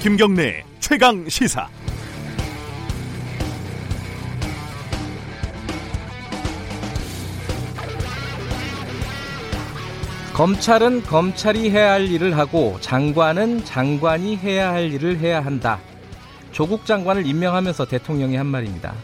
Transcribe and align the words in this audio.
김경래 0.00 0.62
최강 0.78 1.28
시사. 1.28 1.68
검찰은 10.32 11.02
검찰이 11.02 11.70
해야 11.70 11.94
할 11.94 12.08
일을 12.08 12.38
하고 12.38 12.78
장관은 12.80 13.64
장관이 13.64 14.36
해야 14.36 14.72
할 14.72 14.92
일을 14.92 15.18
해야 15.18 15.44
한다. 15.44 15.80
조국 16.52 16.86
장관을 16.86 17.26
임명하면서 17.26 17.86
대통령이 17.86 18.36
한 18.36 18.46
말입니다. 18.46 18.94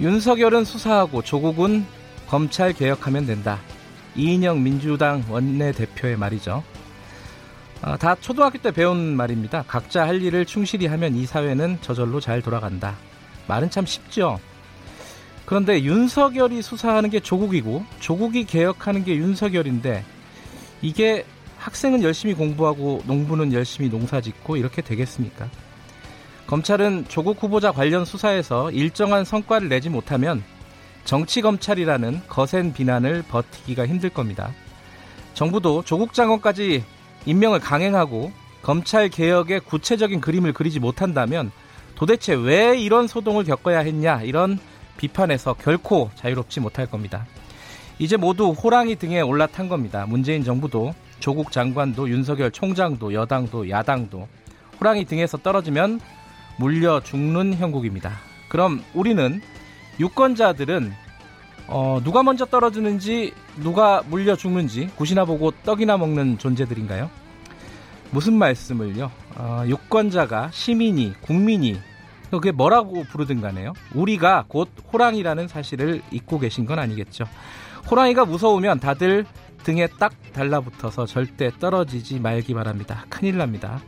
윤석열은 0.00 0.64
수사하고 0.64 1.22
조국은 1.22 1.86
검찰 2.26 2.72
개혁하면 2.72 3.26
된다. 3.26 3.60
이인영 4.16 4.60
민주당 4.60 5.22
원내대표의 5.28 6.16
말이죠. 6.16 6.64
아, 7.82 7.96
다 7.96 8.14
초등학교 8.20 8.58
때 8.58 8.70
배운 8.70 9.16
말입니다. 9.16 9.64
각자 9.66 10.06
할 10.06 10.22
일을 10.22 10.46
충실히 10.46 10.86
하면 10.86 11.14
이 11.14 11.26
사회는 11.26 11.78
저절로 11.80 12.20
잘 12.20 12.40
돌아간다. 12.40 12.96
말은 13.46 13.70
참 13.70 13.84
쉽죠. 13.84 14.38
그런데 15.44 15.82
윤석열이 15.82 16.62
수사하는 16.62 17.10
게 17.10 17.20
조국이고 17.20 17.84
조국이 18.00 18.44
개혁하는 18.44 19.04
게 19.04 19.16
윤석열인데 19.16 20.04
이게 20.80 21.26
학생은 21.58 22.02
열심히 22.02 22.34
공부하고 22.34 23.02
농부는 23.06 23.52
열심히 23.52 23.90
농사 23.90 24.20
짓고 24.20 24.56
이렇게 24.56 24.82
되겠습니까? 24.82 25.48
검찰은 26.46 27.06
조국 27.08 27.42
후보자 27.42 27.72
관련 27.72 28.04
수사에서 28.04 28.70
일정한 28.70 29.24
성과를 29.24 29.68
내지 29.68 29.88
못하면 29.88 30.42
정치검찰이라는 31.04 32.22
거센 32.28 32.72
비난을 32.72 33.22
버티기가 33.28 33.86
힘들 33.86 34.10
겁니다. 34.10 34.52
정부도 35.34 35.82
조국 35.84 36.12
장관까지 36.14 36.84
임명을 37.26 37.60
강행하고 37.60 38.32
검찰 38.62 39.08
개혁의 39.08 39.60
구체적인 39.60 40.20
그림을 40.20 40.52
그리지 40.52 40.80
못한다면 40.80 41.52
도대체 41.94 42.34
왜 42.34 42.78
이런 42.78 43.06
소동을 43.06 43.44
겪어야 43.44 43.80
했냐 43.80 44.22
이런 44.22 44.58
비판에서 44.96 45.54
결코 45.54 46.10
자유롭지 46.16 46.60
못할 46.60 46.86
겁니다. 46.86 47.26
이제 47.98 48.16
모두 48.16 48.50
호랑이 48.50 48.96
등에 48.96 49.20
올라탄 49.20 49.68
겁니다. 49.68 50.06
문재인 50.08 50.44
정부도 50.44 50.94
조국 51.20 51.52
장관도 51.52 52.08
윤석열 52.08 52.50
총장도 52.50 53.14
여당도 53.14 53.70
야당도 53.70 54.28
호랑이 54.80 55.04
등에서 55.04 55.38
떨어지면 55.38 56.00
물려 56.58 57.00
죽는 57.00 57.54
형국입니다. 57.54 58.12
그럼 58.48 58.82
우리는 58.94 59.40
유권자들은 60.00 60.92
어, 61.66 62.00
누가 62.04 62.22
먼저 62.22 62.44
떨어지는지 62.44 63.32
누가 63.56 64.02
물려 64.08 64.36
죽는지 64.36 64.88
굿이나 64.96 65.24
보고 65.24 65.50
떡이나 65.50 65.96
먹는 65.96 66.38
존재들인가요? 66.38 67.10
무슨 68.10 68.34
말씀을요? 68.34 69.10
어, 69.36 69.64
유권자가 69.66 70.50
시민이 70.52 71.14
국민이 71.20 71.80
그게 72.30 72.50
뭐라고 72.52 73.04
부르든 73.04 73.40
간에요. 73.40 73.72
우리가 73.94 74.44
곧 74.48 74.68
호랑이라는 74.92 75.48
사실을 75.48 76.02
잊고 76.10 76.38
계신 76.38 76.66
건 76.66 76.78
아니겠죠. 76.78 77.24
호랑이가 77.90 78.24
무서우면 78.24 78.80
다들 78.80 79.24
등에 79.62 79.86
딱 79.98 80.12
달라붙어서 80.32 81.06
절대 81.06 81.50
떨어지지 81.58 82.20
말기 82.20 82.54
바랍니다. 82.54 83.06
큰일 83.08 83.38
납니다. 83.38 83.80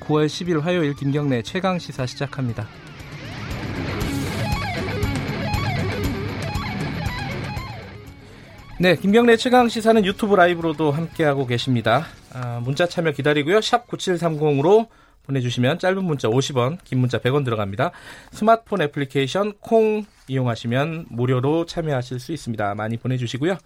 9월 0.00 0.26
10일 0.26 0.60
화요일 0.60 0.94
김경래 0.94 1.42
최강 1.42 1.78
시사 1.78 2.06
시작합니다. 2.06 2.66
네, 8.78 8.94
김경래 8.94 9.38
최강 9.38 9.70
시사는 9.70 10.04
유튜브 10.04 10.34
라이브로도 10.34 10.92
함께하고 10.92 11.46
계십니다. 11.46 12.04
아, 12.34 12.60
문자 12.62 12.86
참여 12.86 13.12
기다리고요. 13.12 13.62
샵 13.62 13.86
9730으로 13.86 14.88
보내주시면 15.22 15.78
짧은 15.78 16.04
문자 16.04 16.28
50원, 16.28 16.76
긴 16.84 16.98
문자 16.98 17.16
100원 17.18 17.42
들어갑니다. 17.42 17.92
스마트폰 18.32 18.82
애플리케이션 18.82 19.54
콩 19.60 20.04
이용하시면 20.28 21.06
무료로 21.08 21.64
참여하실 21.64 22.20
수 22.20 22.32
있습니다. 22.32 22.74
많이 22.74 22.98
보내주시고요. 22.98 23.56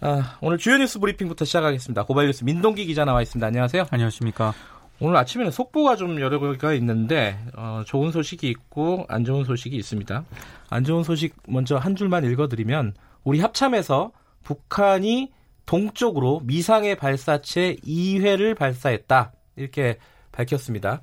아, 0.00 0.38
오늘 0.40 0.56
주요 0.56 0.78
뉴스 0.78 0.98
브리핑부터 0.98 1.44
시작하겠습니다. 1.44 2.04
고발 2.04 2.24
뉴스 2.24 2.42
민동기 2.44 2.86
기자 2.86 3.04
나와 3.04 3.20
있습니다. 3.20 3.46
안녕하세요. 3.46 3.88
안녕하십니까. 3.90 4.54
오늘 4.98 5.14
아침에는 5.16 5.52
속보가 5.52 5.96
좀 5.96 6.18
여러 6.22 6.40
개가 6.40 6.72
있는데 6.74 7.36
어, 7.54 7.82
좋은 7.84 8.10
소식이 8.10 8.48
있고 8.48 9.04
안 9.10 9.26
좋은 9.26 9.44
소식이 9.44 9.76
있습니다. 9.76 10.24
안 10.70 10.84
좋은 10.84 11.02
소식 11.02 11.34
먼저 11.46 11.76
한 11.76 11.96
줄만 11.96 12.24
읽어드리면 12.24 12.94
우리 13.24 13.40
합참에서 13.40 14.10
북한이 14.42 15.32
동쪽으로 15.66 16.40
미상의 16.44 16.96
발사체 16.96 17.76
2회를 17.86 18.56
발사했다. 18.56 19.32
이렇게 19.56 19.98
밝혔습니다. 20.32 21.00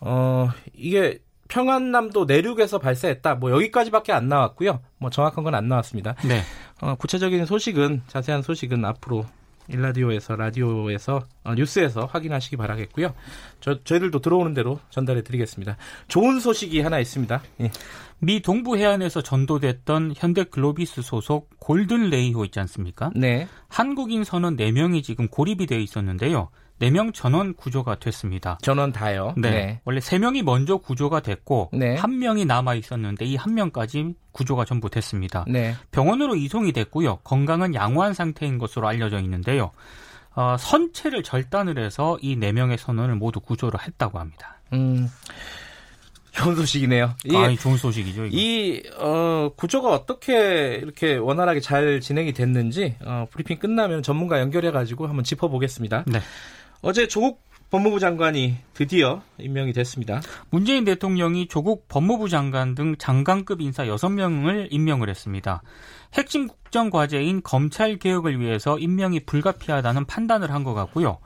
어, 0.00 0.48
이게 0.74 1.18
평안남도 1.48 2.24
내륙에서 2.24 2.78
발사했다. 2.78 3.34
뭐 3.36 3.50
여기까지밖에 3.50 4.12
안 4.12 4.28
나왔고요. 4.28 4.80
뭐 4.98 5.10
정확한 5.10 5.44
건 5.44 5.54
안 5.54 5.68
나왔습니다. 5.68 6.14
네. 6.26 6.40
어, 6.80 6.94
구체적인 6.96 7.44
소식은 7.46 8.02
자세한 8.08 8.42
소식은 8.42 8.84
앞으로 8.84 9.26
일라디오에서 9.68 10.36
라디오에서 10.36 11.26
어, 11.44 11.54
뉴스에서 11.54 12.06
확인하시기 12.06 12.56
바라겠고요. 12.56 13.14
저 13.60 13.82
저희들도 13.82 14.20
들어오는 14.20 14.54
대로 14.54 14.80
전달해 14.90 15.22
드리겠습니다. 15.22 15.76
좋은 16.08 16.40
소식이 16.40 16.80
하나 16.80 16.98
있습니다. 16.98 17.42
예. 17.62 17.70
미 18.18 18.40
동부 18.40 18.76
해안에서 18.76 19.20
전도됐던 19.22 20.14
현대 20.16 20.44
글로비스 20.44 21.02
소속 21.02 21.50
골든 21.58 22.10
레이호 22.10 22.44
있지 22.44 22.60
않습니까? 22.60 23.10
네. 23.16 23.48
한국인 23.68 24.22
선원 24.22 24.56
4명이 24.56 25.02
지금 25.02 25.26
고립이 25.26 25.66
되어 25.66 25.78
있었는데요. 25.78 26.48
4명 26.82 27.14
전원 27.14 27.54
구조가 27.54 27.96
됐습니다. 28.00 28.58
전원 28.60 28.92
다요. 28.92 29.34
네. 29.36 29.50
네. 29.50 29.80
원래 29.84 30.00
3명이 30.00 30.42
먼저 30.42 30.78
구조가 30.78 31.20
됐고 31.20 31.70
네. 31.72 31.94
1명이 31.96 32.46
남아 32.46 32.74
있었는데 32.74 33.24
이 33.24 33.36
1명까지 33.36 34.14
구조가 34.32 34.64
전부 34.64 34.90
됐습니다. 34.90 35.44
네. 35.48 35.74
병원으로 35.92 36.34
이송이 36.34 36.72
됐고요. 36.72 37.18
건강은 37.18 37.74
양호한 37.74 38.14
상태인 38.14 38.58
것으로 38.58 38.88
알려져 38.88 39.20
있는데요. 39.20 39.70
어, 40.34 40.56
선체를 40.58 41.22
절단을 41.22 41.78
해서 41.78 42.18
이 42.20 42.36
4명의 42.36 42.78
선원을 42.78 43.14
모두 43.14 43.38
구조를 43.40 43.80
했다고 43.80 44.18
합니다. 44.18 44.58
음. 44.72 45.08
좋은 46.32 46.56
소식이네요. 46.56 47.14
이, 47.26 47.36
아, 47.36 47.54
좋은 47.54 47.76
소식이죠. 47.76 48.24
이거. 48.24 48.36
이 48.36 48.82
어, 48.96 49.50
구조가 49.54 49.90
어떻게 49.90 50.80
이렇게 50.82 51.16
원활하게 51.16 51.60
잘 51.60 52.00
진행이 52.00 52.32
됐는지 52.32 52.96
어, 53.04 53.26
브리핑 53.30 53.58
끝나면 53.58 54.02
전문가 54.02 54.40
연결해 54.40 54.70
가지고 54.70 55.06
한번 55.06 55.24
짚어보겠습니다. 55.24 56.04
네. 56.06 56.20
어제 56.82 57.06
조국 57.06 57.40
법무부 57.70 58.00
장관이 58.00 58.56
드디어 58.74 59.22
임명이 59.38 59.72
됐습니다. 59.72 60.20
문재인 60.50 60.84
대통령이 60.84 61.46
조국 61.46 61.86
법무부 61.88 62.28
장관 62.28 62.74
등 62.74 62.96
장관급 62.98 63.60
인사 63.60 63.84
6명을 63.84 64.66
임명을 64.70 65.08
했습니다. 65.08 65.62
핵심 66.12 66.48
국정 66.48 66.90
과제인 66.90 67.42
검찰 67.44 67.96
개혁을 67.98 68.40
위해서 68.40 68.78
임명이 68.78 69.20
불가피하다는 69.20 70.06
판단을 70.06 70.50
한 70.50 70.64
것 70.64 70.74
같고요. 70.74 71.18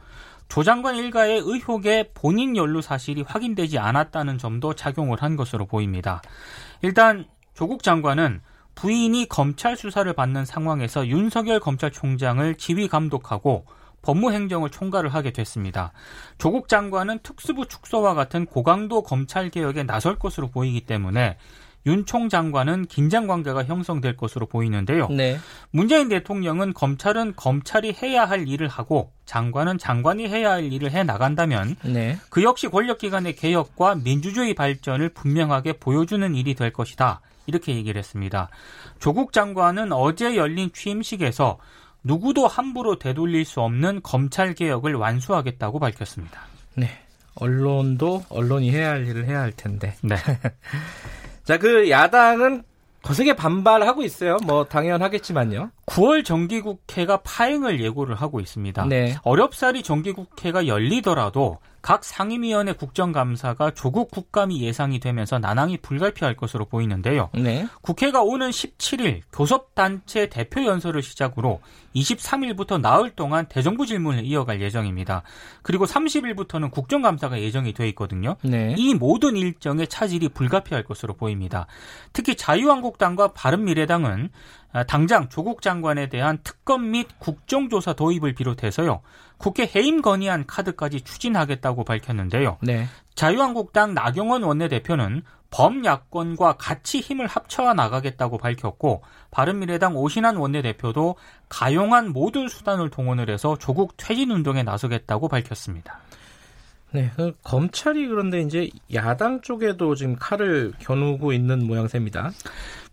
조 0.49 0.63
장관 0.63 0.95
일가의 0.97 1.41
의혹에 1.45 2.11
본인 2.15 2.55
연루 2.57 2.81
사실이 2.83 3.23
확인되지 3.23 3.79
않았다는 3.79 4.39
점도 4.39 4.75
작용을 4.75 5.21
한 5.23 5.37
것으로 5.37 5.67
보입니다. 5.67 6.23
일단 6.83 7.25
조국 7.55 7.83
장관은 7.83 8.41
부인이 8.77 9.27
검찰 9.29 9.77
수사를 9.77 10.13
받는 10.13 10.45
상황에서 10.45 11.09
윤석열 11.09 11.61
검찰총장을 11.61 12.55
지휘 12.57 12.89
감독하고 12.89 13.65
법무행정을 14.03 14.71
총괄을 14.71 15.13
하게 15.13 15.33
됐습니다. 15.33 15.93
조국 16.39 16.69
장관은 16.69 17.21
특수부 17.23 17.67
축소와 17.67 18.15
같은 18.15 18.47
고강도 18.47 19.03
검찰 19.03 19.51
개혁에 19.51 19.83
나설 19.83 20.17
것으로 20.19 20.49
보이기 20.49 20.83
때문에 20.83 21.37
윤 21.87 22.05
총 22.05 22.29
장관은 22.29 22.87
긴장 22.87 23.27
관계가 23.27 23.65
형성될 23.65 24.17
것으로 24.17 24.47
보이는데요. 24.47 25.09
네. 25.09 25.39
문재인 25.71 26.09
대통령은 26.09 26.73
검찰은 26.75 27.35
검찰이 27.37 27.95
해야 28.03 28.25
할 28.25 28.49
일을 28.49 28.69
하고 28.69 29.13
장관은 29.25 29.79
장관이 29.79 30.29
해야 30.29 30.51
할 30.53 30.73
일을 30.73 30.91
해 30.91 31.05
나간다면 31.05 31.77
네. 31.85 32.19
그 32.29 32.43
역시 32.43 32.69
권력기관의 32.69 33.37
개혁과 33.37 33.97
민주주의 33.97 34.55
발전을 34.55 35.11
분명하게 35.11 35.75
보여주는 35.75 36.35
일이 36.35 36.55
될 36.55 36.73
것이다. 36.73 37.21
이렇게 37.47 37.77
얘기를 37.77 37.99
했습니다. 37.99 38.49
조국 38.99 39.33
장관은 39.33 39.93
어제 39.93 40.37
열린 40.37 40.73
취임식에서 40.73 41.59
누구도 42.03 42.47
함부로 42.47 42.99
되돌릴 42.99 43.45
수 43.45 43.61
없는 43.61 44.01
검찰 44.03 44.55
개혁을 44.55 44.95
완수하겠다고 44.95 45.79
밝혔습니다. 45.79 46.41
네. 46.75 46.89
언론도 47.37 48.25
언론이 48.29 48.71
해야 48.71 48.91
할 48.91 49.07
일을 49.07 49.27
해야 49.27 49.41
할 49.41 49.53
텐데. 49.53 49.95
네. 50.03 50.17
자, 51.45 51.59
그 51.59 51.91
야당은 51.91 52.63
거세게 53.03 53.37
반발하고 53.37 54.03
있어요. 54.03 54.37
뭐 54.45 54.65
당연하겠지만요. 54.65 55.71
9월 55.87 56.25
정기국회가 56.25 57.19
파행을 57.19 57.81
예고를 57.81 58.17
하고 58.17 58.41
있습니다. 58.41 58.87
네. 58.87 59.17
어렵사리 59.23 59.83
정기국회가 59.83 60.67
열리더라도 60.67 61.59
각 61.87 62.03
상임위원회 62.03 62.73
국정감사가 62.73 63.71
조국 63.71 64.11
국감이 64.11 64.61
예상이 64.61 64.99
되면서 64.99 65.39
난항이 65.39 65.77
불가피할 65.77 66.35
것으로 66.35 66.65
보이는데요. 66.65 67.31
네. 67.33 67.69
국회가 67.81 68.23
오는 68.23 68.51
17일 68.51 69.21
교섭단체 69.33 70.29
대표 70.29 70.65
연설을 70.65 71.01
시작으로 71.01 71.61
23일부터 71.95 72.81
나흘 72.81 73.11
동안 73.11 73.47
대정부 73.47 73.87
질문을 73.87 74.25
이어갈 74.25 74.61
예정입니다. 74.61 75.23
그리고 75.63 75.87
30일부터는 75.87 76.73
국정감사가 76.73 77.41
예정이 77.41 77.73
돼 77.73 77.89
있거든요. 77.91 78.35
네. 78.43 78.75
이 78.77 78.95
모든 78.95 79.37
일정의 79.37 79.87
차질이 79.87 80.29
불가피할 80.29 80.83
것으로 80.83 81.15
보입니다. 81.15 81.69
특히 82.13 82.35
자유한국당과 82.35 83.29
바른미래당은 83.29 84.31
아, 84.73 84.85
당장 84.85 85.31
조국 85.31 85.63
장 85.63 85.76
관에 85.83 86.09
대한 86.09 86.39
특검 86.43 86.91
및 86.91 87.09
국정조사 87.19 87.95
도입을 87.95 88.35
비롯해서요. 88.35 89.01
국회 89.39 89.71
해임 89.75 90.03
건의안 90.03 90.47
카드까지 90.47 91.03
추진하겠다고 91.03 91.85
밝혔는데요. 91.85 92.59
네. 92.63 92.87
자유한국당 93.15 93.95
나경원 93.95 94.43
원내대표는 94.43 95.23
범야권과 95.51 96.55
같이 96.55 97.01
힘을 97.01 97.27
합쳐 97.27 97.73
나가겠다고 97.73 98.39
밝혔고 98.39 99.03
바른미래당 99.31 99.97
오신환 99.97 100.37
원내대표도 100.37 101.17
가용한 101.49 102.13
모든 102.13 102.49
수단을 102.49 102.91
동원을 102.91 103.31
해서 103.31 103.57
조국 103.59 103.97
퇴진 103.97 104.31
운동에 104.31 104.63
나서겠다고 104.63 105.29
밝혔습니다. 105.29 106.01
네, 106.93 107.11
그 107.17 107.33
검찰이 107.43 108.07
그런데 108.07 108.41
이제 108.41 108.71
야당 108.95 109.41
쪽에도 109.43 109.95
지금 109.95 110.17
칼을 110.17 110.73
겨누고 110.79 111.33
있는 111.33 111.67
모양새입니다. 111.67 112.31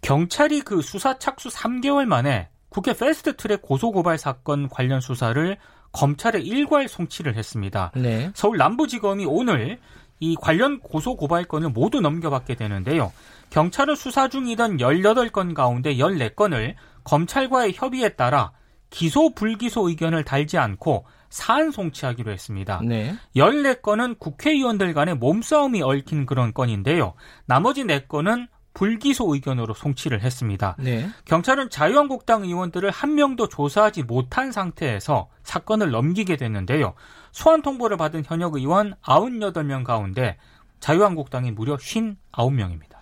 경찰이 0.02 0.62
그 0.62 0.82
수사 0.82 1.18
착수 1.18 1.50
3개월 1.50 2.06
만에 2.06 2.50
국회 2.74 2.94
패스트트랙 2.94 3.62
고소고발 3.62 4.18
사건 4.18 4.68
관련 4.68 5.00
수사를 5.00 5.58
검찰에 5.92 6.40
일괄 6.40 6.88
송치를 6.88 7.36
했습니다. 7.36 7.92
네. 7.94 8.32
서울 8.34 8.58
남부지검이 8.58 9.28
오늘 9.28 9.78
이 10.20 10.36
관련 10.36 10.80
고소고발 10.80 11.44
건을 11.46 11.70
모두 11.70 12.02
넘겨받게 12.02 12.56
되는데요. 12.56 13.14
경찰은 13.52 13.94
수사 13.94 14.28
중이던 14.28 14.78
18건 14.78 15.54
가운데 15.54 15.96
14건을 15.98 16.74
검찰과의 17.04 17.74
협의에 17.76 18.10
따라 18.10 18.54
기소 18.90 19.36
불기소 19.36 19.90
의견을 19.90 20.24
달지 20.24 20.58
않고 20.58 21.06
사안 21.30 21.70
송치하기로 21.70 22.32
했습니다. 22.32 22.82
네. 22.84 23.14
14건은 23.36 24.18
국회의원들 24.18 24.96
간의 24.96 25.16
몸싸움이 25.18 25.84
얽힌 25.84 26.26
그런 26.26 26.56
건인데요. 26.56 27.14
나머지 27.46 27.84
4건은 27.84 28.48
불기소 28.74 29.34
의견으로 29.34 29.74
송치를 29.74 30.22
했습니다. 30.22 30.76
네. 30.80 31.10
경찰은 31.26 31.70
자유한국당 31.70 32.44
의원들을 32.44 32.90
한 32.90 33.16
명도 33.16 33.48
조사하지 33.48 34.04
못한 34.04 34.52
상태에서 34.52 35.30
사건을 35.44 35.92
넘기게 35.92 36.38
됐는데요. 36.38 36.94
소환 37.32 37.62
통보를 37.62 37.98
받은 37.98 38.24
현역 38.26 38.56
의원 38.56 38.96
98명 39.04 39.84
가운데 39.84 40.38
자유한국당이 40.80 41.52
무려 41.52 41.78
59명입니다. 41.78 42.94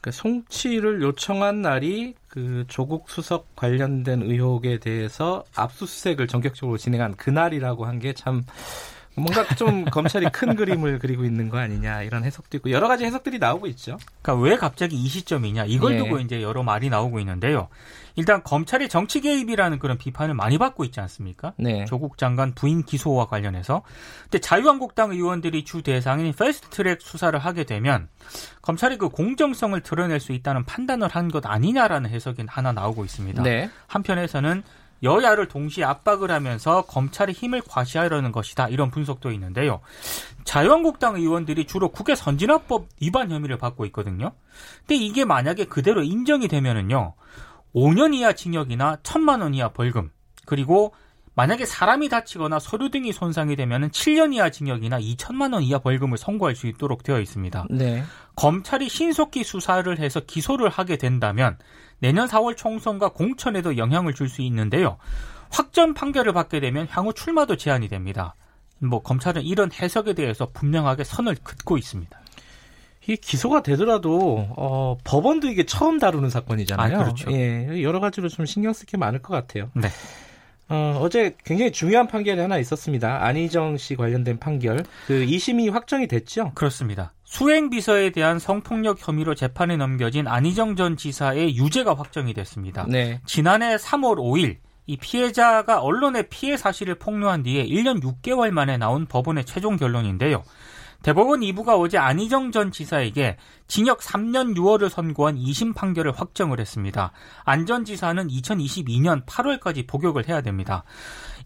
그 0.00 0.10
송치를 0.12 1.00
요청한 1.00 1.62
날이 1.62 2.14
그 2.28 2.64
조국 2.68 3.08
수석 3.08 3.56
관련된 3.56 4.20
의혹에 4.22 4.78
대해서 4.78 5.44
압수수색을 5.56 6.26
전격적으로 6.26 6.76
진행한 6.76 7.14
그날이라고 7.16 7.86
한 7.86 7.98
게 8.00 8.12
참 8.12 8.42
뭔가 9.16 9.44
좀 9.54 9.84
검찰이 9.84 10.26
큰 10.32 10.56
그림을 10.56 10.98
그리고 10.98 11.24
있는 11.24 11.48
거 11.48 11.58
아니냐 11.58 12.02
이런 12.02 12.24
해석도 12.24 12.56
있고 12.58 12.70
여러 12.70 12.88
가지 12.88 13.04
해석들이 13.04 13.38
나오고 13.38 13.66
있죠. 13.68 13.98
그러니까 14.22 14.44
왜 14.44 14.56
갑자기 14.56 14.96
이 14.96 15.08
시점이냐 15.08 15.66
이걸 15.66 15.94
예. 15.94 15.98
두고 15.98 16.18
이제 16.18 16.42
여러 16.42 16.62
말이 16.62 16.88
나오고 16.90 17.20
있는데요. 17.20 17.68
일단 18.16 18.42
검찰이 18.44 18.88
정치 18.88 19.20
개입이라는 19.20 19.80
그런 19.80 19.98
비판을 19.98 20.34
많이 20.34 20.56
받고 20.56 20.84
있지 20.84 21.00
않습니까? 21.00 21.52
네. 21.56 21.84
조국 21.84 22.16
장관 22.16 22.54
부인 22.54 22.84
기소와 22.84 23.26
관련해서. 23.26 23.82
근데 24.24 24.38
자유한국당 24.38 25.10
의원들이 25.10 25.64
주 25.64 25.82
대상인 25.82 26.32
패스트트랙 26.32 27.02
수사를 27.02 27.36
하게 27.36 27.64
되면 27.64 28.08
검찰이 28.62 28.98
그 28.98 29.08
공정성을 29.08 29.80
드러낼 29.80 30.20
수 30.20 30.32
있다는 30.32 30.64
판단을 30.64 31.08
한 31.08 31.24
것 31.34 31.44
아니냐라는 31.46 32.10
해석이 32.10 32.44
하나 32.46 32.70
나오고 32.70 33.04
있습니다. 33.04 33.42
네. 33.42 33.68
한편에서는 33.88 34.62
여야를 35.04 35.46
동시에 35.48 35.84
압박을 35.84 36.30
하면서 36.30 36.82
검찰의 36.82 37.34
힘을 37.34 37.62
과시하려는 37.68 38.32
것이다. 38.32 38.68
이런 38.68 38.90
분석도 38.90 39.30
있는데요. 39.32 39.80
자유한국당 40.44 41.16
의원들이 41.16 41.66
주로 41.66 41.90
국회 41.90 42.14
선진화법 42.14 42.88
위반 43.00 43.30
혐의를 43.30 43.58
받고 43.58 43.84
있거든요. 43.86 44.32
근데 44.80 44.96
이게 44.96 45.24
만약에 45.24 45.66
그대로 45.66 46.02
인정이 46.02 46.48
되면은요. 46.48 47.14
5년 47.74 48.14
이하 48.14 48.32
징역이나 48.32 48.96
1천만 48.96 49.42
원 49.42 49.54
이하 49.54 49.68
벌금 49.68 50.10
그리고 50.46 50.94
만약에 51.36 51.66
사람이 51.66 52.08
다치거나 52.08 52.60
서류 52.60 52.90
등이 52.90 53.12
손상이 53.12 53.56
되면은 53.56 53.90
7년 53.90 54.34
이하 54.34 54.50
징역이나 54.50 55.00
2천만 55.00 55.52
원 55.52 55.62
이하 55.62 55.78
벌금을 55.80 56.16
선고할 56.16 56.54
수 56.54 56.66
있도록 56.68 57.02
되어 57.02 57.20
있습니다. 57.20 57.66
네. 57.70 58.04
검찰이 58.36 58.88
신속히 58.88 59.42
수사를 59.42 59.98
해서 59.98 60.20
기소를 60.20 60.68
하게 60.68 60.96
된다면 60.96 61.58
내년 61.98 62.28
4월 62.28 62.56
총선과 62.56 63.10
공천에도 63.10 63.76
영향을 63.76 64.14
줄 64.14 64.28
수 64.28 64.42
있는데요. 64.42 64.96
확정 65.50 65.94
판결을 65.94 66.32
받게 66.32 66.60
되면 66.60 66.86
향후 66.90 67.12
출마도 67.12 67.56
제한이 67.56 67.88
됩니다. 67.88 68.34
뭐 68.78 69.02
검찰은 69.02 69.42
이런 69.42 69.70
해석에 69.72 70.14
대해서 70.14 70.48
분명하게 70.52 71.04
선을 71.04 71.36
긋고 71.44 71.78
있습니다. 71.78 72.20
이 73.06 73.16
기소가 73.16 73.62
되더라도 73.62 74.48
어, 74.56 74.96
법원도 75.04 75.48
이게 75.48 75.64
처음 75.66 75.98
다루는 75.98 76.30
사건이잖아요. 76.30 76.96
아, 77.00 77.02
그렇죠. 77.04 77.30
예, 77.32 77.82
여러 77.82 78.00
가지로 78.00 78.28
좀 78.28 78.46
신경 78.46 78.72
쓸 78.72 78.86
게 78.86 78.96
많을 78.96 79.20
것 79.20 79.34
같아요. 79.34 79.70
네. 79.74 79.88
어, 80.68 80.98
어제 81.00 81.36
굉장히 81.44 81.72
중요한 81.72 82.06
판결이 82.06 82.40
하나 82.40 82.58
있었습니다. 82.58 83.24
안희정 83.24 83.76
씨 83.76 83.96
관련된 83.96 84.38
판결. 84.38 84.84
그 85.06 85.24
2심이 85.26 85.70
확정이 85.70 86.06
됐죠? 86.06 86.52
그렇습니다. 86.54 87.12
수행 87.24 87.68
비서에 87.68 88.10
대한 88.10 88.38
성폭력 88.38 89.06
혐의로 89.06 89.34
재판에 89.34 89.76
넘겨진 89.76 90.26
안희정 90.28 90.76
전 90.76 90.96
지사의 90.96 91.56
유죄가 91.56 91.94
확정이 91.94 92.32
됐습니다. 92.32 92.86
네. 92.88 93.20
지난해 93.26 93.76
3월 93.76 94.16
5일 94.16 94.58
이 94.86 94.96
피해자가 94.96 95.80
언론의 95.80 96.28
피해 96.28 96.56
사실을 96.56 96.96
폭로한 96.96 97.42
뒤에 97.42 97.66
1년 97.66 98.02
6개월 98.02 98.50
만에 98.50 98.76
나온 98.76 99.06
법원의 99.06 99.46
최종 99.46 99.76
결론인데요. 99.76 100.44
대법원 101.04 101.40
2부가 101.40 101.78
어제 101.78 101.98
안희정 101.98 102.50
전 102.50 102.72
지사에게 102.72 103.36
징역 103.68 104.00
3년 104.00 104.56
6월을 104.56 104.88
선고한 104.88 105.36
2심 105.36 105.74
판결을 105.74 106.12
확정을 106.12 106.58
했습니다. 106.58 107.12
안 107.44 107.66
전 107.66 107.84
지사는 107.84 108.26
2022년 108.28 109.24
8월까지 109.26 109.86
복역을 109.86 110.28
해야 110.28 110.40
됩니다. 110.40 110.82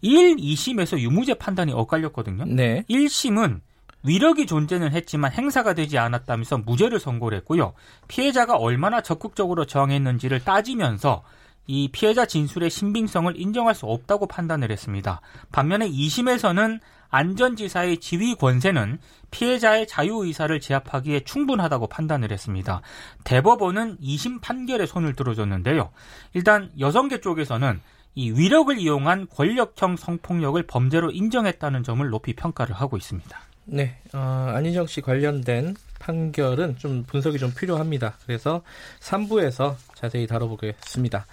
1, 0.01 0.37
2심에서 0.37 0.99
유무죄 0.99 1.33
판단이 1.35 1.73
엇갈렸거든요. 1.73 2.45
네. 2.45 2.83
1심은 2.89 3.59
위력이 4.03 4.45
존재는 4.47 4.91
했지만 4.93 5.31
행사가 5.33 5.73
되지 5.73 5.97
않았다면서 5.97 6.59
무죄를 6.59 6.99
선고를 6.99 7.37
했고요. 7.39 7.73
피해자가 8.07 8.55
얼마나 8.55 9.01
적극적으로 9.01 9.65
저항했는지를 9.65 10.39
따지면서 10.45 11.23
이 11.67 11.89
피해자 11.91 12.25
진술의 12.25 12.69
신빙성을 12.69 13.33
인정할 13.39 13.75
수 13.75 13.85
없다고 13.85 14.27
판단을 14.27 14.71
했습니다. 14.71 15.21
반면에 15.51 15.89
2심에서는 15.89 16.79
안전지사의 17.09 17.99
지휘 17.99 18.35
권세는 18.35 18.99
피해자의 19.31 19.87
자유의사를 19.87 20.59
제압하기에 20.59 21.21
충분하다고 21.21 21.87
판단을 21.87 22.31
했습니다. 22.31 22.81
대법원은 23.23 23.97
2심 23.97 24.41
판결에 24.41 24.85
손을 24.85 25.15
들어줬는데요. 25.15 25.91
일단 26.33 26.71
여성계 26.79 27.21
쪽에서는 27.21 27.79
이 28.15 28.31
위력을 28.31 28.77
이용한 28.77 29.27
권력형 29.29 29.95
성폭력을 29.97 30.61
범죄로 30.63 31.11
인정했다는 31.11 31.83
점을 31.83 32.07
높이 32.09 32.33
평가를 32.33 32.75
하고 32.75 32.97
있습니다. 32.97 33.39
네. 33.65 33.97
어, 34.13 34.51
안희정 34.55 34.87
씨 34.87 35.01
관련된 35.01 35.75
판결은 35.99 36.77
좀 36.77 37.03
분석이 37.03 37.37
좀 37.37 37.53
필요합니다. 37.53 38.15
그래서 38.25 38.61
3부에서 38.99 39.75
자세히 39.93 40.25
다뤄보겠습니다. 40.25 41.25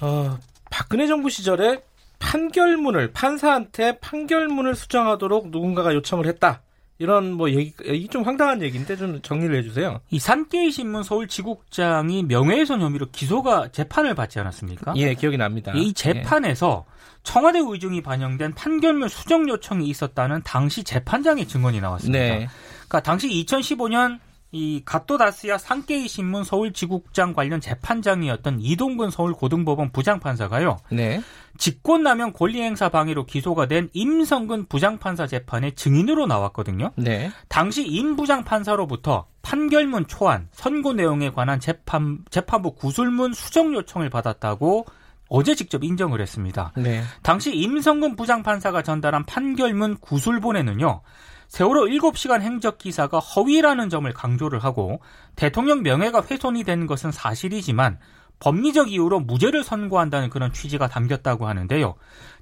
어, 0.00 0.38
박근혜 0.70 1.06
정부 1.06 1.28
시절에 1.28 1.82
판결문을 2.20 3.12
판사한테 3.12 3.98
판결문을 3.98 4.76
수정하도록 4.76 5.50
누군가가 5.50 5.92
요청을 5.94 6.26
했다. 6.26 6.62
이런 6.98 7.32
뭐 7.32 7.50
얘기 7.50 7.72
이게 7.82 8.06
좀 8.08 8.22
황당한 8.22 8.60
얘기인데 8.60 8.94
좀 8.94 9.20
정리를 9.22 9.56
해주세요. 9.56 10.00
이 10.10 10.18
산케이 10.18 10.70
신문 10.70 11.02
서울 11.02 11.26
지국장이 11.26 12.22
명예훼손 12.24 12.82
혐의로 12.82 13.06
기소가 13.10 13.68
재판을 13.72 14.14
받지 14.14 14.38
않았습니까? 14.38 14.92
예, 14.96 15.14
기억이 15.14 15.38
납니다. 15.38 15.72
이 15.74 15.94
재판에서 15.94 16.84
청와대 17.22 17.58
의중이 17.58 18.02
반영된 18.02 18.54
판결문 18.54 19.08
수정 19.08 19.48
요청이 19.48 19.88
있었다는 19.88 20.42
당시 20.44 20.84
재판장의 20.84 21.48
증언이 21.48 21.80
나왔습니다. 21.80 22.18
네. 22.18 22.48
그러니까 22.88 23.00
당시 23.00 23.28
2015년 23.28 24.18
이 24.52 24.82
갓도다스야 24.84 25.58
산케이 25.58 26.08
신문 26.08 26.42
서울 26.42 26.72
지국장 26.72 27.34
관련 27.34 27.60
재판장이었던 27.60 28.58
이동근 28.60 29.10
서울 29.10 29.32
고등법원 29.32 29.92
부장판사가요. 29.92 30.78
네. 30.90 31.22
직권남용 31.56 32.32
권리행사 32.32 32.88
방해로 32.88 33.26
기소가 33.26 33.66
된 33.66 33.88
임성근 33.92 34.66
부장판사 34.66 35.26
재판에 35.28 35.70
증인으로 35.72 36.26
나왔거든요. 36.26 36.90
네. 36.96 37.30
당시 37.48 37.86
임 37.86 38.16
부장판사로부터 38.16 39.26
판결문 39.42 40.06
초안, 40.08 40.48
선고 40.52 40.94
내용에 40.94 41.30
관한 41.30 41.60
재판, 41.60 42.18
재판부 42.30 42.72
구술문 42.72 43.32
수정 43.32 43.72
요청을 43.74 44.10
받았다고 44.10 44.86
어제 45.28 45.54
직접 45.54 45.84
인정을 45.84 46.20
했습니다. 46.20 46.72
네. 46.76 47.04
당시 47.22 47.54
임성근 47.54 48.16
부장판사가 48.16 48.82
전달한 48.82 49.24
판결문 49.24 49.98
구술본에는요. 49.98 51.02
세월호 51.50 51.86
7시간 51.86 52.42
행적 52.42 52.78
기사가 52.78 53.18
허위라는 53.18 53.90
점을 53.90 54.10
강조를 54.12 54.60
하고 54.60 55.00
대통령 55.34 55.82
명예가 55.82 56.22
훼손이 56.30 56.62
된 56.62 56.86
것은 56.86 57.10
사실이지만 57.10 57.98
법리적 58.38 58.90
이유로 58.90 59.20
무죄를 59.20 59.64
선고한다는 59.64 60.30
그런 60.30 60.52
취지가 60.52 60.86
담겼다고 60.88 61.48
하는데요. 61.48 61.96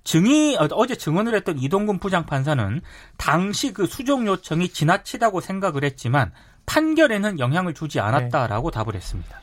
증인 0.05 0.59
어, 0.59 0.69
어제 0.73 0.95
증언을 0.95 1.35
했던 1.35 1.59
이동근 1.59 1.99
부장판사는 1.99 2.83
당시 3.17 3.73
그 3.73 3.87
수정 3.87 4.27
요청이 4.27 4.69
지나치다고 4.69 5.41
생각을 5.41 5.85
했지만 5.85 6.31
판결에는 6.67 7.39
영향을 7.39 7.73
주지 7.73 8.01
않았다라고 8.01 8.71
네. 8.71 8.75
답을 8.75 8.95
했습니다. 8.95 9.41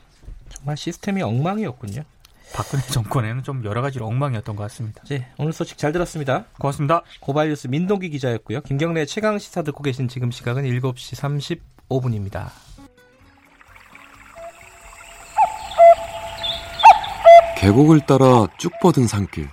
정말 0.50 0.78
시스템이 0.78 1.24
엉망이었군요. 1.24 2.04
박근혜 2.54 2.84
정권에는 2.84 3.44
좀 3.44 3.64
여러 3.66 3.82
가지로 3.82 4.06
엉망이었던 4.08 4.56
것 4.56 4.64
같습니다. 4.64 5.04
네, 5.10 5.28
오늘 5.38 5.54
소식 5.54 5.78
잘 5.78 5.92
들었습니다. 5.92 6.46
고맙습니다. 6.60 7.04
고발뉴스 7.20 7.68
민동기 7.68 8.10
기자였고요. 8.10 8.62
김경래 8.62 9.06
최강 9.06 9.40
시사 9.40 9.62
듣고 9.64 9.84
계신 9.84 10.08
지금 10.08 10.32
시각은 10.32 10.64
7시 10.64 11.60
35분입니다. 11.90 12.50
계곡을 17.58 18.06
따라 18.06 18.48
쭉 18.58 18.72
뻗은 18.82 19.08
산길. 19.08 19.50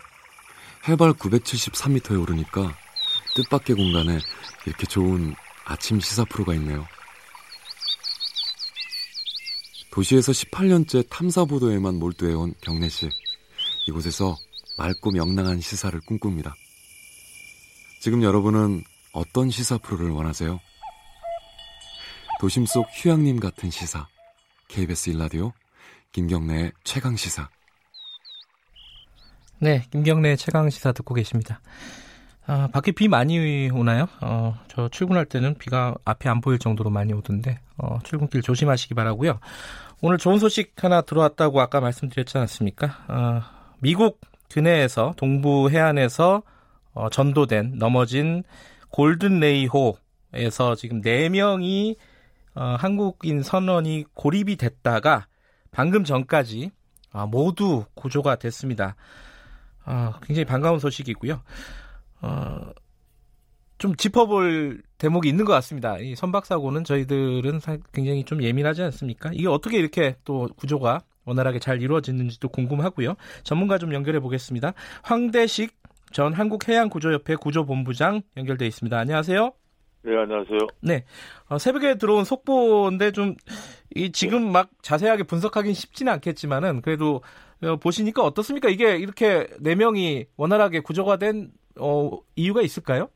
해발 0.89 1.13
973m에 1.15 2.21
오르니까 2.21 2.75
뜻밖의 3.37 3.77
공간에 3.77 4.19
이렇게 4.67 4.87
좋은 4.87 5.35
아침 5.65 6.01
시사 6.01 6.25
프로가 6.25 6.55
있네요. 6.55 6.85
도시에서 9.93 10.33
18년째 10.33 11.07
탐사 11.11 11.45
보도에만 11.45 11.97
몰두해온 11.97 12.55
경래 12.63 12.89
씨. 12.89 13.11
이곳에서 13.87 14.37
맑고 14.79 15.11
명랑한 15.11 15.61
시사를 15.61 16.01
꿈꿉니다. 16.01 16.55
지금 18.01 18.23
여러분은 18.23 18.83
어떤 19.13 19.51
시사 19.51 19.77
프로를 19.79 20.11
원하세요? 20.11 20.59
도심 22.41 22.65
속 22.65 22.87
휴양림 22.95 23.39
같은 23.39 23.71
시사. 23.71 24.09
KBS 24.69 25.11
일라디오 25.11 25.53
김경래의 26.13 26.73
최강 26.85 27.15
시사. 27.15 27.51
네, 29.59 29.85
김경래 29.93 30.37
최강 30.37 30.71
시사 30.71 30.93
듣고 30.93 31.15
계십니다. 31.15 31.61
아, 32.55 32.69
밖에 32.71 32.93
비 32.93 33.09
많이 33.09 33.71
오나요? 33.71 34.07
어, 34.21 34.55
저 34.69 34.87
출근할 34.91 35.25
때는 35.25 35.55
비가 35.55 35.95
앞에 36.05 36.29
안 36.29 36.43
보일 36.43 36.59
정도로 36.59 36.91
많이 36.91 37.15
오던데, 37.15 37.59
어, 37.79 37.99
출근길 38.05 38.43
조심하시기 38.43 38.93
바라고요 38.93 39.41
오늘 40.03 40.19
좋은 40.19 40.39
소식 40.39 40.75
하나 40.85 41.01
들어왔다고 41.01 41.63
아까 41.63 41.81
말씀드렸지 41.81 42.37
않았습니까? 42.37 43.07
어, 43.09 43.41
미국 43.79 44.21
근해에서, 44.51 45.15
동부 45.17 45.71
해안에서 45.71 46.43
어, 46.93 47.09
전도된, 47.09 47.79
넘어진 47.79 48.43
골든 48.91 49.41
레이호에서 49.41 50.75
지금 50.77 51.01
4명이 51.01 51.97
어, 52.55 52.77
한국인 52.79 53.43
선원이 53.43 54.05
고립이 54.13 54.57
됐다가 54.57 55.27
방금 55.71 56.05
전까지 56.05 56.71
아, 57.13 57.25
모두 57.25 57.87
구조가 57.95 58.37
됐습니다. 58.37 58.95
아, 59.87 60.13
굉장히 60.23 60.45
반가운 60.45 60.79
소식이고요. 60.79 61.41
어, 62.23 62.71
좀 63.79 63.97
짚어볼 63.97 64.83
대목이 64.99 65.29
있는 65.29 65.45
것 65.45 65.53
같습니다. 65.55 65.99
이 65.99 66.15
선박 66.15 66.47
사고는 66.47 66.85
저희들은 66.85 67.61
굉장히 67.93 68.25
좀 68.25 68.43
예민하지 68.43 68.83
않습니까? 68.83 69.31
이게 69.33 69.49
어떻게 69.49 69.79
이렇게 69.79 70.17
또 70.25 70.49
구조가 70.57 71.03
원활하게 71.25 71.59
잘 71.59 71.83
이루어지는지도 71.83 72.49
궁금하고요. 72.49 73.15
전문가 73.43 73.79
좀 73.79 73.93
연결해 73.93 74.21
보겠습니다. 74.21 74.73
황대식 75.03 75.75
전 76.13 76.33
한국해양구조협회 76.33 77.37
구조본부장 77.37 78.23
연결돼 78.37 78.67
있습니다. 78.67 78.97
안녕하세요. 78.97 79.53
네, 80.05 80.17
안녕하세요. 80.17 80.59
네. 80.81 81.05
어, 81.49 81.59
새벽에 81.59 81.97
들어온 81.97 82.25
속보인데 82.25 83.13
좀, 83.13 83.37
이, 83.95 84.11
지금 84.11 84.51
막 84.51 84.69
자세하게 84.83 85.23
분석하기는 85.23 85.75
쉽지는 85.75 86.13
않겠지만은, 86.15 86.83
그래도 86.83 87.23
어, 87.63 87.77
보시니까 87.77 88.23
어떻습니까? 88.25 88.69
이게 88.69 88.97
이렇게 88.97 89.47
네 89.61 89.77
명이 89.77 90.27
원활하게 90.37 90.81
구조가 90.81 91.19
된 91.19 91.53
어, 91.81 92.11
이유가 92.37 92.63
있을까요? 92.63 93.09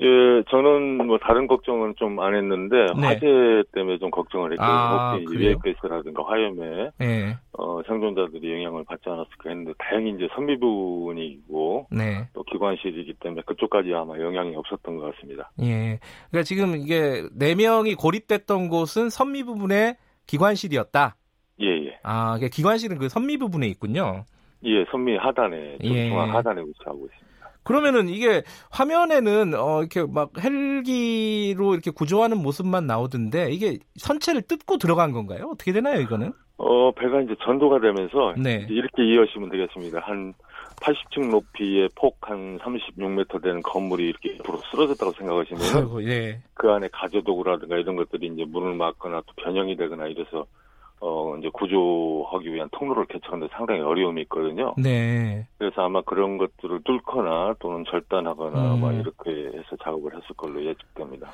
예, 0.00 0.06
저는 0.50 1.06
뭐 1.06 1.18
다른 1.18 1.46
걱정은 1.46 1.94
좀 1.96 2.18
안 2.18 2.34
했는데 2.34 2.86
네. 2.96 3.06
화재 3.06 3.62
때문에 3.72 3.98
좀 3.98 4.10
걱정을 4.10 4.50
했죠. 4.52 4.62
아, 4.64 5.12
혹시 5.14 5.36
유해가스라든가 5.36 6.24
화염에 6.26 6.90
네. 6.98 7.36
어, 7.52 7.80
생존자들이 7.86 8.54
영향을 8.54 8.84
받지 8.84 9.08
않았을까 9.08 9.50
했는데 9.50 9.72
다행히 9.78 10.10
이제 10.10 10.26
선미 10.34 10.58
부분이고 10.58 11.86
네. 11.92 12.28
또 12.32 12.42
기관실이기 12.42 13.14
때문에 13.20 13.42
그쪽까지 13.46 13.94
아마 13.94 14.18
영향이 14.18 14.56
없었던 14.56 14.96
것 14.96 15.14
같습니다. 15.14 15.52
예, 15.62 16.00
그러니까 16.30 16.42
지금 16.44 16.74
이게 16.74 17.22
네 17.32 17.54
명이 17.54 17.94
고립됐던 17.94 18.68
곳은 18.68 19.10
선미 19.10 19.44
부분의 19.44 19.96
기관실이었다. 20.26 21.14
예, 21.60 21.66
예. 21.66 21.98
아, 22.02 22.36
기관실은 22.52 22.98
그 22.98 23.08
선미 23.08 23.36
부분에 23.38 23.68
있군요. 23.68 24.24
예, 24.64 24.84
선미 24.90 25.18
하단에, 25.18 25.78
예. 25.82 26.08
중앙 26.08 26.34
하단에 26.34 26.62
위치하고 26.62 27.06
있습니다. 27.06 27.23
그러면은 27.64 28.08
이게 28.08 28.42
화면에는 28.70 29.54
어 29.54 29.80
이렇게 29.80 30.04
막 30.06 30.30
헬기로 30.38 31.72
이렇게 31.74 31.90
구조하는 31.90 32.38
모습만 32.38 32.86
나오던데 32.86 33.50
이게 33.50 33.78
선체를 33.96 34.42
뜯고 34.42 34.78
들어간 34.78 35.12
건가요? 35.12 35.50
어떻게 35.52 35.72
되나요, 35.72 36.00
이거는? 36.00 36.32
어, 36.56 36.92
배가 36.92 37.20
이제 37.22 37.34
전도가 37.44 37.80
되면서 37.80 38.34
네. 38.36 38.66
이렇게 38.70 39.04
이해하시면 39.04 39.50
되겠습니다. 39.50 40.00
한 40.00 40.34
80층 40.76 41.30
높이의 41.30 41.88
폭 41.96 42.14
한 42.26 42.58
36m 42.60 43.42
되는 43.42 43.60
건물이 43.62 44.08
이렇게 44.08 44.36
앞으로 44.40 44.58
쓰러졌다고 44.70 45.12
생각하시면 45.12 45.60
예. 46.08 46.40
그 46.54 46.70
안에 46.70 46.88
가재도구라든가 46.92 47.76
이런 47.76 47.96
것들이 47.96 48.28
이제 48.28 48.44
문을 48.46 48.74
막거나 48.74 49.22
또 49.26 49.32
변형이 49.42 49.76
되거나 49.76 50.06
이래서 50.06 50.46
어, 51.06 51.36
이제 51.36 51.50
구조하기 51.52 52.50
위한 52.54 52.66
통로를 52.72 53.04
개척하는데 53.06 53.52
상당히 53.54 53.82
어려움이 53.82 54.22
있거든요. 54.22 54.74
네. 54.78 55.46
그래서 55.58 55.82
아마 55.82 56.00
그런 56.00 56.38
것들을 56.38 56.80
뚫거나 56.84 57.56
또는 57.58 57.84
절단하거나 57.90 58.74
음. 58.74 58.80
막 58.80 58.92
이렇게 58.94 59.30
해서 59.54 59.76
작업을 59.82 60.12
했을 60.14 60.34
걸로 60.34 60.64
예측됩니다. 60.64 61.28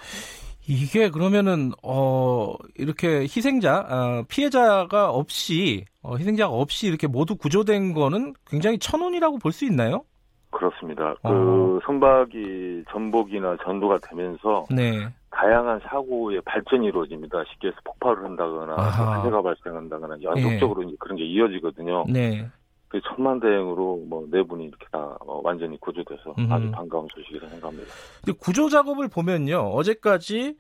이게 0.67 1.09
그러면은 1.09 1.71
어 1.85 2.55
이렇게 2.77 3.21
희생자 3.21 3.79
어, 3.89 4.25
피해자가 4.29 5.11
없이 5.11 5.85
어, 6.03 6.17
희생자가 6.17 6.53
없이 6.53 6.89
이렇게 6.89 7.07
모두 7.07 7.37
구조된 7.37 7.95
거는 7.95 8.35
굉장히 8.47 8.79
천운이라고 8.79 9.39
볼 9.39 9.53
수 9.53 9.65
있나요? 9.65 10.03
그렇습니다. 10.51 11.15
어. 11.23 11.31
그 11.31 11.79
선박이 11.87 12.85
전복이나 12.91 13.57
전도가 13.65 13.99
되면서 13.99 14.65
네. 14.71 15.09
다양한 15.31 15.81
사고의 15.89 16.41
발전이 16.45 16.87
이루어집니다. 16.87 17.45
쉽게 17.53 17.69
해서 17.69 17.77
폭발을 17.85 18.25
한다거나 18.25 18.75
화재가 18.75 19.43
발생한다거나 19.43 20.17
연속적으로 20.23 20.83
네. 20.89 20.95
그런 20.99 21.17
게 21.17 21.25
이어지거든요. 21.25 22.05
네. 22.09 22.49
그 22.89 23.01
천만다행으로 23.03 24.05
뭐 24.09 24.27
네 24.31 24.43
분이 24.43 24.65
이렇게 24.65 24.85
다 24.91 25.17
어, 25.21 25.41
완전히 25.45 25.79
구조돼서 25.79 26.35
음. 26.39 26.51
아주 26.53 26.69
반가운 26.73 27.07
소식이라 27.15 27.49
생각합니다. 27.49 27.89
근데 28.25 28.37
구조 28.41 28.69
작업을 28.69 29.07
보면요, 29.09 29.59
어제까지 29.59 30.57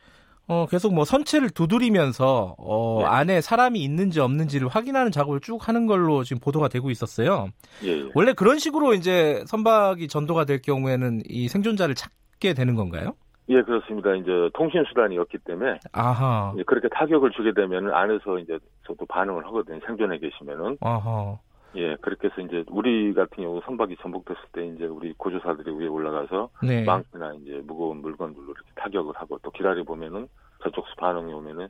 어, 0.46 0.66
계속 0.68 0.94
뭐 0.94 1.04
선체를 1.04 1.50
두드리면서 1.50 2.54
어, 2.58 2.98
네. 3.00 3.06
안에 3.06 3.40
사람이 3.40 3.80
있는지 3.82 4.20
없는지를 4.20 4.68
확인하는 4.68 5.10
작업을 5.10 5.40
쭉 5.40 5.66
하는 5.68 5.86
걸로 5.86 6.22
지금 6.22 6.40
보도가 6.40 6.68
되고 6.68 6.90
있었어요. 6.90 7.48
예, 7.84 7.88
예. 7.88 8.08
원래 8.14 8.32
그런 8.32 8.58
식으로 8.60 8.94
이제 8.94 9.42
선박이 9.46 10.06
전도가 10.08 10.44
될 10.44 10.62
경우에는 10.62 11.22
이 11.28 11.48
생존자를 11.48 11.96
찾게 11.96 12.54
되는 12.54 12.76
건가요? 12.76 13.14
예, 13.50 13.62
그렇습니다. 13.62 14.14
이제 14.14 14.48
통신 14.54 14.84
수단이었기 14.84 15.38
때문에 15.38 15.80
아하. 15.92 16.54
그렇게 16.66 16.88
타격을 16.88 17.32
주게 17.32 17.52
되면 17.52 17.92
안에서 17.92 18.38
이제 18.38 18.58
저도 18.86 19.04
반응을 19.06 19.44
하거든요. 19.46 19.80
생존해 19.84 20.18
계시면은. 20.18 20.78
아하. 20.80 21.36
예, 21.74 21.96
그렇게 21.96 22.28
해서 22.28 22.40
이제 22.40 22.64
우리 22.68 23.12
같은 23.12 23.42
경우 23.42 23.60
선박이 23.64 23.96
전복됐을 24.00 24.40
때 24.52 24.66
이제 24.66 24.84
우리 24.84 25.12
구조사들이 25.16 25.72
위에 25.72 25.86
올라가서 25.88 26.48
네. 26.62 26.84
망치나 26.84 27.34
이제 27.42 27.60
무거운 27.64 28.00
물건들로 28.00 28.44
이렇게 28.44 28.70
타격을 28.76 29.14
하고 29.16 29.38
또 29.42 29.50
기다려 29.50 29.82
보면은 29.82 30.28
저쪽서 30.62 30.94
반응이 30.98 31.32
오면은 31.32 31.68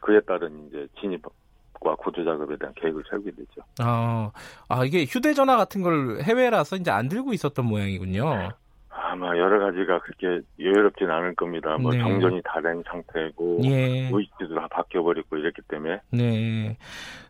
그에 0.00 0.20
따른 0.20 0.68
이제 0.68 0.86
진입 1.00 1.22
과 1.80 1.94
구조 1.96 2.24
작업에 2.24 2.56
대한 2.56 2.72
계획을 2.76 3.02
세우게 3.10 3.32
되죠. 3.32 3.60
아, 3.80 4.30
아 4.68 4.84
이게 4.84 5.04
휴대전화 5.04 5.56
같은 5.56 5.82
걸 5.82 6.20
해외라서 6.22 6.76
이제 6.76 6.90
안 6.90 7.08
들고 7.08 7.34
있었던 7.34 7.66
모양이군요. 7.66 8.52
아마 8.96 9.36
여러 9.36 9.58
가지가 9.58 10.00
그렇게 10.00 10.40
여유롭진 10.60 11.10
않을 11.10 11.34
겁니다. 11.34 11.76
뭐 11.78 11.90
네. 11.92 11.98
정전이 11.98 12.40
다 12.44 12.60
된 12.60 12.82
상태고 12.86 13.60
예. 13.64 14.08
의식도 14.12 14.54
다 14.54 14.68
바뀌어 14.70 15.02
버리고 15.02 15.36
이랬기 15.36 15.62
때문에. 15.68 16.00
네. 16.12 16.76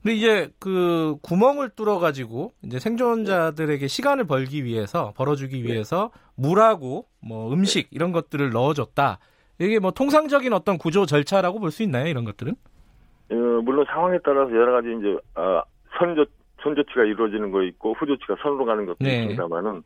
근데 0.02 0.14
이제 0.14 0.50
그 0.60 1.16
구멍을 1.22 1.70
뚫어 1.70 1.98
가지고 1.98 2.52
이제 2.62 2.78
생존자들에게 2.78 3.86
시간을 3.86 4.26
벌기 4.26 4.64
위해서 4.64 5.12
벌어주기 5.16 5.62
네. 5.62 5.72
위해서 5.72 6.10
물하고 6.36 7.06
뭐 7.20 7.52
음식 7.52 7.88
이런 7.90 8.12
것들을 8.12 8.50
넣어줬다. 8.50 9.18
이게 9.58 9.78
뭐 9.78 9.90
통상적인 9.90 10.52
어떤 10.52 10.78
구조 10.78 11.06
절차라고 11.06 11.60
볼 11.60 11.70
수 11.70 11.82
있나요? 11.82 12.06
이런 12.08 12.24
것들은? 12.24 12.52
어, 12.52 13.34
물론 13.34 13.86
상황에 13.88 14.18
따라서 14.22 14.50
여러 14.52 14.72
가지 14.72 14.88
이제 14.98 15.16
어, 15.34 15.62
선조 15.98 16.26
손조치가 16.62 17.04
이루어지는 17.04 17.50
거 17.50 17.62
있고 17.62 17.94
후조치가 17.94 18.36
선으로 18.42 18.64
가는 18.64 18.84
것도 18.86 18.98
네. 19.00 19.22
있습니다만은 19.22 19.82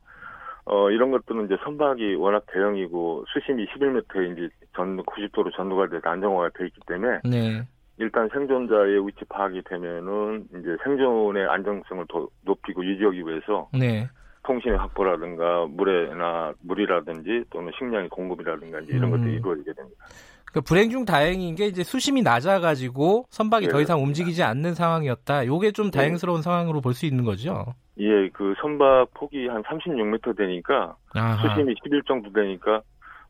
어 0.71 0.91
이런 0.91 1.11
것들은 1.11 1.47
이제 1.47 1.57
선박이 1.65 2.17
워낙 2.17 2.45
대형이고 2.53 3.25
수심이 3.33 3.67
11m에 3.67 4.33
이제 4.33 4.49
전 4.77 4.99
90도로 5.03 5.55
전도가 5.57 5.89
돼서 5.89 6.09
안정화가 6.09 6.51
돼 6.59 6.67
있기 6.67 6.81
때문에 6.87 7.21
네. 7.25 7.63
일단 7.97 8.29
생존자의 8.33 9.07
위치 9.07 9.25
파악이 9.29 9.63
되면은 9.65 10.45
이제 10.51 10.77
생존의 10.85 11.47
안정성을 11.49 12.05
더 12.09 12.29
높이고 12.45 12.85
유지하기 12.85 13.19
위해서 13.27 13.69
네. 13.73 14.09
통신의 14.45 14.79
확보라든가 14.79 15.67
물에나 15.69 16.53
물이라든지 16.61 17.45
또는 17.51 17.73
식량의 17.79 18.09
공급이라든가 18.11 18.81
이런 18.89 19.05
음. 19.05 19.11
것들이 19.11 19.35
이루어지게 19.37 19.73
됩니다. 19.73 20.05
그 20.53 20.61
불행 20.61 20.91
중 20.91 21.05
다행인 21.05 21.55
게 21.55 21.67
이제 21.67 21.83
수심이 21.85 22.23
낮아가지고 22.23 23.27
선박이 23.31 23.67
예, 23.67 23.69
더 23.69 23.81
이상 23.81 24.03
움직이지 24.03 24.43
않는 24.43 24.75
상황이었다. 24.75 25.47
요게 25.47 25.73
좀 25.73 25.87
예. 25.87 25.91
다행스러운 25.91 26.39
예. 26.39 26.43
상황으로 26.43 26.81
볼 26.81 26.95
수 26.95 27.07
있는 27.07 27.25
거죠. 27.25 27.75
예, 28.01 28.29
그 28.33 28.55
선박 28.61 29.13
폭이 29.15 29.47
한 29.49 29.63
36m 29.63 30.37
되니까 30.37 30.95
아하. 31.15 31.49
수심이 31.49 31.75
11 31.85 32.03
정도 32.07 32.33
되니까 32.33 32.81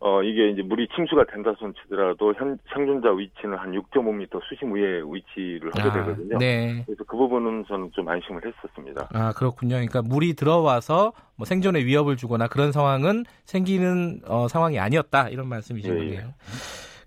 어, 0.01 0.23
이게 0.23 0.51
이제 0.51 0.63
물이 0.63 0.87
침수가 0.95 1.25
된다 1.25 1.53
손 1.59 1.75
치더라도 1.75 2.33
현, 2.35 2.57
생존자 2.73 3.11
위치는 3.11 3.59
한 3.59 3.73
6.5m 3.73 4.41
수심 4.49 4.73
위에 4.73 5.01
위치를 5.05 5.73
하게 5.75 5.89
아, 5.89 5.93
되거든요. 5.93 6.39
네. 6.39 6.85
그래서 6.87 7.03
그 7.05 7.17
부분은 7.17 7.65
저는 7.67 7.91
좀 7.93 8.09
안심을 8.09 8.41
했었습니다. 8.47 9.09
아, 9.13 9.33
그렇군요. 9.33 9.75
그러니까 9.75 10.01
물이 10.03 10.35
들어와서 10.35 11.13
뭐 11.35 11.45
생존에 11.47 11.85
위협을 11.85 12.17
주거나 12.17 12.47
그런 12.47 12.71
상황은 12.71 13.25
생기는 13.45 14.21
어, 14.29 14.47
상황이 14.47 14.79
아니었다. 14.79 15.31
이런 15.31 15.49
말씀이시네요. 15.49 16.29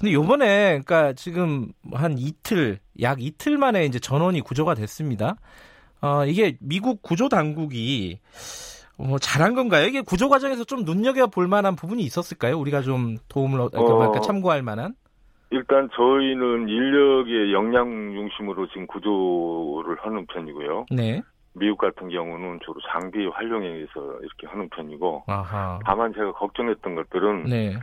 근데 0.01 0.13
요번에 0.13 0.81
그러니까 0.83 1.13
지금 1.13 1.67
한 1.93 2.17
이틀 2.17 2.79
약 3.01 3.21
이틀 3.21 3.59
만에 3.59 3.85
이제 3.85 3.99
전원이 3.99 4.41
구조가 4.41 4.73
됐습니다. 4.73 5.35
어, 6.01 6.25
이게 6.25 6.57
미국 6.59 7.03
구조 7.03 7.29
당국이 7.29 8.17
뭐 8.97 9.19
잘한 9.19 9.53
건가요? 9.53 9.85
이게 9.85 10.01
구조 10.01 10.27
과정에서 10.27 10.63
좀 10.63 10.85
눈여겨 10.85 11.27
볼 11.27 11.47
만한 11.47 11.75
부분이 11.75 12.01
있었을까요? 12.01 12.57
우리가 12.57 12.81
좀 12.81 13.17
도움을 13.29 13.61
어, 13.61 13.69
그러니까 13.69 14.21
참고할 14.21 14.63
만한? 14.63 14.95
일단 15.51 15.87
저희는 15.95 16.67
인력의 16.67 17.53
역량 17.53 17.87
중심으로 18.13 18.69
지금 18.69 18.87
구조를 18.87 19.97
하는 19.99 20.25
편이고요. 20.25 20.87
네. 20.89 21.21
미국 21.53 21.77
같은 21.77 22.09
경우는 22.09 22.59
주로 22.65 22.79
장비 22.91 23.27
활용에 23.27 23.67
의해서 23.67 23.91
이렇게 24.21 24.47
하는 24.47 24.67
편이고, 24.69 25.25
아하. 25.27 25.79
다만 25.85 26.13
제가 26.13 26.31
걱정했던 26.31 26.95
것들은 26.95 27.43
네. 27.43 27.77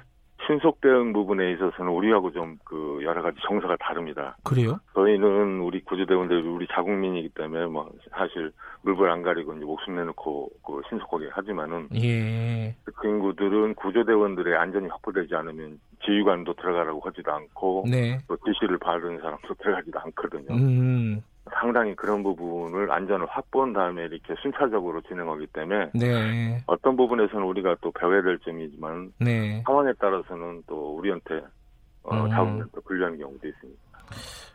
신속 0.46 0.80
대응 0.80 1.12
부분에 1.12 1.52
있어서는 1.52 1.90
우리하고 1.92 2.32
좀 2.32 2.58
그 2.68 3.00
여러 3.02 3.22
가지 3.22 3.38
정서가 3.46 3.76
다릅니다. 3.76 4.36
그래요? 4.44 4.78
저희는 4.94 5.60
우리 5.60 5.80
구조대원들 5.80 6.42
우리 6.46 6.66
자국민이기 6.66 7.30
때문에 7.30 7.66
뭐 7.66 7.90
사실 8.10 8.52
물불 8.82 9.10
안 9.10 9.22
가리고 9.22 9.54
이제 9.54 9.64
목숨 9.64 9.96
내놓고 9.96 10.50
그 10.64 10.82
신속하게 10.88 11.28
하지만은 11.30 11.88
예. 11.94 12.74
그 12.84 13.08
인구들은 13.08 13.74
구조대원들의 13.74 14.54
안전이 14.54 14.88
확보되지 14.88 15.34
않으면 15.34 15.80
지휘관도 16.04 16.54
들어가라고 16.54 17.00
하지도 17.04 17.32
않고 17.32 17.84
네. 17.90 18.18
또 18.28 18.36
지시를 18.36 18.78
받은 18.78 19.18
사람도 19.20 19.54
들어가지도 19.54 19.98
않거든요. 19.98 20.54
음. 20.54 21.22
상당히 21.54 21.94
그런 21.94 22.22
부분을 22.22 22.90
안전을 22.90 23.26
확보한 23.26 23.72
다음에 23.72 24.02
이렇게 24.04 24.34
순차적으로 24.42 25.00
진행하기 25.02 25.46
때문에 25.48 25.90
네. 25.94 26.62
어떤 26.66 26.96
부분에서는 26.96 27.44
우리가 27.44 27.76
또 27.80 27.90
배워야 27.92 28.22
될 28.22 28.38
점이지만 28.40 29.12
네. 29.20 29.62
상황에 29.66 29.92
따라서는 29.98 30.62
또 30.66 30.96
우리한테 30.96 31.42
어, 32.02 32.24
음. 32.24 32.30
자원을 32.30 32.66
또 32.74 32.80
분리하는 32.82 33.18
경우도 33.18 33.46
있습니다. 33.46 33.80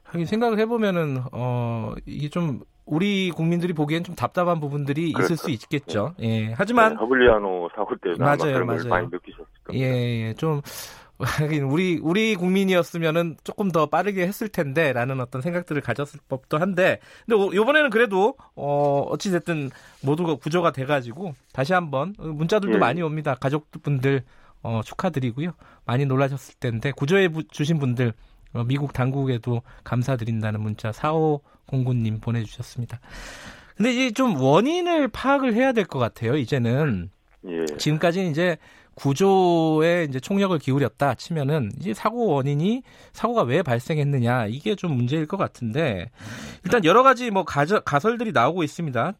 하긴 0.03 0.25
생각을 0.25 0.59
해보면은 0.59 1.23
어 1.31 1.93
이게 2.05 2.29
좀 2.29 2.61
우리 2.85 3.31
국민들이 3.31 3.73
보기엔 3.73 4.03
좀 4.03 4.15
답답한 4.15 4.59
부분들이 4.59 5.11
그렇죠. 5.13 5.33
있을 5.33 5.37
수 5.37 5.51
있겠죠. 5.51 6.13
네. 6.19 6.49
예. 6.49 6.53
하지만 6.55 6.93
네, 6.93 6.95
허블리아노 6.97 7.69
사고 7.75 7.95
때 7.95 8.13
맞아요, 8.19 8.65
맞아요. 8.65 8.89
많이 8.89 9.07
느끼셨을 9.07 9.45
겁니다. 9.63 9.85
예, 9.85 10.27
예. 10.27 10.33
좀 10.33 10.61
하긴 11.23 11.63
우리 11.71 11.99
우리 12.01 12.35
국민이었으면은 12.35 13.37
조금 13.43 13.71
더 13.71 13.85
빠르게 13.85 14.25
했을 14.27 14.49
텐데라는 14.49 15.19
어떤 15.19 15.41
생각들을 15.41 15.81
가졌을 15.81 16.19
법도 16.29 16.57
한데 16.57 16.99
근데 17.25 17.57
이번에는 17.57 17.89
그래도 17.89 18.35
어 18.55 19.05
어찌 19.09 19.31
됐든 19.31 19.71
모두가 20.01 20.35
구조가 20.35 20.71
돼 20.71 20.85
가지고 20.85 21.33
다시 21.51 21.73
한번 21.73 22.15
문자들도 22.17 22.75
예. 22.75 22.79
많이 22.79 23.01
옵니다 23.01 23.35
가족분들 23.35 24.23
어 24.61 24.81
축하드리고요 24.83 25.51
많이 25.85 26.05
놀라셨을 26.05 26.55
텐데 26.59 26.91
구조해 26.91 27.29
주신 27.51 27.79
분들 27.79 28.13
어, 28.53 28.63
미국 28.63 28.93
당국에도 28.93 29.61
감사드린다는 29.83 30.61
문자 30.61 30.91
4509님 30.91 32.21
보내 32.21 32.43
주셨습니다. 32.43 32.99
근데 33.75 33.91
이제 33.91 34.11
좀 34.11 34.39
원인을 34.39 35.07
파악을 35.07 35.55
해야 35.55 35.71
될 35.71 35.85
것 35.85 35.99
같아요. 35.99 36.35
이제는 36.37 37.09
예. 37.47 37.65
지금까지는 37.77 38.29
이제 38.31 38.57
구조에 38.95 40.05
이제 40.09 40.19
총력을 40.19 40.57
기울였다 40.59 41.15
치면은 41.15 41.71
이제 41.79 41.93
사고 41.93 42.27
원인이 42.27 42.83
사고가 43.11 43.43
왜 43.43 43.63
발생했느냐 43.63 44.47
이게 44.47 44.75
좀 44.75 44.95
문제일 44.95 45.25
것 45.25 45.37
같은데 45.37 46.11
일단 46.63 46.85
여러 46.85 47.03
가지 47.03 47.31
뭐 47.31 47.43
가저, 47.43 47.79
가설들이 47.79 48.31
나오고 48.31 48.63
있습니다. 48.63 49.13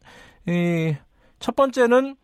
이, 0.48 0.94
첫 1.40 1.56
번째는 1.56 2.16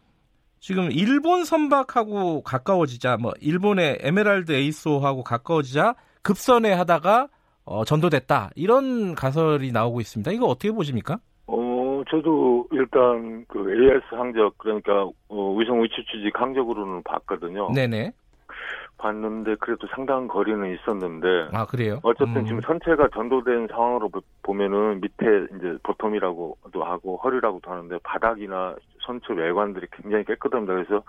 지금 0.60 0.92
일본 0.92 1.44
선박하고 1.44 2.42
가까워지자 2.42 3.16
뭐 3.16 3.32
일본의 3.40 3.98
에메랄드 4.00 4.52
에이소하고 4.52 5.24
가까워지자 5.24 5.94
급선회 6.22 6.72
하다가 6.72 7.28
어, 7.64 7.84
전도됐다 7.84 8.50
이런 8.54 9.14
가설이 9.14 9.72
나오고 9.72 10.00
있습니다. 10.00 10.30
이거 10.32 10.46
어떻게 10.46 10.70
보십니까? 10.70 11.18
저도 12.10 12.66
일단 12.72 13.44
그 13.48 13.72
AS 13.72 14.14
항적 14.14 14.58
그러니까 14.58 15.04
어, 15.28 15.54
위성 15.56 15.82
위치 15.82 16.04
추직 16.04 16.38
항적으로는 16.40 17.02
봤거든요. 17.04 17.70
네네. 17.72 18.12
봤는데 18.98 19.54
그래도 19.60 19.86
상당한 19.94 20.28
거리는 20.28 20.74
있었는데 20.74 21.48
아 21.52 21.64
그래요? 21.64 22.00
어쨌든 22.02 22.38
음. 22.38 22.46
지금 22.46 22.60
선체가 22.60 23.08
전도된 23.14 23.68
상황으로 23.68 24.10
보면은 24.42 25.00
밑에 25.00 25.24
이제 25.56 25.78
보텀이라고도 25.82 26.80
하고 26.80 27.16
허리라고도 27.16 27.70
하는데 27.70 27.96
바닥이나 28.02 28.76
선체 29.06 29.32
외관들이 29.32 29.86
굉장히 29.90 30.24
깨끗합니다. 30.24 30.74
그래서 30.74 31.02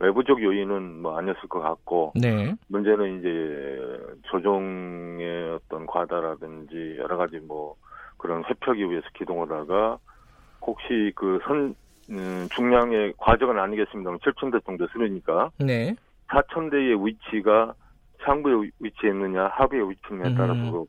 외부적 0.00 0.42
요인은 0.42 1.02
뭐 1.02 1.18
아니었을 1.18 1.48
것 1.48 1.60
같고 1.60 2.12
네. 2.14 2.54
문제는 2.68 3.18
이제 3.18 4.10
조종의 4.30 5.50
어떤 5.50 5.86
과다라든지 5.86 6.96
여러 6.98 7.18
가지 7.18 7.38
뭐 7.40 7.76
그런 8.16 8.42
회피하기 8.44 8.90
위해서 8.90 9.06
기동하다가 9.14 9.98
혹시 10.66 11.12
그 11.14 11.38
선 11.44 11.74
음, 12.10 12.46
중량의 12.54 13.14
과정은 13.16 13.58
아니겠습니다만 13.58 14.18
7,000대 14.20 14.64
정도 14.66 14.86
쓰으니까 14.88 15.50
네. 15.58 15.94
4,000대의 16.28 17.04
위치가 17.04 17.72
상부에 18.24 18.70
위치해 18.80 19.12
있느냐 19.12 19.46
하부에 19.46 19.80
위치느냐에 19.80 20.28
음. 20.30 20.34
따라서 20.36 20.80
음. 20.82 20.84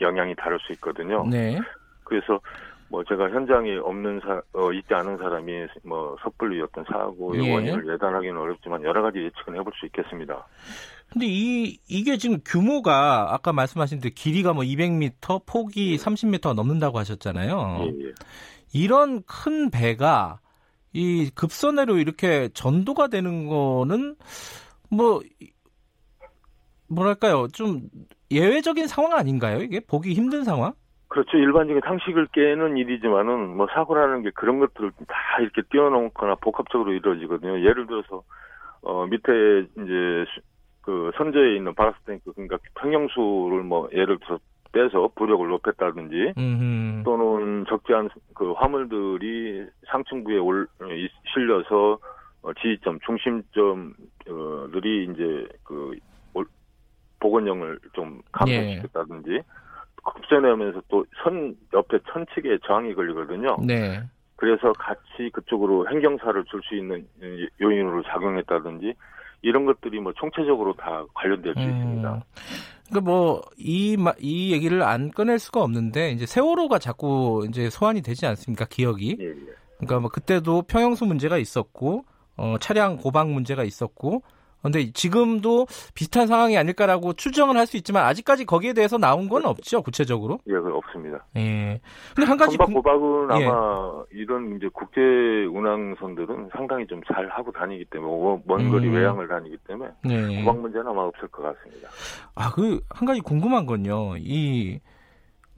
영향이 0.00 0.34
다를 0.36 0.58
수 0.60 0.72
있거든요. 0.74 1.26
네. 1.28 1.58
그래서 2.04 2.40
뭐 2.88 3.04
제가 3.04 3.30
현장에 3.30 3.76
없는 3.76 4.20
사, 4.20 4.40
어, 4.54 4.72
있지 4.72 4.94
않은 4.94 5.18
사람이 5.18 5.66
뭐 5.84 6.16
섣불리 6.22 6.60
어떤 6.62 6.84
사고의 6.84 7.44
예. 7.44 7.54
원인을 7.54 7.92
예단하기는 7.94 8.36
어렵지만 8.36 8.82
여러 8.82 9.02
가지 9.02 9.18
예측은 9.18 9.56
해볼 9.56 9.72
수 9.78 9.86
있겠습니다. 9.86 10.46
근데 11.10 11.26
이 11.26 11.78
이게 11.88 12.16
지금 12.16 12.38
규모가 12.44 13.34
아까 13.34 13.52
말씀하신 13.52 14.00
대 14.00 14.10
길이가 14.10 14.52
뭐 14.52 14.62
200m, 14.62 15.44
폭이 15.46 15.96
30m가 15.96 16.54
넘는다고 16.54 16.98
하셨잖아요. 16.98 17.78
예, 17.80 18.06
예. 18.06 18.12
이런 18.72 19.22
큰 19.22 19.70
배가 19.70 20.40
이 20.92 21.30
급선회로 21.34 21.98
이렇게 21.98 22.48
전도가 22.54 23.08
되는 23.08 23.46
거는 23.46 24.16
뭐 24.90 25.20
뭐랄까요? 26.88 27.48
좀 27.48 27.82
예외적인 28.30 28.86
상황 28.86 29.12
아닌가요? 29.12 29.58
이게? 29.58 29.80
보기 29.80 30.14
힘든 30.14 30.44
상황? 30.44 30.72
그렇죠. 31.08 31.38
일반적인 31.38 31.80
상식을 31.84 32.28
깨는 32.32 32.76
일이지만은 32.76 33.56
뭐 33.56 33.66
사고라는 33.72 34.22
게 34.22 34.30
그런 34.34 34.58
것들을 34.58 34.92
다 35.06 35.40
이렇게 35.40 35.62
뛰어넘거나 35.70 36.36
복합적으로 36.36 36.92
이루어지거든요. 36.92 37.60
예를 37.60 37.86
들어서 37.86 38.22
어 38.82 39.06
밑에 39.06 39.32
이제 39.72 40.24
그 40.82 41.10
선저에 41.16 41.56
있는 41.56 41.74
바라스 41.74 41.98
탱크 42.06 42.32
그러니까 42.32 42.58
평형수를 42.74 43.62
뭐 43.62 43.88
예를 43.92 44.18
들어 44.20 44.38
빼서 44.72 45.10
부력을 45.14 45.46
높였다든지 45.48 46.34
음흠. 46.36 47.02
또는 47.04 47.64
적지 47.68 47.94
않은 47.94 48.10
그 48.34 48.52
화물들이 48.52 49.64
상층부에 49.90 50.38
올 50.38 50.66
실려서 51.32 51.98
어, 52.42 52.52
지지점 52.54 52.98
중심점들이 53.04 55.08
이제 55.12 55.48
그 55.64 55.96
복원형을 57.20 57.78
좀 57.94 58.20
감소시켰다든지 58.32 59.30
예. 59.32 59.42
급전하면서 60.04 60.82
또 60.88 61.04
선 61.22 61.56
옆에 61.72 61.98
천측에 62.12 62.58
저항이 62.64 62.94
걸리거든요. 62.94 63.56
네. 63.66 64.00
그래서 64.36 64.72
같이 64.74 65.30
그쪽으로 65.32 65.88
행경사를 65.90 66.44
줄 66.44 66.60
수 66.62 66.76
있는 66.76 67.06
요인으로 67.60 68.02
작용했다든지 68.04 68.94
이런 69.42 69.66
것들이 69.66 70.00
뭐 70.00 70.12
총체적으로 70.12 70.74
다 70.74 71.04
관련될 71.14 71.54
수 71.54 71.60
음. 71.60 71.64
있습니다. 71.64 72.24
그러니까 72.88 73.00
뭐이 73.00 73.96
이 74.20 74.52
얘기를 74.52 74.82
안 74.82 75.10
꺼낼 75.10 75.38
수가 75.38 75.62
없는데 75.62 76.12
이제 76.12 76.26
세월호가 76.26 76.78
자꾸 76.78 77.46
이제 77.48 77.70
소환이 77.70 78.02
되지 78.02 78.26
않습니까 78.26 78.64
기억이? 78.64 79.16
예, 79.20 79.24
예. 79.26 79.34
그러니까 79.76 80.00
뭐 80.00 80.10
그때도 80.10 80.62
평형수 80.62 81.04
문제가 81.04 81.38
있었고 81.38 82.04
어, 82.36 82.56
차량 82.60 82.96
고방 82.96 83.32
문제가 83.32 83.64
있었고 83.64 84.22
근데 84.62 84.90
지금도 84.92 85.66
비슷한 85.94 86.26
상황이 86.26 86.58
아닐까라고 86.58 87.12
추정을 87.12 87.56
할 87.56 87.66
수 87.66 87.76
있지만 87.76 88.04
아직까지 88.06 88.44
거기에 88.44 88.72
대해서 88.72 88.98
나온 88.98 89.28
건 89.28 89.44
없죠 89.46 89.82
구체적으로? 89.82 90.40
예, 90.46 90.52
그 90.52 90.74
없습니다. 90.74 91.24
예. 91.36 91.80
근데 92.14 92.26
한 92.28 92.36
가지 92.38 92.56
선박 92.56 92.74
고박은 92.74 93.40
예. 93.40 93.46
아마 93.46 94.02
이런 94.10 94.56
이제 94.56 94.68
국제 94.72 95.00
운항선들은 95.00 96.50
상당히 96.56 96.86
좀 96.86 97.00
잘 97.12 97.28
하고 97.28 97.52
다니기 97.52 97.84
때문에 97.86 98.42
먼 98.46 98.70
거리 98.70 98.88
음. 98.88 98.94
외항을 98.94 99.28
다니기 99.28 99.56
때문에 99.66 99.90
예. 100.10 100.42
고박 100.42 100.60
문제는 100.60 100.86
아마 100.88 101.02
없을 101.02 101.28
것 101.28 101.42
같습니다. 101.42 101.88
아, 102.34 102.50
그 102.52 102.80
한 102.90 103.06
가지 103.06 103.20
궁금한 103.20 103.66
건요. 103.66 104.14
이 104.18 104.80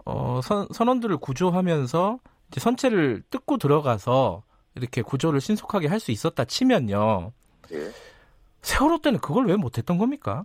어, 0.04 0.40
선, 0.42 0.66
선원들을 0.72 1.16
구조하면서 1.18 2.18
이제 2.48 2.60
선체를 2.60 3.22
뜯고 3.30 3.58
들어가서 3.58 4.42
이렇게 4.74 5.02
구조를 5.02 5.40
신속하게 5.40 5.88
할 5.88 6.00
수 6.00 6.10
있었다 6.10 6.44
치면요. 6.44 7.32
예. 7.72 7.78
세월호 8.62 8.98
때는 8.98 9.20
그걸 9.20 9.46
왜 9.46 9.56
못했던 9.56 9.98
겁니까? 9.98 10.44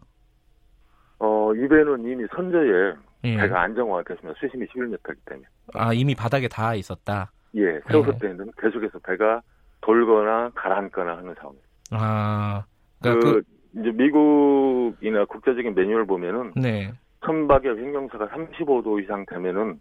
어, 1.19 1.53
이 1.53 1.67
배는 1.67 2.03
이미 2.03 2.25
선저에 2.35 2.93
예. 3.25 3.37
배가 3.37 3.61
안정화가 3.61 4.03
됐습니다. 4.03 4.39
수심이 4.39 4.65
11m이기 4.67 5.17
때문에. 5.25 5.47
아, 5.73 5.93
이미 5.93 6.15
바닥에 6.15 6.47
닿아 6.47 6.75
있었다? 6.75 7.31
예, 7.55 7.79
세월호 7.89 8.13
예. 8.13 8.17
때는 8.19 8.51
계속해서 8.59 8.99
배가 8.99 9.41
돌거나 9.81 10.51
가라앉거나 10.55 11.17
하는 11.17 11.33
상황. 11.35 11.55
아, 11.91 12.65
그러니까 13.01 13.25
그, 13.25 13.33
그, 13.33 13.79
이제 13.79 13.91
미국이나 13.91 15.25
국제적인 15.25 15.75
매뉴얼 15.75 16.05
보면은 16.05 16.53
네. 16.55 16.91
선박의 17.25 17.77
횡령사가 17.77 18.27
35도 18.27 19.03
이상 19.03 19.25
되면은 19.25 19.79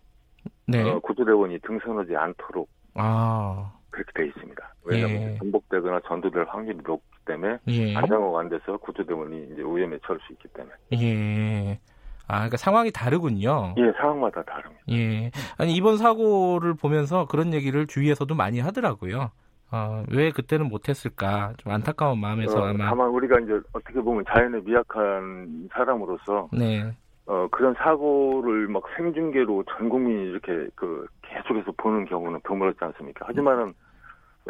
네. 0.67 0.83
어, 0.83 0.99
구조대원이 1.01 1.59
등선하지 1.61 2.17
않도록 2.17 2.69
아. 2.95 3.73
그렇게 3.91 4.11
돼 4.15 4.27
있습니다. 4.27 4.75
왜냐하면 4.85 5.23
예. 5.23 5.39
전복되거나 5.39 6.01
전도될 6.07 6.45
확률이 6.49 6.79
높기 6.85 7.14
때문에 7.25 7.59
예. 7.69 7.97
안정화가 7.97 8.41
안 8.41 8.49
돼서 8.49 8.77
구조대원이 8.79 9.49
이제 9.53 9.63
오염에 9.63 9.99
처할 10.05 10.21
수 10.27 10.33
있기 10.33 10.49
때문에. 10.49 10.75
예. 10.95 11.79
아, 12.27 12.37
그러니까 12.37 12.57
상황이 12.57 12.91
다르군요. 12.91 13.75
예, 13.77 13.93
상황마다 13.99 14.43
다릅니다. 14.43 14.83
예. 14.91 15.31
아니 15.59 15.75
이번 15.75 15.99
사고를 15.99 16.75
보면서 16.75 17.27
그런 17.27 17.53
얘기를 17.53 17.87
주위에서도 17.87 18.35
많이 18.35 18.61
하더라고요. 18.61 19.31
어, 19.71 20.05
왜 20.11 20.31
그때는 20.31 20.69
못했을까 20.69 21.55
좀 21.57 21.73
안타까운 21.73 22.21
마음에서 22.21 22.63
어, 22.63 22.67
아마 22.67 22.91
다만 22.91 23.09
우리가 23.09 23.41
이제 23.41 23.61
어떻게 23.73 24.01
보면 24.01 24.25
자연에 24.29 24.61
미약한 24.61 25.69
사람으로서 25.73 26.49
네. 26.53 26.93
어, 27.27 27.49
그런 27.51 27.75
사고를 27.75 28.69
막 28.69 28.85
생중계로 28.97 29.65
전 29.65 29.89
국민이 29.89 30.31
이렇게 30.31 30.69
그 30.75 31.07
계속해서 31.23 31.73
보는 31.77 32.05
경우는 32.05 32.41
드물었지 32.45 32.79
않습니까? 32.83 33.27
하지만은 33.27 33.75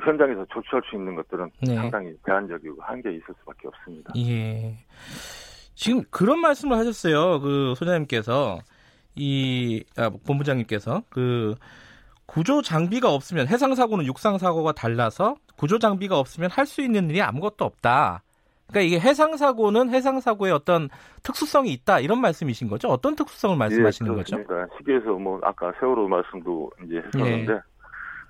현장에서 0.02 0.44
조치할 0.52 0.82
수 0.88 0.96
있는 0.96 1.14
것들은 1.14 1.50
네. 1.62 1.74
상당히 1.76 2.12
제한적이고 2.26 2.82
한계에 2.82 3.12
있을 3.12 3.26
수밖에 3.40 3.68
없습니다. 3.68 4.12
예. 4.16 4.76
지금 5.74 6.02
그런 6.10 6.40
말씀을 6.40 6.76
하셨어요. 6.76 7.40
그 7.40 7.74
소장님께서 7.76 8.58
이 9.14 9.84
아, 9.96 10.10
본부장님께서 10.26 11.02
그 11.10 11.54
구조 12.26 12.62
장비가 12.62 13.12
없으면 13.12 13.46
해상 13.48 13.74
사고는 13.74 14.04
육상 14.06 14.38
사고가 14.38 14.72
달라서 14.72 15.36
구조 15.56 15.78
장비가 15.78 16.18
없으면 16.18 16.50
할 16.50 16.66
수 16.66 16.80
있는 16.80 17.08
일이 17.10 17.22
아무것도 17.22 17.64
없다. 17.64 18.22
그러니까 18.66 18.80
이게 18.88 18.98
해상 18.98 19.36
사고는 19.36 19.90
해상 19.90 20.20
사고의 20.20 20.52
어떤 20.52 20.88
특수성이 21.22 21.72
있다 21.72 22.00
이런 22.00 22.20
말씀이신 22.20 22.68
거죠? 22.68 22.88
어떤 22.88 23.14
특수성을 23.14 23.56
말씀하시는 23.56 24.10
예, 24.10 24.16
거죠? 24.16 24.36
시계에서 24.78 25.12
뭐 25.12 25.38
아까 25.42 25.70
세월호 25.78 26.08
말씀도 26.08 26.70
이제 26.84 26.96
했었는데 26.96 27.52
예. 27.52 27.60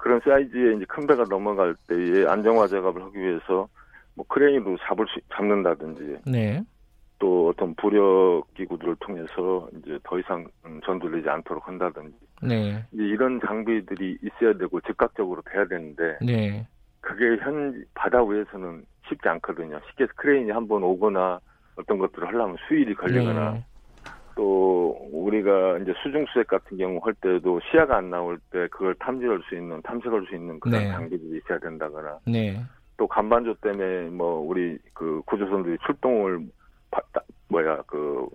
그런 0.04 0.20
사이즈의 0.20 0.76
이제 0.76 0.84
큰 0.86 1.06
배가 1.06 1.24
넘어갈 1.30 1.74
때에 1.86 2.26
안정화 2.26 2.66
작업을 2.66 3.02
하기 3.04 3.18
위해서 3.18 3.66
뭐 4.14 4.26
크레인으로 4.28 4.76
잡을 4.86 5.06
수 5.06 5.18
잡는다든지 5.34 6.18
네. 6.30 6.62
또 7.18 7.48
어떤 7.48 7.74
부력 7.74 8.44
기구들을 8.54 8.96
통해서 9.00 9.66
이제 9.78 9.98
더 10.02 10.18
이상 10.18 10.46
전도되지 10.84 11.26
않도록 11.26 11.66
한다든지 11.66 12.14
네. 12.42 12.84
이런 12.92 13.40
장비들이 13.40 14.18
있어야 14.22 14.52
되고 14.52 14.78
즉각적으로 14.82 15.40
돼야 15.50 15.64
되는데 15.64 16.18
네. 16.20 16.68
그게 17.00 17.42
현 17.42 17.82
바다 17.94 18.22
위에서는 18.22 18.84
쉽지 19.08 19.26
않거든요. 19.26 19.80
쉽게 19.88 20.04
크레인이 20.16 20.50
한번 20.50 20.82
오거나 20.82 21.40
어떤 21.76 21.96
것들을 21.96 22.28
하려면 22.28 22.58
수일이 22.68 22.94
걸리거나 22.94 23.52
네. 23.52 23.64
또 24.34 24.96
우리가 25.12 25.78
이제 25.78 25.92
수중 26.02 26.26
수색 26.26 26.48
같은 26.48 26.76
경우 26.76 27.00
할 27.02 27.14
때도 27.14 27.60
시야가 27.70 27.96
안 27.96 28.10
나올 28.10 28.38
때 28.50 28.66
그걸 28.68 28.94
탐지할 28.96 29.40
수 29.48 29.54
있는 29.54 29.80
탐색할 29.82 30.26
수 30.28 30.34
있는 30.34 30.60
그런 30.60 30.82
네. 30.82 30.90
장비들이 30.90 31.38
있어야 31.38 31.58
된다거나 31.58 32.18
네. 32.26 32.60
또 32.96 33.06
간반조 33.06 33.54
때문에 33.54 34.10
뭐 34.10 34.40
우리 34.40 34.78
그 34.92 35.22
구조선들이 35.26 35.78
출동을 35.86 36.40
바, 36.90 37.00
뭐야 37.48 37.82
그 37.86 38.28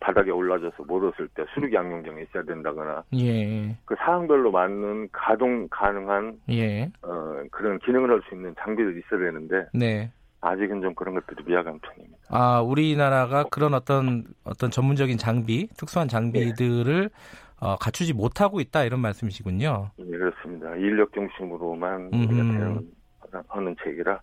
바닥에 0.00 0.30
올라져서 0.30 0.84
못 0.84 1.02
왔을 1.02 1.26
때 1.28 1.44
수륙 1.54 1.72
양용장에 1.72 2.22
있어야 2.22 2.42
된다거나 2.44 3.02
예. 3.14 3.76
그 3.84 3.96
사항별로 3.96 4.52
맞는 4.52 5.08
가동 5.10 5.66
가능한 5.68 6.38
예. 6.50 6.84
어, 7.02 7.42
그런 7.50 7.78
기능을 7.80 8.10
할 8.10 8.22
수 8.28 8.34
있는 8.34 8.54
장비들이 8.58 9.00
있어야 9.00 9.20
되는데 9.20 9.66
네. 9.72 10.10
아직은 10.46 10.80
좀 10.80 10.94
그런 10.94 11.14
것들이 11.14 11.44
미약한 11.44 11.78
편입니다. 11.80 12.18
아 12.28 12.60
우리나라가 12.60 13.44
그런 13.50 13.74
어떤 13.74 14.24
어떤 14.44 14.70
전문적인 14.70 15.18
장비, 15.18 15.68
특수한 15.76 16.08
장비들을 16.08 17.08
네. 17.08 17.66
어, 17.66 17.76
갖추지 17.76 18.12
못하고 18.14 18.60
있다 18.60 18.84
이런 18.84 19.00
말씀이시군요. 19.00 19.90
네 19.96 20.04
그렇습니다. 20.06 20.74
인력 20.76 21.12
중심으로만 21.12 22.10
우리가 22.12 22.82
대응하는 23.30 23.76
책이라 23.82 24.20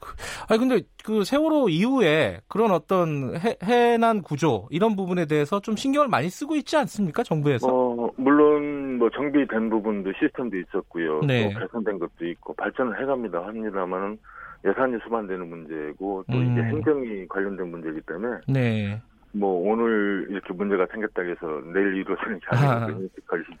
그, 0.00 0.14
아니 0.48 0.58
근데 0.58 0.80
그 1.04 1.24
세월호 1.24 1.68
이후에 1.68 2.40
그런 2.48 2.70
어떤 2.72 3.36
해, 3.36 3.56
해난 3.62 4.22
구조 4.22 4.66
이런 4.70 4.96
부분에 4.96 5.26
대해서 5.26 5.60
좀 5.60 5.76
신경을 5.76 6.08
많이 6.08 6.30
쓰고 6.30 6.56
있지 6.56 6.76
않습니까 6.78 7.22
정부에서? 7.22 7.68
어 7.68 8.10
물론 8.16 8.98
뭐 8.98 9.10
정비된 9.10 9.70
부분도 9.70 10.12
시스템도 10.18 10.56
있었고요. 10.56 11.20
네. 11.20 11.52
또 11.52 11.60
개선된 11.60 11.98
것도 11.98 12.26
있고 12.26 12.54
발전을 12.54 13.00
해갑니다. 13.00 13.46
합니다만은 13.46 14.18
예산이 14.64 14.98
수반되는 15.04 15.48
문제고 15.48 16.24
또 16.30 16.36
음. 16.36 16.52
이제 16.52 16.62
행정이 16.62 17.28
관련된 17.28 17.70
문제이기 17.70 18.00
때문에 18.02 18.40
네. 18.48 19.02
뭐 19.32 19.70
오늘 19.70 20.26
이렇게 20.28 20.52
문제가 20.52 20.86
생겼다 20.90 21.22
해서 21.22 21.62
내일 21.72 21.96
이루어지는 21.96 22.40
게 22.40 22.46
아니고 22.48 23.08
걸리죠. 23.26 23.60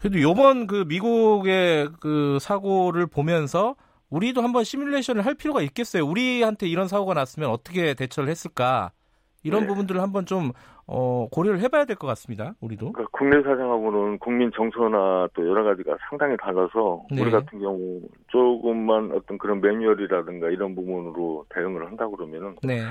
그래도 0.00 0.20
요번 0.20 0.66
그 0.66 0.84
미국의 0.86 1.88
그 2.00 2.38
사고를 2.40 3.06
보면서 3.06 3.74
우리도 4.10 4.42
한번 4.42 4.62
시뮬레이션을 4.64 5.24
할 5.24 5.34
필요가 5.34 5.62
있겠어요. 5.62 6.06
우리한테 6.06 6.68
이런 6.68 6.86
사고가 6.86 7.14
났으면 7.14 7.50
어떻게 7.50 7.94
대처를 7.94 8.28
했을까? 8.28 8.92
이런 9.42 9.62
네. 9.62 9.66
부분들을 9.68 10.00
한번 10.00 10.26
좀 10.26 10.52
어, 10.88 11.26
고려를 11.32 11.60
해봐야 11.60 11.84
될 11.84 11.96
것 11.96 12.06
같습니다. 12.08 12.54
우리도. 12.60 12.92
그러니까 12.92 13.10
국내 13.18 13.42
사정하고는 13.42 14.18
국민 14.18 14.50
정서나 14.52 15.28
또 15.34 15.46
여러 15.48 15.64
가지가 15.64 15.96
상당히 16.08 16.36
달라서 16.36 17.04
네. 17.10 17.22
우리 17.22 17.30
같은 17.30 17.58
경우 17.58 18.00
조금만 18.28 19.10
어떤 19.12 19.36
그런 19.38 19.60
매뉴얼이라든가 19.60 20.48
이런 20.50 20.74
부분으로 20.74 21.46
대응을 21.48 21.86
한다 21.86 22.06
그러면은 22.08 22.54
네. 22.62 22.82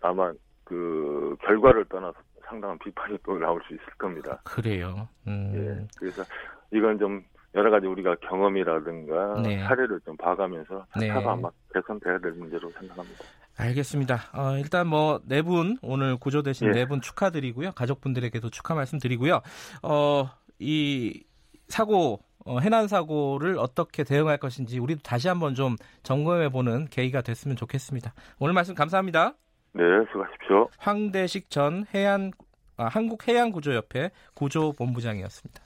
아마 0.00 0.32
그 0.64 1.36
결과를 1.42 1.86
떠나서 1.86 2.18
상당한 2.46 2.78
비판이 2.78 3.18
또 3.24 3.38
나올 3.38 3.60
수 3.66 3.74
있을 3.74 3.84
겁니다. 3.98 4.40
그래요. 4.44 5.08
음. 5.26 5.52
예. 5.54 5.86
그래서 5.98 6.22
이건 6.70 6.98
좀 6.98 7.24
여러 7.54 7.70
가지 7.70 7.86
우리가 7.86 8.16
경험이라든가 8.28 9.40
네. 9.42 9.62
사례를 9.64 10.00
좀 10.04 10.16
봐가면서 10.16 10.86
네. 10.98 11.08
차가 11.08 11.32
아마 11.32 11.48
개선돼야 11.72 12.18
될 12.18 12.32
문제로 12.32 12.70
생각합니다. 12.70 13.24
알겠습니다. 13.56 14.18
어, 14.32 14.56
일단 14.58 14.88
뭐 14.88 15.20
네 15.28 15.42
분 15.42 15.78
오늘 15.82 16.16
구조되신 16.16 16.72
네 16.72 16.86
분 16.86 17.00
축하드리고요. 17.00 17.72
가족분들에게도 17.72 18.50
축하 18.50 18.74
말씀드리고요. 18.74 19.40
어, 19.82 20.30
이 20.58 21.22
사고 21.68 22.20
어, 22.44 22.58
해난 22.58 22.88
사고를 22.88 23.56
어떻게 23.58 24.02
대응할 24.04 24.38
것인지 24.38 24.78
우리도 24.80 25.00
다시 25.02 25.28
한번 25.28 25.54
좀 25.54 25.76
점검해 26.02 26.48
보는 26.50 26.86
계기가 26.90 27.22
됐으면 27.22 27.56
좋겠습니다. 27.56 28.12
오늘 28.40 28.52
말씀 28.54 28.74
감사합니다. 28.74 29.34
네, 29.72 29.82
수고하십시오. 30.10 30.68
황대식 30.78 31.48
전 31.50 31.86
해안 31.94 32.32
아, 32.76 32.86
한국해양구조협회 32.86 34.10
구조본부장이었습니다. 34.34 35.62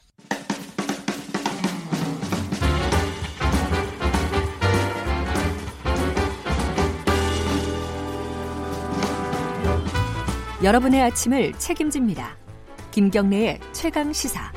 여러분의 10.60 11.00
아침을 11.02 11.52
책임집니다. 11.52 12.36
김경래의 12.90 13.60
최강 13.70 14.12
시사. 14.12 14.52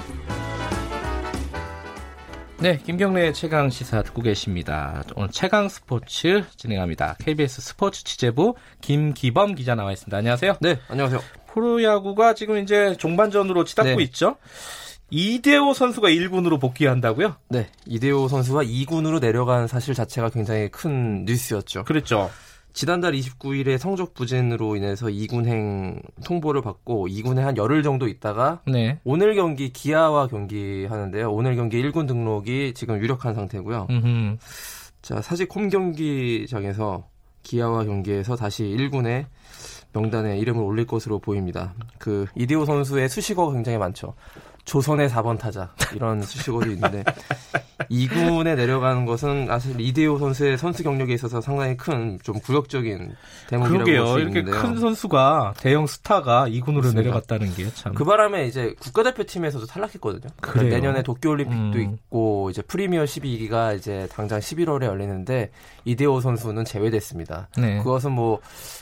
네, 2.57 2.79
김경래의 2.79 3.35
최강 3.35 3.69
시사 3.69 4.01
듣고 4.01 4.23
계십니다. 4.23 5.03
오늘 5.15 5.29
최강 5.29 5.69
스포츠 5.69 6.43
진행합니다. 6.57 7.17
KBS 7.19 7.61
스포츠 7.61 8.03
취재부 8.03 8.55
김기범 8.81 9.53
기자 9.53 9.75
나와 9.75 9.91
있습니다. 9.91 10.17
안녕하세요. 10.17 10.55
네, 10.59 10.79
안녕하세요. 10.87 11.19
프로야구가 11.53 12.33
지금 12.33 12.57
이제 12.57 12.95
종반전으로 12.97 13.63
치닫고 13.63 13.97
네. 13.97 14.03
있죠. 14.05 14.37
이대호 15.11 15.75
선수가 15.75 16.07
1군으로 16.09 16.59
복귀한다고요? 16.59 17.35
네. 17.49 17.69
이대호 17.85 18.27
선수가 18.27 18.63
2군으로 18.63 19.19
내려간 19.19 19.67
사실 19.67 19.93
자체가 19.93 20.29
굉장히 20.29 20.69
큰 20.69 21.25
뉴스였죠. 21.25 21.83
그렇죠. 21.83 22.31
지난달 22.73 23.13
29일에 23.13 23.77
성적 23.77 24.13
부진으로 24.13 24.75
인해서 24.75 25.07
2군행 25.07 26.01
통보를 26.25 26.61
받고 26.61 27.07
2군에 27.07 27.39
한 27.39 27.57
열흘 27.57 27.83
정도 27.83 28.07
있다가 28.07 28.61
네. 28.67 28.99
오늘 29.03 29.35
경기 29.35 29.71
기아와 29.73 30.27
경기하는데요. 30.27 31.31
오늘 31.31 31.55
경기 31.55 31.81
1군 31.81 32.07
등록이 32.07 32.73
지금 32.73 32.99
유력한 32.99 33.33
상태고요. 33.35 33.87
음흠. 33.89 34.37
자, 35.01 35.21
사실 35.21 35.47
홈 35.53 35.69
경기장에서 35.69 37.07
기아와 37.43 37.85
경기에서 37.85 38.35
다시 38.35 38.63
1군에 38.63 39.25
명단에 39.93 40.37
이름을 40.37 40.63
올릴 40.63 40.85
것으로 40.85 41.19
보입니다. 41.19 41.73
그 41.97 42.25
이대호 42.35 42.65
선수의 42.65 43.09
수식어가 43.09 43.53
굉장히 43.53 43.77
많죠. 43.77 44.13
조선의 44.65 45.09
4번 45.09 45.37
타자 45.37 45.69
이런 45.93 46.21
수식어도 46.23 46.69
있는데 46.71 47.03
2군에 47.89 48.55
내려가는 48.55 49.05
것은 49.05 49.47
사실 49.47 49.79
이대호 49.79 50.17
선수의 50.19 50.57
선수 50.57 50.83
경력에 50.83 51.13
있어서 51.13 51.41
상당히 51.41 51.75
큰좀 51.77 52.39
굴욕적인 52.39 53.15
대목이라고 53.49 53.85
볼수 53.85 54.19
있는데요. 54.19 54.43
이렇게 54.43 54.43
큰 54.43 54.79
선수가 54.79 55.55
대형 55.57 55.87
스타가 55.87 56.47
2군으로 56.47 56.75
맞습니다. 56.77 57.01
내려갔다는 57.01 57.53
게 57.53 57.69
참. 57.73 57.93
그 57.93 58.05
바람에 58.05 58.45
이제 58.45 58.75
국가대표팀에서도 58.79 59.65
탈락했거든요. 59.65 60.31
그러니까 60.39 60.75
내년에 60.75 61.03
도쿄올림픽도 61.03 61.77
음. 61.77 61.81
있고 61.81 62.49
이제 62.49 62.61
프리미어 62.61 63.03
12기가 63.03 63.75
이제 63.77 64.07
당장 64.11 64.39
11월에 64.39 64.83
열리는데 64.83 65.51
이대호 65.85 66.21
선수는 66.21 66.65
제외됐습니다. 66.65 67.49
네. 67.57 67.79
그것은 67.79 68.11
뭐 68.13 68.39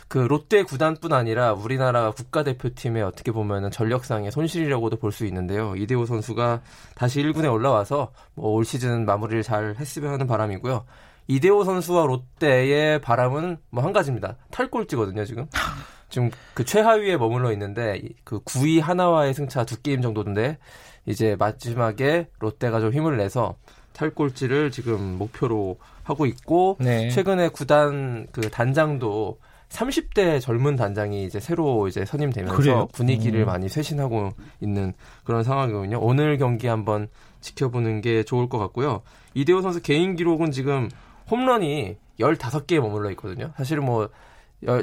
그 0.10 0.18
롯데 0.18 0.64
구단뿐 0.64 1.14
아니라 1.14 1.54
우리나라 1.54 2.10
국가대표팀의 2.10 3.04
어떻게 3.04 3.32
보면은 3.32 3.70
전력상의 3.70 4.32
손실이라고도 4.32 4.98
볼 4.98 5.10
수 5.12 5.26
있는데요. 5.26 5.69
이대호 5.76 6.06
선수가 6.06 6.62
다시 6.96 7.22
1군에 7.24 7.52
올라와서 7.52 8.12
뭐 8.36 8.52
올 8.54 8.66
시즌 8.66 9.06
마무리를 9.06 9.44
잘 9.44 9.76
했으면 9.80 10.14
하는 10.14 10.28
바람이고요. 10.28 10.86
이대호 11.28 11.64
선수와 11.64 12.06
롯데의 12.08 13.02
바람은 13.02 13.58
뭐 13.70 13.84
한 13.84 13.94
가지입니다. 13.94 14.38
탈골찌거든요, 14.52 15.26
지금. 15.26 15.46
지금 16.10 16.32
그 16.56 16.66
최하위에 16.66 17.18
머물러 17.18 17.52
있는데 17.54 18.02
그 18.24 18.40
9위 18.44 18.82
하나와의 18.82 19.34
승차 19.36 19.64
두 19.64 19.80
게임 19.82 20.02
정도인데 20.02 20.58
이제 21.06 21.36
마지막에 21.38 22.30
롯데가 22.40 22.80
좀 22.80 22.92
힘을 22.92 23.16
내서 23.18 23.56
탈골찌를 23.94 24.72
지금 24.72 25.18
목표로 25.20 25.78
하고 26.04 26.26
있고 26.26 26.78
네. 26.80 27.10
최근에 27.10 27.50
구단 27.50 28.26
그 28.32 28.50
단장도 28.50 29.38
30대 29.70 30.42
젊은 30.42 30.76
단장이 30.76 31.26
이제 31.26 31.40
새로 31.40 31.88
이제 31.88 32.04
선임되면서 32.06 32.56
그래요? 32.56 32.88
분위기를 32.92 33.42
음. 33.42 33.46
많이 33.46 33.70
쇄신하고 33.70 34.32
있는 34.62 34.94
그런 35.24 35.44
상황이거든요. 35.44 36.00
오늘 36.02 36.38
경기 36.38 36.68
한번 36.68 37.08
지켜보는 37.42 38.02
게 38.02 38.24
좋을 38.24 38.50
것 38.50 38.58
같고요. 38.58 39.02
이대호 39.36 39.62
선수 39.62 39.82
개인 39.82 40.16
기록은 40.16 40.52
지금 40.52 40.90
홈런이 41.30 41.98
15개에 42.20 42.80
머물러 42.80 43.12
있거든요. 43.12 43.52
사실은 43.56 43.86
뭐 43.86 44.10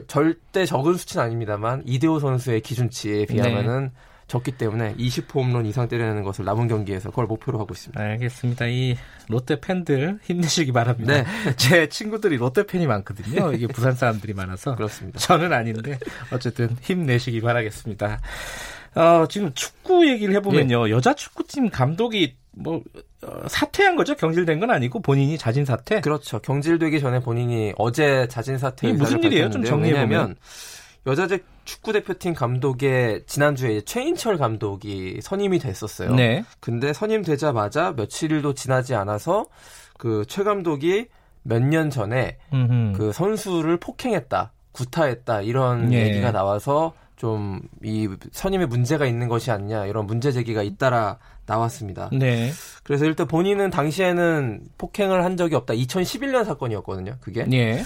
절대 0.07 0.64
적은 0.64 0.94
수치는 0.94 1.25
아닙니다만 1.25 1.83
이대호 1.85 2.20
선수의 2.20 2.61
기준치에 2.61 3.27
비하면은 3.27 3.85
네. 3.85 3.90
적기 4.27 4.51
때문에 4.51 4.95
20홈런 4.97 5.67
이상 5.67 5.89
때리는 5.89 6.23
것을 6.25 6.45
남은 6.45 6.67
경기에서 6.67 7.11
그걸 7.11 7.27
목표로 7.27 7.61
하고 7.61 7.73
있습니다. 7.73 8.01
알겠습니다. 8.01 8.67
이 8.67 8.97
롯데 9.29 9.61
팬들 9.61 10.19
힘내시기 10.25 10.73
바랍니다. 10.73 11.23
네. 11.23 11.25
제 11.57 11.89
친구들이 11.89 12.37
롯데 12.37 12.67
팬이 12.67 12.87
많거든요. 12.87 13.53
이게 13.53 13.69
부산 13.69 13.95
사람들이 13.95 14.35
많아서 14.35 14.75
그렇습니다. 14.75 15.19
저는 15.21 15.53
아닌데 15.53 15.99
어쨌든 16.33 16.77
힘내시기 16.83 17.41
바라겠습니다. 17.41 18.21
어, 18.97 19.27
지금 19.29 19.53
축구 19.55 20.09
얘기를 20.09 20.35
해보면요. 20.37 20.89
예. 20.89 20.93
여자 20.93 21.15
축구팀 21.15 21.71
감독이 21.71 22.35
뭐 22.51 22.83
어, 23.23 23.49
사퇴한 23.49 23.95
거죠? 23.95 24.17
경질된 24.17 24.59
건 24.59 24.71
아니고 24.71 25.03
본인이 25.03 25.39
자진 25.39 25.65
사퇴? 25.65 26.01
그렇죠. 26.01 26.41
경질되기 26.41 26.99
전에 26.99 27.21
본인이 27.21 27.75
어제 27.77 28.27
자진 28.29 28.59
사퇴 28.59 28.89
이게 28.89 28.97
무슨 28.97 29.23
일이에요? 29.23 29.51
좀 29.51 29.62
정리해 29.62 30.01
보면 30.01 30.35
여자제 31.07 31.45
축구 31.67 31.93
대표팀 31.93 32.33
감독에 32.35 33.23
지난주에 33.27 33.83
최인철 33.83 34.39
감독이 34.39 35.19
선임이 35.21 35.59
됐었어요. 35.59 36.15
네. 36.15 36.45
근데 36.61 36.93
선임되자마자 36.95 37.93
며칠도 37.97 38.55
지나지 38.55 38.95
않아서 38.95 39.45
그 39.99 40.25
최 40.27 40.43
감독이 40.45 41.09
몇 41.43 41.63
년 41.63 41.91
전에 41.91 42.39
음흠. 42.53 42.93
그 42.97 43.13
선수를 43.13 43.77
폭행했다, 43.79 44.53
구타했다 44.73 45.43
이런 45.43 45.93
예. 45.93 46.07
얘기가 46.07 46.33
나와서 46.33 46.95
좀 47.17 47.61
이 47.83 48.09
선임에 48.33 48.67
문제가 48.67 49.07
있는 49.07 49.29
것이 49.29 49.51
아니냐 49.51 49.87
이런 49.87 50.07
문제 50.07 50.33
제기가 50.33 50.63
잇따라 50.63 51.19
나왔습니다. 51.47 52.11
네. 52.13 52.51
그래서 52.83 53.05
일단 53.05 53.27
본인은 53.29 53.71
당시에는 53.71 54.61
폭행을 54.77 55.25
한 55.25 55.37
적이 55.37 55.55
없다. 55.55 55.75
2011년 55.75 56.45
사건이었거든요. 56.45 57.17
그게. 57.21 57.47
예. 57.53 57.83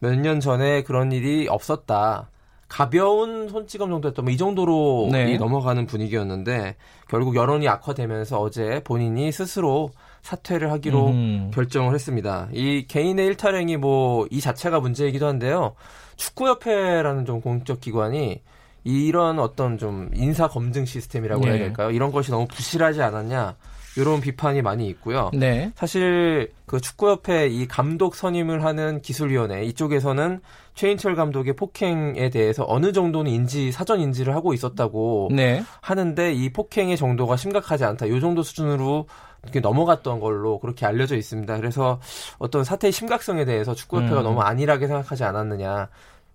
몇년 0.00 0.40
전에 0.40 0.82
그런 0.82 1.12
일이 1.12 1.46
없었다. 1.48 2.28
가벼운 2.74 3.48
손찌검 3.48 3.90
정도였던 3.90 4.24
뭐 4.24 4.32
이 4.34 4.36
정도로 4.36 5.08
네. 5.12 5.36
넘어가는 5.36 5.86
분위기였는데 5.86 6.74
결국 7.08 7.36
여론이 7.36 7.68
악화되면서 7.68 8.40
어제 8.40 8.80
본인이 8.82 9.30
스스로 9.30 9.90
사퇴를 10.22 10.72
하기로 10.72 11.06
음. 11.08 11.50
결정을 11.54 11.94
했습니다. 11.94 12.48
이 12.52 12.86
개인의 12.88 13.26
일탈행위 13.26 13.76
뭐 13.76 14.26
이 14.30 14.40
자체가 14.40 14.80
문제이기도 14.80 15.26
한데요. 15.26 15.74
축구협회라는 16.16 17.26
좀 17.26 17.40
공적 17.40 17.80
기관이 17.80 18.40
이런 18.82 19.38
어떤 19.38 19.78
좀 19.78 20.10
인사 20.14 20.48
검증 20.48 20.84
시스템이라고 20.84 21.44
네. 21.44 21.50
해야 21.50 21.58
될까요? 21.58 21.90
이런 21.92 22.10
것이 22.10 22.32
너무 22.32 22.46
부실하지 22.48 23.02
않았냐? 23.02 23.56
이런 23.96 24.20
비판이 24.20 24.62
많이 24.62 24.88
있고요. 24.88 25.30
네. 25.32 25.72
사실 25.74 26.52
그 26.66 26.80
축구협회 26.80 27.48
이 27.48 27.66
감독 27.66 28.14
선임을 28.14 28.64
하는 28.64 29.00
기술위원회 29.00 29.64
이쪽에서는 29.64 30.40
최인철 30.74 31.14
감독의 31.14 31.54
폭행에 31.54 32.30
대해서 32.30 32.64
어느 32.66 32.92
정도는 32.92 33.30
인지 33.30 33.70
사전 33.70 34.00
인지를 34.00 34.34
하고 34.34 34.52
있었다고 34.52 35.30
네. 35.32 35.62
하는데 35.80 36.32
이 36.32 36.52
폭행의 36.52 36.96
정도가 36.96 37.36
심각하지 37.36 37.84
않다. 37.84 38.06
이 38.06 38.20
정도 38.20 38.42
수준으로 38.42 39.06
이렇게 39.44 39.60
넘어갔던 39.60 40.20
걸로 40.20 40.58
그렇게 40.58 40.86
알려져 40.86 41.16
있습니다. 41.16 41.56
그래서 41.58 42.00
어떤 42.38 42.64
사태의 42.64 42.92
심각성에 42.92 43.44
대해서 43.44 43.74
축구협회가 43.74 44.20
음. 44.20 44.24
너무 44.24 44.40
안일하게 44.40 44.86
생각하지 44.86 45.22
않았느냐. 45.24 45.88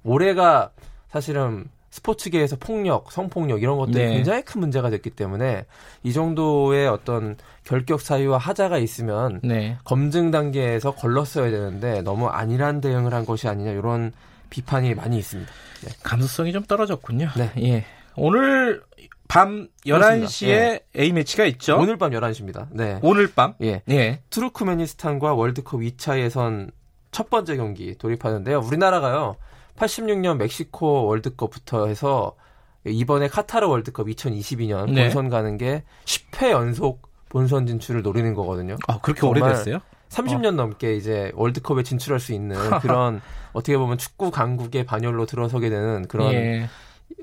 올해가 0.04 0.72
사실은 1.10 1.66
스포츠계에서 1.92 2.56
폭력, 2.58 3.12
성폭력 3.12 3.62
이런 3.62 3.78
것들이 3.78 4.06
네. 4.06 4.14
굉장히 4.14 4.44
큰 4.44 4.60
문제가 4.62 4.90
됐기 4.90 5.10
때문에 5.10 5.66
이 6.04 6.14
정도의 6.14 6.88
어떤 6.88 7.36
결격 7.64 8.02
사유와 8.02 8.38
하자가 8.38 8.78
있으면 8.78 9.40
네. 9.44 9.78
검증 9.84 10.32
단계에서 10.32 10.96
걸렀어야 10.96 11.50
되는데 11.50 12.02
너무 12.02 12.28
안일한 12.28 12.82
대응을 12.82 13.14
한 13.14 13.26
것이 13.26 13.48
아니냐 13.48 13.72
이런 13.72 14.12
비판이 14.50 14.96
많이 14.96 15.18
있습니다. 15.18 15.52
네. 15.86 15.92
감수성이 16.04 16.52
좀 16.52 16.64
떨어졌군요. 16.64 17.30
네. 17.38 17.52
예. 17.62 17.86
오늘 18.16 18.82
밤 19.28 19.68
11시에 19.86 20.48
예. 20.48 20.80
A매치가 20.98 21.46
있죠. 21.46 21.78
오늘 21.78 21.98
밤 21.98 22.12
11시입니다. 22.12 22.68
네. 22.72 23.00
오늘 23.02 23.32
밤? 23.32 23.54
예. 23.62 23.82
예. 23.90 24.22
투르크메니스탄과 24.30 25.34
월드컵 25.34 25.80
2차 25.80 26.20
예선 26.20 26.72
첫 27.12 27.30
번째 27.30 27.56
경기 27.56 27.96
돌입하는데요. 27.98 28.60
우리나라가요. 28.60 29.36
86년 29.80 30.38
멕시코 30.38 31.06
월드컵부터 31.06 31.88
해서 31.88 32.36
이번에 32.86 33.28
카타르 33.28 33.68
월드컵 33.68 34.08
2022년 34.08 34.92
네. 34.92 35.04
본선 35.04 35.30
가는 35.30 35.58
게 35.58 35.84
10회 36.06 36.52
연속 36.52 37.10
본선 37.30 37.66
진출을 37.68 38.02
노리는 38.02 38.34
거거든요. 38.34 38.78
아, 38.88 39.00
그렇게 39.00 39.26
오래됐어요? 39.26 39.80
30년 40.10 40.48
어. 40.48 40.52
넘게 40.52 40.96
이제 40.96 41.32
월드컵에 41.36 41.84
진출할 41.84 42.20
수 42.20 42.34
있는 42.34 42.56
그런 42.82 43.22
어떻게 43.54 43.78
보면 43.78 43.98
축구 43.98 44.32
강국의 44.32 44.86
반열로 44.86 45.26
들어서게 45.26 45.70
되는 45.70 46.08
그런 46.08 46.34
예. 46.34 46.70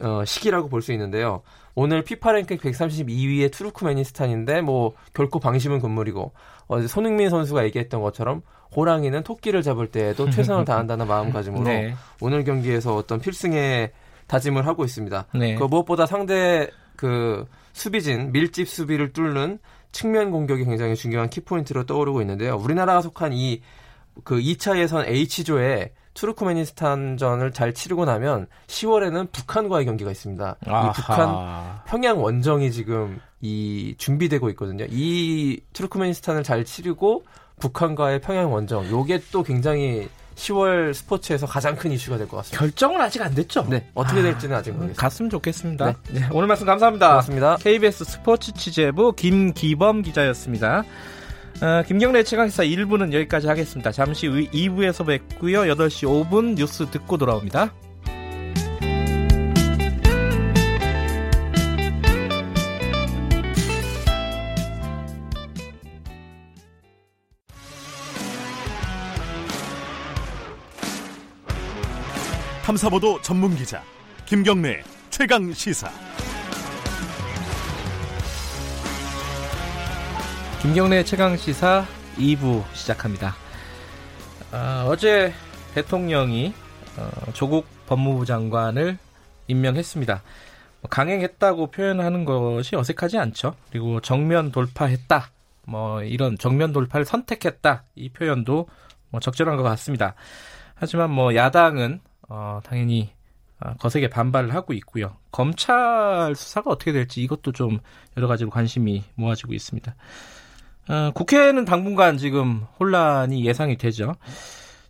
어, 0.01 0.25
시기라고 0.25 0.69
볼 0.69 0.83
수 0.83 0.93
있는데요. 0.93 1.43
오늘 1.75 2.03
피파 2.03 2.33
랭킹 2.33 2.59
132위의 2.59 3.53
투르크메니스탄인데 3.53 4.63
뭐 4.63 4.95
결코 5.15 5.41
방심은 5.41 5.81
금물이고 5.81 6.33
어제 6.69 6.87
손흥민 6.87 7.29
선수가 7.29 7.65
얘기했던 7.65 8.01
것처럼 8.03 8.43
호랑이는 8.77 9.23
토끼를 9.23 9.63
잡을 9.63 9.89
때에도 9.89 10.29
최선을 10.31 10.65
다한다는 10.65 11.07
마음가짐으로 11.09 11.65
네. 11.65 11.95
오늘 12.21 12.45
경기에서 12.45 12.95
어떤 12.95 13.19
필승의 13.19 13.91
다짐을 14.27 14.67
하고 14.67 14.85
있습니다. 14.85 15.27
네. 15.35 15.55
그 15.55 15.65
무엇보다 15.65 16.07
상대 16.07 16.69
그 16.95 17.47
수비진 17.73 18.33
밀집 18.33 18.69
수비를 18.69 19.13
뚫는 19.13 19.59
측면 19.93 20.31
공격이 20.31 20.65
굉장히 20.65 20.95
중요한 20.95 21.31
키포인트로 21.31 21.87
떠오르고 21.87 22.21
있는데요. 22.21 22.57
우리나라가 22.57 23.01
속한 23.01 23.33
이 23.33 23.63
그 24.25 24.37
2차 24.39 24.79
예선 24.79 25.07
H조에 25.07 25.93
투르크메니스탄전을 26.15 27.53
잘 27.53 27.75
치르고 27.75 28.07
나면 28.07 28.47
10월에는 28.69 29.33
북한과의 29.33 29.85
경기가 29.85 30.11
있습니다. 30.11 30.57
아하. 30.67 30.89
이 30.89 30.93
북한 30.93 31.83
평양 31.87 32.23
원정이 32.23 32.73
지금 32.73 33.21
이 33.43 33.95
준비되고 33.99 34.49
있거든요. 34.51 34.87
이 34.89 35.61
투르크메니스탄을 35.75 36.43
잘 36.43 36.65
치르고 36.65 37.25
북한과의 37.61 38.21
평양 38.21 38.53
원정 38.53 38.91
요게 38.91 39.23
또 39.33 39.43
굉장히 39.43 40.09
10월 40.37 40.93
스포츠에서 40.93 41.47
가장 41.47 41.75
큰 41.77 41.91
이슈가 41.93 42.19
될 42.19 42.29
것 42.29 42.37
같습니다. 42.39 42.59
결정은 42.61 43.01
아직 43.01 43.23
안 43.23 43.35
됐죠? 43.35 43.67
네. 43.71 43.89
어떻게 43.95 44.21
될지는 44.21 44.55
아, 44.57 44.63
직 44.63 44.73
모르겠습니다. 44.73 45.01
갔으면 45.01 45.31
좋겠습니다. 45.31 45.87
네. 45.87 46.21
네. 46.21 46.29
오늘 46.33 46.47
말씀 46.47 46.67
감사합니다. 46.67 47.09
고맙습니다. 47.09 47.57
KBS 47.57 48.05
스포츠 48.05 48.53
취재부 48.53 49.15
김기범 49.15 50.03
기자였습니다. 50.03 50.85
어, 51.63 51.83
김경래 51.87 52.23
최강시사 52.23 52.65
1부는 52.65 53.15
여기까지 53.15 53.47
하겠습니다. 53.49 53.91
잠시 53.91 54.27
후 54.27 54.35
2부에서 54.51 55.07
뵙고요. 55.07 55.63
8시 55.63 56.07
5분 56.29 56.55
뉴스 56.57 56.85
듣고 56.91 57.17
돌아옵니다. 57.17 57.73
탐사보도 72.67 73.23
전문 73.23 73.55
기자 73.55 73.81
김경래 74.25 74.83
최강 75.09 75.53
시사. 75.53 75.89
김경래 80.61 81.05
최강 81.05 81.37
시사 81.37 81.87
2부 82.17 82.65
시작합니다. 82.73 83.37
어, 84.51 84.97
제 84.97 85.33
대통령이 85.77 86.53
어, 86.97 87.33
조국 87.35 87.69
법무부 87.87 88.27
장관을 88.27 88.99
임명했습니다. 89.47 90.23
뭐 90.81 90.89
강행했다고 90.91 91.71
표현하는 91.71 92.25
것이 92.25 92.75
어색하지 92.75 93.17
않죠. 93.17 93.55
그리고 93.71 94.01
정면 94.01 94.51
돌파했다. 94.51 95.31
뭐 95.67 96.03
이런 96.03 96.37
정면 96.37 96.73
돌파를 96.73 97.07
선택했다. 97.07 97.85
이 97.95 98.09
표현도 98.09 98.67
뭐 99.11 99.21
적절한 99.21 99.57
것 99.57 99.63
같습니다. 99.63 100.17
하지만 100.75 101.11
뭐 101.11 101.37
야당은 101.37 102.01
어, 102.29 102.61
당연히 102.65 103.11
어, 103.61 103.75
거세게 103.75 104.09
반발을 104.09 104.55
하고 104.55 104.73
있고요. 104.75 105.17
검찰 105.31 106.35
수사가 106.35 106.71
어떻게 106.71 106.93
될지 106.93 107.23
이것도 107.23 107.53
좀 107.53 107.79
여러 108.17 108.29
가지로 108.29 108.51
관심이 108.51 109.05
모아지고 109.15 109.55
있습니다. 109.55 109.95
어, 110.89 111.11
국회는 111.15 111.65
당분간 111.65 112.19
지금 112.19 112.65
혼란이 112.79 113.45
예상이 113.45 113.77
되죠. 113.77 114.15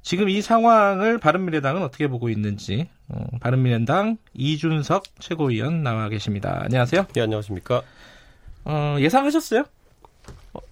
지금 0.03 0.29
이 0.29 0.40
상황을 0.40 1.18
바른미래당은 1.18 1.83
어떻게 1.83 2.07
보고 2.07 2.29
있는지 2.29 2.88
어, 3.09 3.25
바른미래당 3.40 4.18
이준석 4.35 5.05
최고위원 5.20 5.83
나와 5.83 6.09
계십니다. 6.09 6.61
안녕하세요. 6.64 7.07
네, 7.12 7.20
안녕하십니까. 7.22 7.83
어, 8.64 8.96
예상하셨어요? 8.99 9.64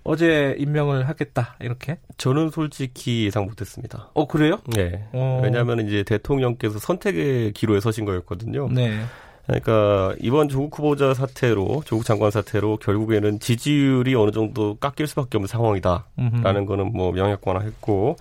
어, 0.05 0.17
제 0.17 0.55
임명을 0.59 1.09
하겠다 1.09 1.57
이렇게? 1.61 1.99
저는 2.17 2.51
솔직히 2.51 3.25
예상 3.27 3.45
못했습니다. 3.45 4.11
어 4.15 4.27
그래요? 4.27 4.61
네. 4.75 5.07
어... 5.13 5.41
왜냐하면 5.43 5.87
이제 5.87 6.03
대통령께서 6.03 6.79
선택의 6.79 7.53
기로에 7.53 7.81
서신 7.81 8.05
거였거든요. 8.05 8.69
네. 8.71 9.01
그러니까 9.47 10.15
이번 10.21 10.49
조국 10.49 10.79
후보자 10.79 11.13
사태로 11.13 11.83
조국 11.85 12.05
장관 12.05 12.31
사태로 12.31 12.79
결국에는 12.79 13.41
지지율이 13.41 14.15
어느 14.15 14.31
정도 14.31 14.77
깎일 14.77 15.07
수밖에 15.07 15.37
없는 15.37 15.49
상황이다라는 15.49 16.67
거는 16.67 16.93
뭐 16.93 17.13
명약관화했고 17.13 18.17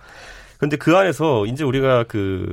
근데 0.58 0.78
그 0.78 0.95
안에서 0.95 1.45
이제 1.45 1.63
우리가 1.63 2.04
그 2.04 2.52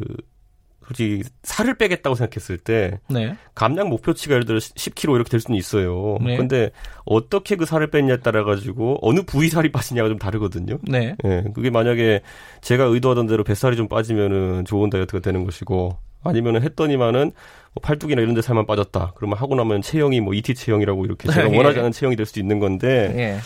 솔직히 0.90 1.22
살을 1.44 1.74
빼겠다고 1.74 2.16
생각했을 2.16 2.58
때 2.58 2.98
네. 3.08 3.36
감량 3.54 3.88
목표치가 3.88 4.34
예를 4.34 4.44
들어 4.44 4.58
10kg 4.58 5.14
이렇게 5.14 5.30
될 5.30 5.38
수는 5.38 5.56
있어요. 5.56 6.18
네. 6.20 6.36
근데 6.36 6.70
어떻게 7.04 7.54
그 7.54 7.64
살을 7.64 7.90
뺐냐에 7.90 8.18
따라 8.18 8.42
가지고 8.42 8.98
어느 9.00 9.22
부위 9.22 9.48
살이 9.48 9.70
빠지냐가 9.70 10.08
좀 10.08 10.18
다르거든요. 10.18 10.78
네. 10.82 11.14
네. 11.22 11.44
그게 11.54 11.70
만약에 11.70 12.22
제가 12.60 12.84
의도하던 12.84 13.28
대로 13.28 13.44
뱃살이 13.44 13.76
좀 13.76 13.86
빠지면은 13.86 14.64
좋은 14.64 14.90
다이어트가 14.90 15.20
되는 15.20 15.44
것이고 15.44 15.96
아니면은 16.24 16.62
했더니만은 16.62 17.30
뭐 17.72 17.80
팔뚝이나 17.82 18.20
이런 18.20 18.34
데 18.34 18.42
살만 18.42 18.66
빠졌다. 18.66 19.12
그러면 19.14 19.38
하고 19.38 19.54
나면 19.54 19.82
체형이 19.82 20.20
뭐 20.20 20.34
ET 20.34 20.56
체형이라고 20.56 21.04
이렇게 21.04 21.30
제가 21.30 21.50
예. 21.54 21.56
원하지 21.56 21.78
않은 21.78 21.92
체형이 21.92 22.16
될 22.16 22.26
수도 22.26 22.40
있는 22.40 22.58
건데 22.58 23.14
예. 23.16 23.38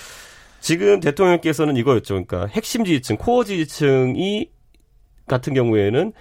지금 0.60 1.00
대통령께서는 1.00 1.76
이거였죠. 1.76 2.24
그러니까 2.24 2.46
핵심 2.46 2.86
지지층, 2.86 3.18
코어 3.18 3.44
지지층이 3.44 4.48
같은 5.26 5.52
경우에는 5.52 6.14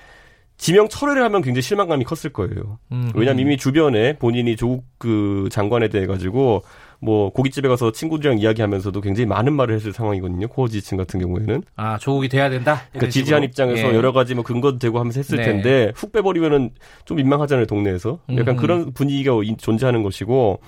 지명 0.64 0.88
철회를 0.88 1.22
하면 1.26 1.42
굉장히 1.42 1.62
실망감이 1.62 2.06
컸을 2.06 2.32
거예요. 2.32 2.80
음, 2.94 3.12
왜냐면 3.16 3.42
이미 3.42 3.58
주변에 3.58 4.14
본인이 4.14 4.56
조국 4.56 4.86
그 4.98 5.50
장관에 5.52 5.90
대해 5.90 6.08
가지고 6.08 6.64
뭐 7.02 7.32
고깃집에 7.32 7.68
가서 7.68 7.92
친구들이랑 7.92 8.40
이야기하면서도 8.40 9.02
굉장히 9.02 9.26
많은 9.26 9.52
말을 9.52 9.76
했을 9.76 9.92
상황이거든요. 9.92 10.48
코어 10.48 10.70
지지층 10.70 10.98
같은 10.98 11.20
경우에는. 11.20 11.64
아 11.76 11.98
조국이 11.98 12.30
돼야 12.30 12.50
된다. 12.50 12.84
그러니까 12.94 13.12
지지한 13.12 13.44
입장에서 13.44 13.90
예. 13.90 13.94
여러 13.94 14.14
가지 14.14 14.36
뭐 14.36 14.46
근거도 14.46 14.80
되고 14.80 15.00
하면서 15.00 15.20
했을 15.20 15.36
네. 15.36 15.44
텐데 15.44 15.92
훅 15.98 16.14
빼버리면은 16.14 16.70
좀 17.04 17.18
민망하잖아요 17.18 17.66
동네에서. 17.66 18.20
약간 18.38 18.56
음. 18.56 18.56
그런 18.56 18.94
분위기가 18.94 19.34
존재하는 19.58 20.02
것이고 20.02 20.62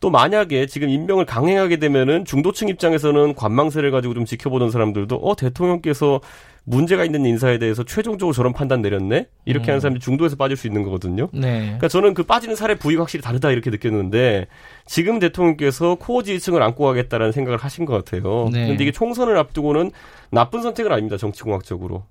또 0.00 0.10
만약에 0.10 0.64
지금 0.64 0.88
임명을 0.88 1.26
강행하게 1.26 1.76
되면은 1.76 2.24
중도층 2.24 2.68
입장에서는 2.68 3.34
관망세를 3.34 3.90
가지고 3.90 4.14
좀 4.14 4.24
지켜보던 4.24 4.70
사람들도 4.70 5.14
어 5.16 5.36
대통령께서 5.36 6.22
문제가 6.64 7.04
있는 7.04 7.26
인사에 7.26 7.58
대해서 7.58 7.82
최종적으로 7.82 8.32
저런 8.32 8.52
판단 8.52 8.82
내렸네? 8.82 9.26
이렇게 9.44 9.66
음. 9.66 9.70
하는 9.70 9.80
사람이 9.80 10.00
중도에서 10.00 10.36
빠질 10.36 10.56
수 10.56 10.66
있는 10.66 10.82
거거든요. 10.84 11.28
네. 11.32 11.60
그러니까 11.62 11.88
저는 11.88 12.14
그 12.14 12.22
빠지는 12.22 12.54
사례 12.54 12.76
부위가 12.76 13.02
확실히 13.02 13.22
다르다 13.22 13.50
이렇게 13.50 13.70
느꼈는데 13.70 14.46
지금 14.86 15.18
대통령께서 15.18 15.96
코어 15.96 16.22
지지층을 16.22 16.62
안고 16.62 16.84
가겠다라는 16.84 17.32
생각을 17.32 17.58
하신 17.58 17.84
것 17.84 17.94
같아요. 17.94 18.48
네. 18.52 18.68
근데 18.68 18.84
이게 18.84 18.92
총선을 18.92 19.36
앞두고는 19.36 19.90
나쁜 20.30 20.62
선택은 20.62 20.92
아닙니다. 20.92 21.16
정치공학적으로. 21.16 22.04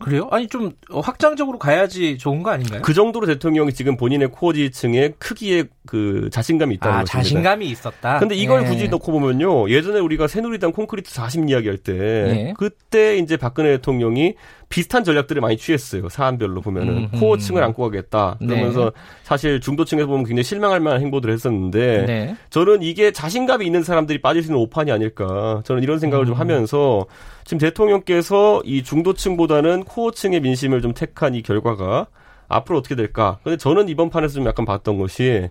그래요? 0.00 0.28
아니 0.30 0.48
좀 0.48 0.72
확장적으로 0.90 1.58
가야지 1.58 2.18
좋은 2.18 2.42
거 2.42 2.50
아닌가요? 2.50 2.82
그 2.82 2.94
정도로 2.94 3.26
대통령이 3.26 3.72
지금 3.72 3.96
본인의 3.96 4.28
코어 4.28 4.52
지층의 4.52 5.14
크기에 5.18 5.64
그 5.86 6.28
자신감이 6.32 6.74
있다는 6.76 6.94
아, 6.96 7.00
것입니다. 7.00 7.22
자신감이 7.22 7.66
있었다. 7.68 8.18
근데 8.18 8.34
이걸 8.34 8.62
예. 8.62 8.66
굳이 8.66 8.88
넣고 8.88 9.12
보면요. 9.12 9.68
예전에 9.70 10.00
우리가 10.00 10.26
새누리당 10.26 10.72
콘크리트 10.72 11.12
40 11.12 11.48
이야기할 11.48 11.78
때 11.78 11.92
예. 11.92 12.54
그때 12.56 13.18
이제 13.18 13.36
박근혜 13.36 13.70
대통령이 13.76 14.34
비슷한 14.70 15.02
전략들을 15.02 15.42
많이 15.42 15.56
취했어요. 15.56 16.08
사안별로 16.08 16.60
보면은 16.60 17.08
음흠. 17.12 17.20
코어층을 17.20 17.62
안고 17.62 17.82
가겠다. 17.82 18.36
그러면서 18.38 18.84
네. 18.84 18.90
사실 19.24 19.60
중도층에서 19.60 20.06
보면 20.06 20.24
굉장히 20.24 20.44
실망할 20.44 20.78
만한 20.78 21.00
행보들을 21.00 21.34
했었는데 21.34 22.06
네. 22.06 22.36
저는 22.50 22.82
이게 22.82 23.10
자신감이 23.10 23.66
있는 23.66 23.82
사람들이 23.82 24.22
빠질 24.22 24.42
수 24.44 24.50
있는 24.50 24.62
오판이 24.62 24.92
아닐까. 24.92 25.60
저는 25.64 25.82
이런 25.82 25.98
생각을 25.98 26.24
음. 26.24 26.28
좀 26.28 26.34
하면서 26.36 27.04
지금 27.44 27.58
대통령께서 27.58 28.62
이 28.64 28.82
중도층보다는 28.82 29.84
코어층의 29.84 30.40
민심을 30.40 30.82
좀 30.82 30.92
택한 30.94 31.34
이 31.34 31.42
결과가 31.42 32.06
앞으로 32.48 32.78
어떻게 32.78 32.94
될까? 32.94 33.38
근데 33.44 33.56
저는 33.56 33.88
이번 33.88 34.10
판에서 34.10 34.34
좀 34.34 34.46
약간 34.46 34.64
봤던 34.64 34.98
것이 34.98 35.48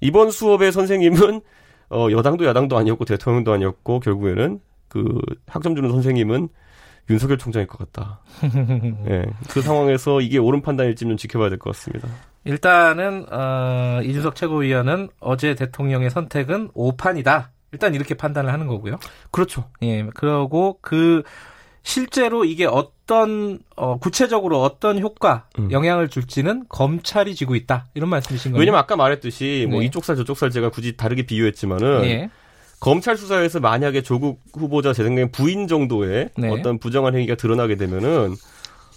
이번 0.00 0.30
수업의 0.30 0.72
선생님은 0.72 1.40
어 1.90 2.08
여당도 2.10 2.44
야당도 2.46 2.76
아니었고 2.76 3.04
대통령도 3.04 3.52
아니었고 3.52 4.00
결국에는 4.00 4.60
그 4.88 5.04
학점 5.46 5.74
주는 5.76 5.90
선생님은 5.90 6.48
윤석열 7.10 7.36
총장일 7.38 7.66
것 7.66 7.78
같다. 7.78 8.20
네, 9.04 9.26
그 9.50 9.60
상황에서 9.60 10.20
이게 10.20 10.38
옳은 10.38 10.62
판단일지 10.62 11.04
좀 11.04 11.16
지켜봐야 11.16 11.50
될 11.50 11.58
것 11.58 11.70
같습니다. 11.74 12.08
일단은 12.44 13.26
어, 13.32 14.00
이준석 14.02 14.34
최고위원은 14.36 15.08
어제 15.20 15.54
대통령의 15.54 16.10
선택은 16.10 16.70
오판이다. 16.74 17.50
일단 17.74 17.94
이렇게 17.94 18.14
판단을 18.14 18.52
하는 18.52 18.68
거고요. 18.68 18.98
그렇죠. 19.32 19.64
예, 19.82 20.06
그러고 20.14 20.78
그 20.80 21.24
실제로 21.82 22.44
이게 22.44 22.64
어떤 22.64 23.58
어, 23.76 23.98
구체적으로 23.98 24.62
어떤 24.62 25.00
효과 25.00 25.48
음. 25.58 25.70
영향을 25.70 26.08
줄지는 26.08 26.64
검찰이 26.68 27.34
지고 27.34 27.56
있다 27.56 27.88
이런 27.94 28.08
말씀이신 28.08 28.52
거예요. 28.52 28.60
왜냐면 28.60 28.80
아까 28.80 28.96
말했듯이 28.96 29.66
뭐 29.68 29.72
네. 29.72 29.76
뭐 29.76 29.82
이쪽 29.82 30.04
살 30.04 30.16
저쪽 30.16 30.38
살 30.38 30.50
제가 30.50 30.70
굳이 30.70 30.96
다르게 30.96 31.26
비유했지만은 31.26 32.02
네. 32.02 32.30
검찰 32.80 33.16
수사에서 33.16 33.60
만약에 33.60 34.02
조국 34.02 34.40
후보자 34.54 34.92
제 34.92 35.02
생각엔 35.02 35.32
부인 35.32 35.68
정도의 35.68 36.30
네. 36.38 36.48
어떤 36.50 36.78
부정한 36.78 37.14
행위가 37.14 37.34
드러나게 37.34 37.76
되면은 37.76 38.34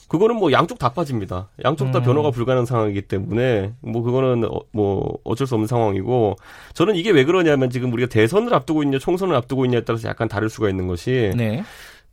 그거는 0.07 0.37
뭐 0.37 0.51
양쪽 0.51 0.79
다 0.79 0.93
빠집니다. 0.93 1.49
양쪽 1.65 1.91
다 1.91 1.99
음. 1.99 2.03
변호가 2.03 2.31
불가능한 2.31 2.65
상황이기 2.65 3.03
때문에 3.03 3.73
뭐 3.81 4.01
그거는 4.01 4.45
어, 4.45 4.59
뭐 4.71 5.17
어쩔 5.23 5.45
수 5.45 5.55
없는 5.55 5.67
상황이고 5.67 6.35
저는 6.73 6.95
이게 6.95 7.11
왜 7.11 7.25
그러냐면 7.25 7.69
지금 7.69 7.91
우리가 7.91 8.07
대선을 8.09 8.53
앞두고 8.53 8.83
있냐 8.83 8.99
총선을 8.99 9.35
앞두고 9.35 9.65
있냐에 9.65 9.81
따라서 9.81 10.07
약간 10.07 10.27
다를 10.27 10.49
수가 10.49 10.69
있는 10.69 10.87
것이 10.87 11.31
네. 11.35 11.63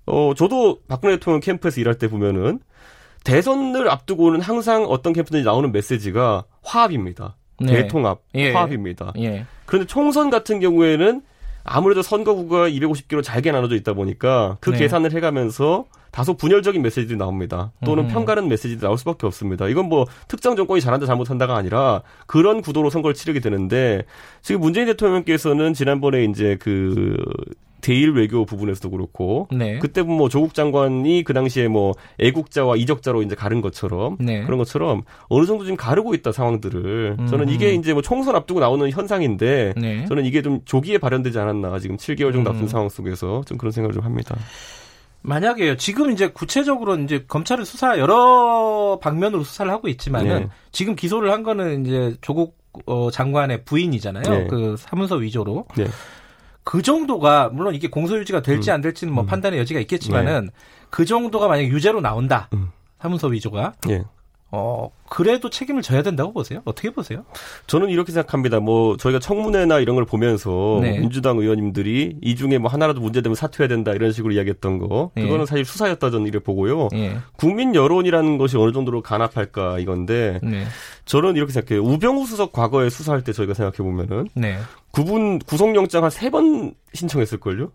어 0.07 0.33
저도 0.37 0.81
박근혜 0.89 1.17
대통령 1.17 1.41
캠프에서 1.41 1.81
일할 1.81 1.97
때 1.97 2.09
보면은 2.09 2.59
대선을 3.23 3.89
앞두고는 3.89 4.41
항상 4.41 4.85
어떤 4.85 5.13
캠프든지 5.13 5.45
나오는 5.45 5.71
메시지가 5.73 6.45
화합입니다. 6.63 7.37
네. 7.61 7.83
대통합, 7.83 8.21
예. 8.35 8.53
화합입니다. 8.53 9.13
예. 9.19 9.47
그런데 9.67 9.87
총선 9.87 10.29
같은 10.29 10.61
경우에는 10.61 11.23
아무래도 11.65 12.03
선거구가 12.03 12.69
250개로 12.69 13.23
잘게 13.23 13.51
나눠져 13.51 13.75
있다 13.77 13.95
보니까 13.95 14.59
그 14.61 14.71
네. 14.71 14.79
계산을 14.79 15.13
해가면서 15.13 15.87
다소 16.11 16.35
분열적인 16.35 16.81
메시지들이 16.81 17.19
나옵니다. 17.19 17.73
또는 17.85 18.05
음. 18.05 18.09
편가른 18.09 18.49
메시지들이 18.49 18.81
나올 18.81 18.97
수밖에 18.99 19.27
없습니다. 19.27 19.67
이건 19.67 19.89
뭐 19.89 20.07
특정 20.29 20.55
정권이 20.55 20.81
잘한다 20.81 21.07
잘못한다가 21.07 21.57
아니라 21.57 22.03
그런 22.27 22.61
구도로 22.61 22.91
선거를 22.91 23.15
치르게 23.15 23.41
되는데 23.41 24.05
지금 24.41 24.61
문재인 24.61 24.87
대통령께서는 24.87 25.75
지난번에 25.75 26.25
이제 26.25 26.57
그 26.61 27.17
대일 27.85 28.13
외교 28.13 28.47
부분에서도 28.47 28.89
그렇고 28.89 29.47
네. 29.53 29.79
그때 29.79 30.01
뭐 30.01 30.31
조국 30.31 30.55
장관이 30.55 31.23
그 31.23 31.35
당시에 31.35 31.69
뭐 31.69 31.93
애국자와 32.19 32.77
이적자로 32.77 33.23
이제 33.23 33.35
가른 33.35 33.61
것처럼 33.61 34.17
네. 34.21 34.43
그런 34.45 34.57
것처럼 34.57 35.03
어느 35.29 35.45
정도 35.45 35.65
지금 35.65 35.77
가르고 35.77 36.15
있다 36.15 36.33
상황들을 36.33 37.17
음. 37.19 37.27
저는 37.27 37.51
이게 37.51 37.75
이제 37.75 37.93
뭐 37.93 38.01
총선 38.01 38.37
앞두고 38.37 38.61
나오는 38.61 38.91
현상인데 38.91 39.75
네. 39.77 40.07
저는 40.07 40.25
이게 40.25 40.41
좀 40.41 40.61
조기에 40.65 40.97
발현되지 40.97 41.39
않았나 41.39 41.79
지금 41.79 41.99
7개월 41.99 42.33
정도 42.33 42.49
앞둔 42.49 42.65
음. 42.65 42.69
상황 42.69 42.89
속에서 42.89 43.43
좀 43.45 43.59
그런 43.59 43.71
생각을 43.71 43.93
좀 43.93 44.03
합니다. 44.03 44.35
만약에요. 45.21 45.77
지금 45.77 46.11
이제 46.11 46.29
구체적으로 46.29 46.97
이제 46.97 47.25
검찰을 47.29 47.67
수사 47.67 47.99
여러 47.99 48.99
방면으로 49.03 49.45
수사를 49.45 49.71
하고 49.71 49.89
있지만은 49.89 50.41
네. 50.41 50.49
지금 50.73 50.97
기소를 50.97 51.31
한 51.31 51.43
거는 51.43 51.85
이제 51.85 52.17
조국 52.23 52.57
어, 52.87 53.11
장관의 53.11 53.65
부인이잖아요. 53.67 54.23
네. 54.23 54.47
그 54.49 54.77
사문서 54.79 55.17
위조로. 55.17 55.67
네. 56.65 56.71
그 56.71 56.83
정도가 56.83 57.51
물론 57.51 57.75
이게 57.75 57.89
공소유지가 57.89 58.43
될지 58.43 58.71
음. 58.71 58.75
안 58.75 58.81
될지는 58.81 59.13
뭐 59.13 59.25
음. 59.25 59.27
판단의 59.27 59.61
여지가 59.61 59.81
있겠지만은 59.81 60.47
네. 60.47 60.51
그 60.91 61.05
정도가 61.05 61.47
만약 61.47 61.65
유죄로 61.65 62.01
나온다. 62.01 62.49
음. 62.55 62.71
사문서 63.01 63.29
위조가. 63.29 63.75
예. 63.91 64.05
어, 64.57 64.91
그래도 65.09 65.51
책임을 65.51 65.83
져야 65.83 66.03
된다고 66.03 66.33
보세요? 66.33 66.61
어떻게 66.65 66.91
보세요? 66.91 67.25
저는 67.67 67.89
이렇게 67.91 68.13
생각합니다. 68.13 68.61
뭐, 68.61 68.97
저희가 68.97 69.19
청문회나 69.19 69.81
이런 69.81 69.97
걸 69.97 70.05
보면서 70.05 70.79
네. 70.81 70.99
민주당 71.01 71.39
의원님들이 71.39 72.19
이 72.23 72.37
중에 72.37 72.59
뭐 72.59 72.71
하나라도 72.71 73.01
문제되면 73.01 73.35
사퇴해야 73.35 73.69
된다 73.69 73.93
이런 73.93 74.13
식으로 74.13 74.33
이야기했던 74.35 74.79
거. 74.79 75.11
네. 75.17 75.23
그거는 75.25 75.47
사실 75.47 75.65
수사였다 75.65 76.11
저는 76.11 76.27
이래 76.27 76.39
보고요. 76.39 76.89
네. 76.93 77.17
국민 77.37 77.75
여론이라는 77.75 78.39
것이 78.39 78.57
어느 78.57 78.73
정도로 78.73 79.03
간합할까 79.03 79.81
이건데 79.81 80.39
네. 80.43 80.65
저는 81.05 81.35
이렇게 81.37 81.53
생각해요. 81.53 81.85
우병우 81.85 82.27
수석 82.27 82.53
과거에 82.53 82.89
수사할 82.91 83.23
때 83.25 83.33
저희가 83.33 83.55
생각해 83.55 83.77
보면은 83.79 84.29
네. 84.35 84.57
구분 84.93 85.39
구속영장 85.41 86.05
한 86.05 86.11
세 86.11 86.31
번 86.31 86.75
신청했을걸요? 86.93 87.73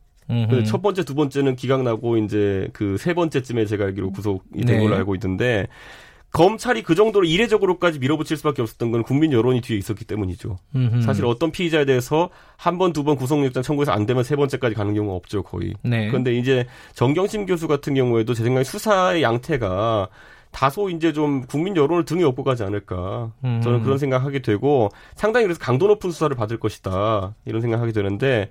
그첫 0.48 0.84
번째, 0.84 1.04
두 1.04 1.16
번째는 1.16 1.56
기각 1.56 1.82
나고 1.82 2.18
이제 2.18 2.68
그 2.74 2.98
세 3.00 3.14
번째쯤에 3.16 3.66
제가 3.66 3.86
알기로 3.86 4.12
구속이 4.12 4.64
된 4.64 4.78
네. 4.78 4.80
걸로 4.84 4.96
알고 4.96 5.16
있던데 5.16 5.68
검찰이 6.32 6.84
그 6.84 6.94
정도로 6.96 7.26
이례적으로까지 7.26 8.00
밀어붙일 8.00 8.38
수밖에 8.38 8.62
없었던 8.62 8.92
건 8.92 9.04
국민 9.04 9.32
여론이 9.34 9.62
뒤에 9.62 9.78
있었기 9.78 10.06
때문이죠. 10.06 10.58
음흠. 10.76 11.02
사실 11.02 11.26
어떤 11.26 11.52
피의자에 11.52 11.86
대해서 11.86 12.30
한 12.56 12.78
번, 12.78 12.94
두 12.94 13.04
번 13.04 13.16
구속영장 13.16 13.64
청구해서 13.64 13.92
안 13.92 14.06
되면 14.06 14.24
세 14.24 14.36
번째까지 14.36 14.76
가는 14.76 14.94
경우가 14.94 15.16
없죠, 15.16 15.42
거의. 15.44 15.74
네. 15.82 16.08
그런데 16.08 16.36
이제 16.38 16.68
정경심 16.94 17.46
교수 17.48 17.68
같은 17.68 17.96
경우에도 17.96 18.34
제 18.34 18.44
생각에 18.44 18.64
수사의 18.64 19.24
양태가 19.24 20.10
다소 20.52 20.90
이제 20.90 21.14
좀 21.14 21.42
국민 21.46 21.76
여론을 21.76 22.06
등에 22.06 22.24
업고 22.24 22.44
가지 22.44 22.64
않을까. 22.64 23.32
음. 23.44 23.62
저는 23.62 23.84
그런 23.84 23.98
생각하게 23.98 24.42
되고 24.42 24.90
상당히 25.16 25.46
그래서 25.46 25.60
강도 25.60 25.88
높은 25.88 26.12
수사를 26.12 26.36
받을 26.36 26.60
것이다. 26.60 27.36
이런 27.46 27.62
생각하게 27.62 27.92
되는데 27.92 28.50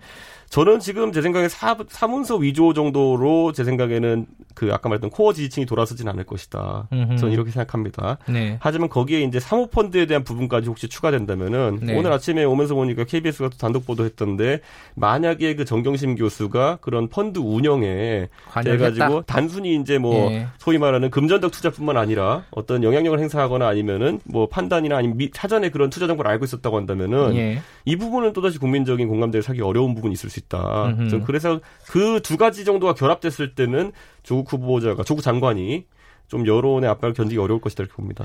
저는 0.50 0.80
지금 0.80 1.12
제 1.12 1.20
생각에 1.20 1.48
사, 1.48 1.76
사문서 1.88 2.36
위조 2.36 2.72
정도로 2.72 3.52
제 3.52 3.64
생각에는 3.64 4.26
그 4.54 4.72
아까 4.72 4.88
말했던 4.88 5.10
코어 5.10 5.32
지지층이 5.34 5.66
돌아서진 5.66 6.08
않을 6.08 6.24
것이다. 6.24 6.88
음흠. 6.92 7.16
저는 7.16 7.32
이렇게 7.32 7.50
생각합니다. 7.50 8.18
네. 8.28 8.56
하지만 8.60 8.88
거기에 8.88 9.20
이제 9.20 9.38
사모펀드에 9.38 10.06
대한 10.06 10.24
부분까지 10.24 10.68
혹시 10.68 10.88
추가된다면은 10.88 11.78
네. 11.82 11.96
오늘 11.96 12.12
아침에 12.12 12.44
오면서 12.44 12.74
보니까 12.74 13.04
KBS가 13.04 13.50
또 13.50 13.58
단독 13.58 13.86
보도했던데 13.86 14.60
만약에 14.96 15.54
그 15.54 15.64
정경심 15.64 16.16
교수가 16.16 16.78
그런 16.80 17.08
펀드 17.08 17.38
운영에 17.38 18.28
돼가지고 18.64 19.22
단순히 19.22 19.76
이제 19.76 19.98
뭐 19.98 20.30
네. 20.30 20.48
소위 20.58 20.78
말하는 20.78 21.10
금전적 21.10 21.52
투자뿐만 21.52 21.96
아니라 21.96 22.44
어떤 22.50 22.82
영향력을 22.82 23.20
행사하거나 23.20 23.68
아니면은 23.68 24.20
뭐 24.24 24.48
판단이나 24.48 24.96
아니면 24.96 25.18
미, 25.18 25.30
사전에 25.32 25.68
그런 25.68 25.90
투자 25.90 26.06
정보를 26.06 26.30
알고 26.30 26.46
있었다고 26.46 26.76
한다면은 26.76 27.36
예. 27.36 27.60
이 27.84 27.96
부분은 27.96 28.32
또다시 28.32 28.58
국민적인 28.58 29.06
공감대를 29.08 29.42
사기 29.42 29.62
어려운 29.62 29.94
부분이 29.94 30.14
있을 30.14 30.30
수 30.30 30.37
있다. 30.38 30.96
그래서 31.26 31.60
그 31.90 32.20
두 32.28 32.36
가지 32.36 32.64
정도가 32.64 32.94
결합됐을 32.94 33.54
때는 33.54 33.92
조국 34.22 34.52
후보자가 34.52 35.02
조국 35.02 35.22
장관이 35.22 35.86
좀 36.26 36.46
여론의 36.46 36.88
압박을 36.90 37.14
견디기 37.14 37.38
어려울 37.40 37.60
것이다 37.60 37.84
이렇게 37.84 37.96
봅니다. 37.96 38.24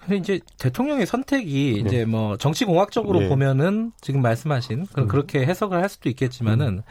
근데 0.00 0.16
이제 0.16 0.40
대통령의 0.58 1.04
선택이 1.04 1.82
네. 1.82 1.88
이제 1.88 2.04
뭐 2.06 2.36
정치 2.38 2.64
공학적으로 2.64 3.20
네. 3.20 3.28
보면은 3.28 3.92
지금 4.00 4.22
말씀하신 4.22 4.86
음. 4.96 5.08
그렇게 5.08 5.44
해석을 5.44 5.82
할 5.82 5.88
수도 5.88 6.08
있겠지만은 6.08 6.66
음. 6.78 6.82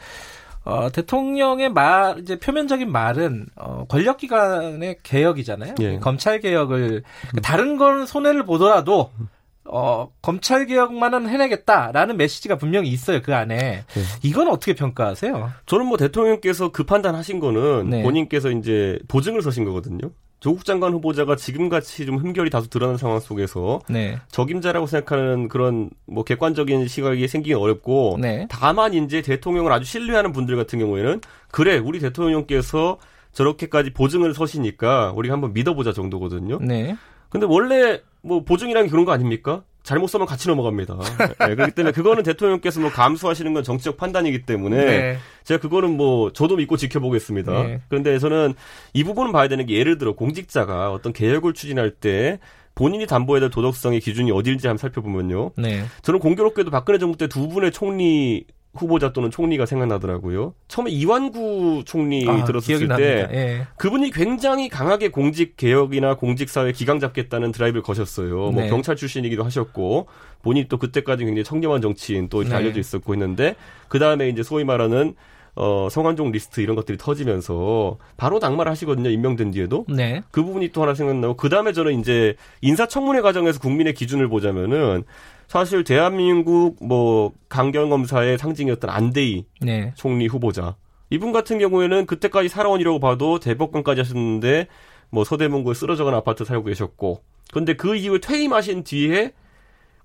어, 0.64 0.90
대통령의 0.90 1.70
말 1.70 2.18
이제 2.20 2.38
표면적인 2.38 2.92
말은 2.92 3.46
어, 3.56 3.84
권력기관의 3.88 4.98
개혁이잖아요. 5.02 5.74
예. 5.80 5.98
검찰 5.98 6.40
개혁을 6.40 7.02
음. 7.34 7.40
다른 7.42 7.78
건 7.78 8.06
손해를 8.06 8.44
보더라도 8.44 9.10
음. 9.18 9.28
어, 9.70 10.10
검찰 10.22 10.66
개혁만은 10.66 11.28
해내겠다라는 11.28 12.16
메시지가 12.16 12.56
분명히 12.56 12.88
있어요 12.88 13.20
그 13.22 13.34
안에. 13.34 13.56
네. 13.56 13.84
이건 14.22 14.48
어떻게 14.48 14.74
평가하세요? 14.74 15.50
저는 15.66 15.86
뭐 15.86 15.96
대통령께서 15.96 16.70
그 16.70 16.84
판단하신 16.84 17.40
거는 17.40 17.90
네. 17.90 18.02
본인께서 18.02 18.50
이제 18.50 18.98
보증을 19.08 19.42
서신 19.42 19.64
거거든요. 19.64 20.10
조국 20.40 20.64
장관 20.64 20.92
후보자가 20.92 21.34
지금같이 21.34 22.06
좀 22.06 22.16
흠결이 22.16 22.50
다소 22.50 22.68
드러난 22.68 22.96
상황 22.96 23.18
속에서 23.18 23.80
네. 23.88 24.18
적임자라고 24.30 24.86
생각하는 24.86 25.48
그런 25.48 25.90
뭐 26.06 26.22
객관적인 26.22 26.86
시각이 26.86 27.26
생기기 27.26 27.54
어렵고 27.54 28.18
네. 28.20 28.46
다만 28.48 28.94
이제 28.94 29.20
대통령을 29.20 29.72
아주 29.72 29.84
신뢰하는 29.84 30.32
분들 30.32 30.56
같은 30.56 30.78
경우에는 30.78 31.20
그래 31.50 31.78
우리 31.78 31.98
대통령께서 31.98 32.98
저렇게까지 33.32 33.90
보증을 33.90 34.32
서시니까 34.32 35.12
우리가 35.16 35.34
한번 35.34 35.52
믿어보자 35.52 35.92
정도거든요. 35.92 36.58
네. 36.60 36.96
근데 37.30 37.46
원래 37.48 38.00
뭐 38.22 38.44
보증이라는 38.44 38.86
게 38.86 38.90
그런 38.90 39.04
거 39.04 39.12
아닙니까? 39.12 39.62
잘못 39.82 40.08
써면 40.08 40.26
같이 40.26 40.48
넘어갑니다. 40.48 40.98
네, 41.46 41.54
그렇기 41.56 41.72
때문에 41.72 41.92
그거는 41.92 42.22
대통령께서 42.22 42.80
뭐 42.80 42.90
감수하시는 42.90 43.54
건 43.54 43.62
정치적 43.62 43.96
판단이기 43.96 44.42
때문에 44.42 44.76
네. 44.84 45.18
제가 45.44 45.60
그거는 45.60 45.96
뭐 45.96 46.30
저도 46.32 46.56
믿고 46.56 46.76
지켜보겠습니다. 46.76 47.62
네. 47.62 47.80
그런데 47.88 48.18
저는 48.18 48.52
이 48.92 49.02
부분은 49.02 49.32
봐야 49.32 49.48
되는 49.48 49.64
게 49.64 49.78
예를 49.78 49.96
들어 49.96 50.12
공직자가 50.14 50.92
어떤 50.92 51.14
개혁을 51.14 51.54
추진할 51.54 51.90
때 51.92 52.38
본인이 52.74 53.06
담보해야 53.06 53.40
될 53.40 53.50
도덕성의 53.50 54.00
기준이 54.00 54.30
어디인지 54.30 54.66
한번 54.66 54.78
살펴보면요. 54.78 55.52
네. 55.56 55.84
저는 56.02 56.20
공교롭게도 56.20 56.70
박근혜 56.70 56.98
정부 56.98 57.16
때 57.16 57.26
두 57.26 57.48
분의 57.48 57.72
총리 57.72 58.44
후보자 58.80 59.12
또는 59.12 59.30
총리가 59.30 59.66
생각나더라고요. 59.66 60.54
처음에 60.68 60.90
이완구 60.90 61.82
총리 61.86 62.28
아, 62.28 62.44
들었을 62.44 62.88
때 62.88 63.28
예. 63.32 63.66
그분이 63.76 64.10
굉장히 64.10 64.68
강하게 64.68 65.08
공직 65.08 65.56
개혁이나 65.56 66.16
공직 66.16 66.48
사회 66.48 66.72
기강 66.72 67.00
잡겠다는 67.00 67.52
드라이브를 67.52 67.82
거셨어요. 67.82 68.36
뭐 68.36 68.50
네. 68.50 68.60
뭐 68.62 68.70
경찰 68.70 68.96
출신이기도 68.96 69.44
하셨고 69.44 70.06
본인이 70.42 70.68
또 70.68 70.78
그때까지 70.78 71.24
굉장히 71.24 71.44
청렴한 71.44 71.80
정치인 71.80 72.28
또 72.28 72.42
이렇게 72.42 72.54
네. 72.54 72.62
알려져 72.62 72.80
있었고 72.80 73.12
했는데 73.12 73.56
그 73.88 73.98
다음에 73.98 74.28
이제 74.28 74.42
소위 74.42 74.64
말하는 74.64 75.14
어, 75.60 75.88
성완종 75.90 76.30
리스트 76.30 76.60
이런 76.60 76.76
것들이 76.76 76.96
터지면서 76.98 77.98
바로 78.16 78.38
낙마를 78.38 78.70
하시거든요. 78.70 79.10
임명된 79.10 79.50
뒤에도. 79.50 79.86
네. 79.88 80.22
그 80.30 80.44
부분이 80.44 80.68
또 80.68 80.82
하나 80.82 80.94
생각나고 80.94 81.36
그 81.36 81.48
다음에 81.48 81.72
저는 81.72 81.98
이제 81.98 82.36
인사청문회 82.60 83.22
과정에서 83.22 83.58
국민의 83.58 83.94
기준을 83.94 84.28
보자면은 84.28 85.02
사실 85.48 85.82
대한민국 85.82 86.76
뭐 86.80 87.32
강경 87.48 87.88
검사의 87.88 88.38
상징이었던 88.38 88.90
안대희 88.90 89.46
네. 89.62 89.92
총리 89.96 90.26
후보자 90.26 90.76
이분 91.10 91.32
같은 91.32 91.58
경우에는 91.58 92.04
그때까지 92.04 92.50
살아온이라고 92.50 93.00
봐도 93.00 93.40
대법관까지 93.40 94.02
하셨는데 94.02 94.68
뭐 95.10 95.24
서대문구에 95.24 95.72
쓰러져간 95.72 96.14
아파트 96.14 96.44
살고 96.44 96.64
계셨고 96.64 97.22
근데 97.50 97.74
그 97.74 97.96
이후에 97.96 98.18
퇴임하신 98.18 98.84
뒤에 98.84 99.32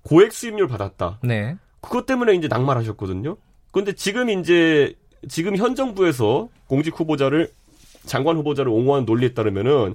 고액 0.02 0.32
수입료를 0.32 0.66
받았다. 0.66 1.18
네. 1.22 1.56
그것 1.82 2.06
때문에 2.06 2.34
이제 2.34 2.48
낙마하셨거든요. 2.48 3.36
근데 3.70 3.92
지금 3.92 4.30
이제 4.30 4.94
지금 5.28 5.56
현 5.56 5.74
정부에서 5.74 6.48
공직 6.66 6.98
후보자를 6.98 7.50
장관 8.06 8.36
후보자를 8.36 8.70
옹호하는 8.70 9.04
논리에 9.04 9.34
따르면은 9.34 9.94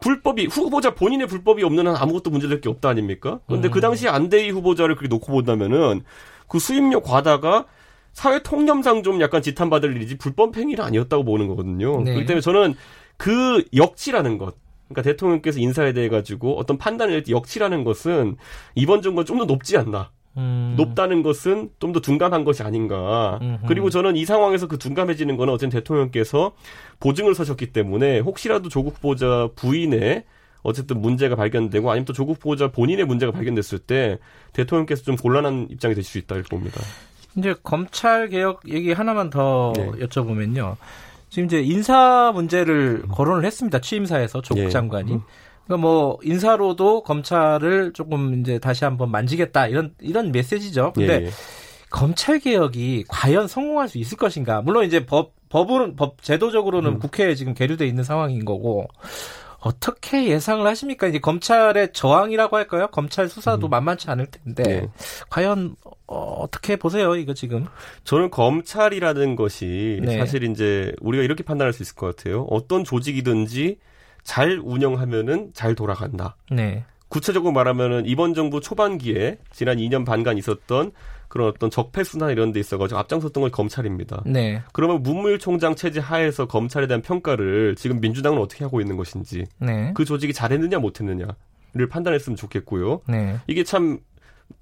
불법이 0.00 0.46
후보자 0.46 0.94
본인의 0.94 1.26
불법이 1.26 1.62
없는 1.62 1.86
한 1.86 1.96
아무것도 1.96 2.30
문제될 2.30 2.60
게 2.60 2.68
없다 2.68 2.88
아닙니까? 2.88 3.40
그런데 3.46 3.68
음. 3.68 3.70
그 3.70 3.80
당시 3.80 4.08
안대희 4.08 4.50
후보자를 4.50 4.96
그렇게 4.96 5.14
놓고 5.14 5.30
본다면은 5.32 6.02
그 6.48 6.58
수입료 6.58 7.00
과다가 7.02 7.66
사회 8.12 8.42
통념상 8.42 9.02
좀 9.02 9.20
약간 9.20 9.40
지탄받을 9.42 9.94
일이지 9.96 10.18
불법 10.18 10.56
행위는 10.56 10.82
아니었다고 10.82 11.24
보는 11.24 11.48
거거든요. 11.48 11.98
네. 12.02 12.12
그렇기 12.12 12.26
때문에 12.26 12.40
저는 12.40 12.74
그 13.16 13.62
역치라는 13.74 14.38
것. 14.38 14.56
그러니까 14.88 15.02
대통령께서 15.02 15.60
인사에 15.60 15.92
대해 15.92 16.08
가지고 16.08 16.58
어떤 16.58 16.76
판단을 16.76 17.14
할 17.14 17.22
때 17.22 17.30
역치라는 17.32 17.84
것은 17.84 18.36
이번 18.74 19.02
정부가 19.02 19.24
좀 19.24 19.38
더 19.38 19.44
높지 19.44 19.76
않나. 19.76 20.10
음. 20.36 20.74
높다는 20.76 21.22
것은 21.22 21.70
좀 21.80 21.92
더 21.92 22.00
둔감한 22.00 22.44
것이 22.44 22.62
아닌가. 22.62 23.38
음흠. 23.42 23.66
그리고 23.66 23.90
저는 23.90 24.16
이 24.16 24.24
상황에서 24.24 24.68
그 24.68 24.78
둔감해지는 24.78 25.36
거는 25.36 25.52
어쨌든 25.52 25.78
대통령께서 25.78 26.52
보증을 27.00 27.34
서셨기 27.34 27.72
때문에 27.72 28.20
혹시라도 28.20 28.68
조국 28.68 29.00
보자 29.00 29.48
부인의 29.56 30.24
어쨌든 30.62 31.00
문제가 31.00 31.36
발견되고 31.36 31.90
아니면 31.90 32.04
또 32.04 32.12
조국 32.12 32.38
보자 32.38 32.68
본인의 32.70 33.06
문제가 33.06 33.32
발견됐을 33.32 33.78
때 33.80 34.18
대통령께서 34.52 35.02
좀 35.02 35.16
곤란한 35.16 35.68
입장이 35.70 35.94
될수 35.94 36.18
있다 36.18 36.36
이렇게 36.36 36.48
봅니다. 36.48 36.80
이제 37.36 37.54
검찰 37.62 38.28
개혁 38.28 38.60
얘기 38.68 38.92
하나만 38.92 39.30
더 39.30 39.72
네. 39.74 39.90
여쭤보면요. 40.06 40.76
지금 41.28 41.46
이제 41.46 41.60
인사 41.60 42.32
문제를 42.34 43.02
거론을 43.08 43.44
했습니다. 43.44 43.80
취임사에서 43.80 44.42
조국 44.42 44.64
예. 44.64 44.68
장관이. 44.68 45.12
음. 45.12 45.22
그러니까 45.70 45.76
뭐 45.76 46.18
인사로도 46.24 47.04
검찰을 47.04 47.92
조금 47.92 48.40
이제 48.40 48.58
다시 48.58 48.84
한번 48.84 49.10
만지겠다 49.12 49.68
이런 49.68 49.94
이런 50.00 50.32
메시지죠. 50.32 50.92
근데 50.94 51.22
예. 51.22 51.26
예. 51.26 51.30
검찰 51.90 52.40
개혁이 52.40 53.04
과연 53.08 53.46
성공할 53.46 53.88
수 53.88 53.98
있을 53.98 54.18
것인가? 54.18 54.62
물론 54.62 54.84
이제 54.84 55.06
법 55.06 55.32
법은 55.48 55.94
법 55.94 56.22
제도적으로는 56.22 56.94
음. 56.94 56.98
국회에 56.98 57.36
지금 57.36 57.54
계류돼 57.54 57.86
있는 57.86 58.02
상황인 58.02 58.44
거고 58.44 58.88
어떻게 59.60 60.26
예상을 60.26 60.66
하십니까? 60.66 61.06
이제 61.06 61.20
검찰의 61.20 61.92
저항이라고 61.92 62.56
할까요? 62.56 62.88
검찰 62.88 63.28
수사도 63.28 63.68
음. 63.68 63.70
만만치 63.70 64.10
않을 64.10 64.26
텐데 64.26 64.62
네. 64.62 64.88
과연 65.28 65.76
어, 66.08 66.46
떻게 66.50 66.74
보세요? 66.74 67.14
이거 67.14 67.34
지금 67.34 67.66
저는 68.02 68.30
검찰이라는 68.30 69.36
것이 69.36 70.00
네. 70.02 70.18
사실 70.18 70.42
이제 70.44 70.92
우리가 71.00 71.22
이렇게 71.22 71.44
판단할 71.44 71.72
수 71.72 71.82
있을 71.84 71.94
것 71.94 72.16
같아요. 72.16 72.42
어떤 72.50 72.82
조직이든지 72.82 73.78
잘 74.22 74.60
운영하면은 74.62 75.50
잘 75.54 75.74
돌아간다. 75.74 76.36
네. 76.50 76.84
구체적으로 77.08 77.52
말하면은 77.52 78.06
이번 78.06 78.34
정부 78.34 78.60
초반기에 78.60 79.38
지난 79.50 79.78
2년 79.78 80.06
반간 80.06 80.38
있었던 80.38 80.92
그런 81.28 81.48
어떤 81.48 81.70
적폐수나 81.70 82.30
이런 82.30 82.52
데 82.52 82.60
있어가지고 82.60 82.98
앞장섰던 82.98 83.42
건 83.42 83.50
검찰입니다. 83.50 84.22
네. 84.26 84.62
그러면 84.72 85.02
문무일총장 85.02 85.74
체제 85.76 86.00
하에서 86.00 86.46
검찰에 86.46 86.86
대한 86.86 87.02
평가를 87.02 87.76
지금 87.76 88.00
민주당은 88.00 88.38
어떻게 88.38 88.64
하고 88.64 88.80
있는 88.80 88.96
것인지 88.96 89.46
네. 89.58 89.92
그 89.94 90.04
조직이 90.04 90.32
잘했느냐 90.32 90.78
못했느냐를 90.78 91.88
판단했으면 91.88 92.36
좋겠고요. 92.36 93.02
네. 93.08 93.38
이게 93.46 93.64
참 93.64 93.98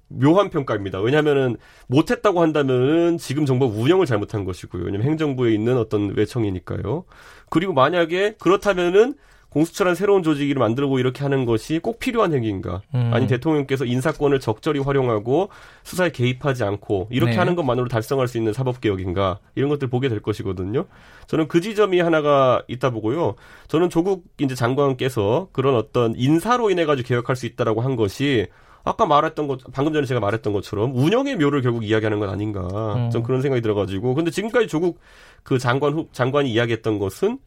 묘한 0.09 0.49
평가입니다. 0.49 1.01
왜냐하면은 1.01 1.57
못했다고 1.87 2.41
한다면은 2.41 3.17
지금 3.17 3.45
정부 3.45 3.65
운영을 3.65 4.05
잘못한 4.05 4.43
것이고요. 4.43 4.83
왜냐면 4.83 5.07
행정부에 5.07 5.53
있는 5.53 5.77
어떤 5.77 6.15
외청이니까요. 6.15 7.05
그리고 7.49 7.73
만약에 7.73 8.35
그렇다면은 8.39 9.15
공수처란 9.49 9.95
새로운 9.95 10.21
조직을 10.21 10.55
만들고 10.55 10.99
이렇게 10.99 11.23
하는 11.23 11.45
것이 11.45 11.79
꼭 11.79 11.99
필요한 11.99 12.33
행위인가? 12.33 12.81
음. 12.93 13.11
아니 13.13 13.27
대통령께서 13.27 13.85
인사권을 13.85 14.39
적절히 14.39 14.79
활용하고 14.79 15.49
수사에 15.83 16.11
개입하지 16.11 16.63
않고 16.63 17.07
이렇게 17.09 17.31
네. 17.31 17.37
하는 17.37 17.55
것만으로 17.55 17.87
달성할 17.87 18.27
수 18.27 18.37
있는 18.37 18.53
사법 18.53 18.79
개혁인가? 18.79 19.39
이런 19.55 19.69
것들 19.69 19.87
보게 19.89 20.07
될 20.07 20.21
것이거든요. 20.21 20.85
저는 21.27 21.47
그 21.47 21.61
지점이 21.61 21.99
하나가 21.99 22.61
있다 22.67 22.91
보고요. 22.91 23.35
저는 23.67 23.89
조국 23.89 24.25
이제 24.39 24.53
장관께서 24.53 25.49
그런 25.51 25.75
어떤 25.75 26.13
인사로 26.15 26.69
인해 26.69 26.85
가지고 26.85 27.07
개혁할 27.07 27.35
수 27.35 27.45
있다라고 27.47 27.81
한 27.81 27.95
것이 27.95 28.47
아까 28.83 29.05
말했던 29.05 29.47
것, 29.47 29.59
방금 29.73 29.93
전에 29.93 30.05
제가 30.05 30.19
말했던 30.19 30.53
것처럼 30.53 30.95
운영의 30.95 31.35
묘를 31.35 31.61
결국 31.61 31.83
이야기하는 31.83 32.19
건 32.19 32.29
아닌가. 32.29 32.93
음. 32.95 33.09
좀 33.09 33.23
그런 33.23 33.41
생각이 33.41 33.61
들어가지고. 33.61 34.13
근데 34.13 34.31
지금까지 34.31 34.67
조국 34.67 34.99
그 35.43 35.57
장관 35.57 35.93
후, 35.93 36.07
장관이 36.11 36.51
이야기했던 36.51 36.99
것은 36.99 37.39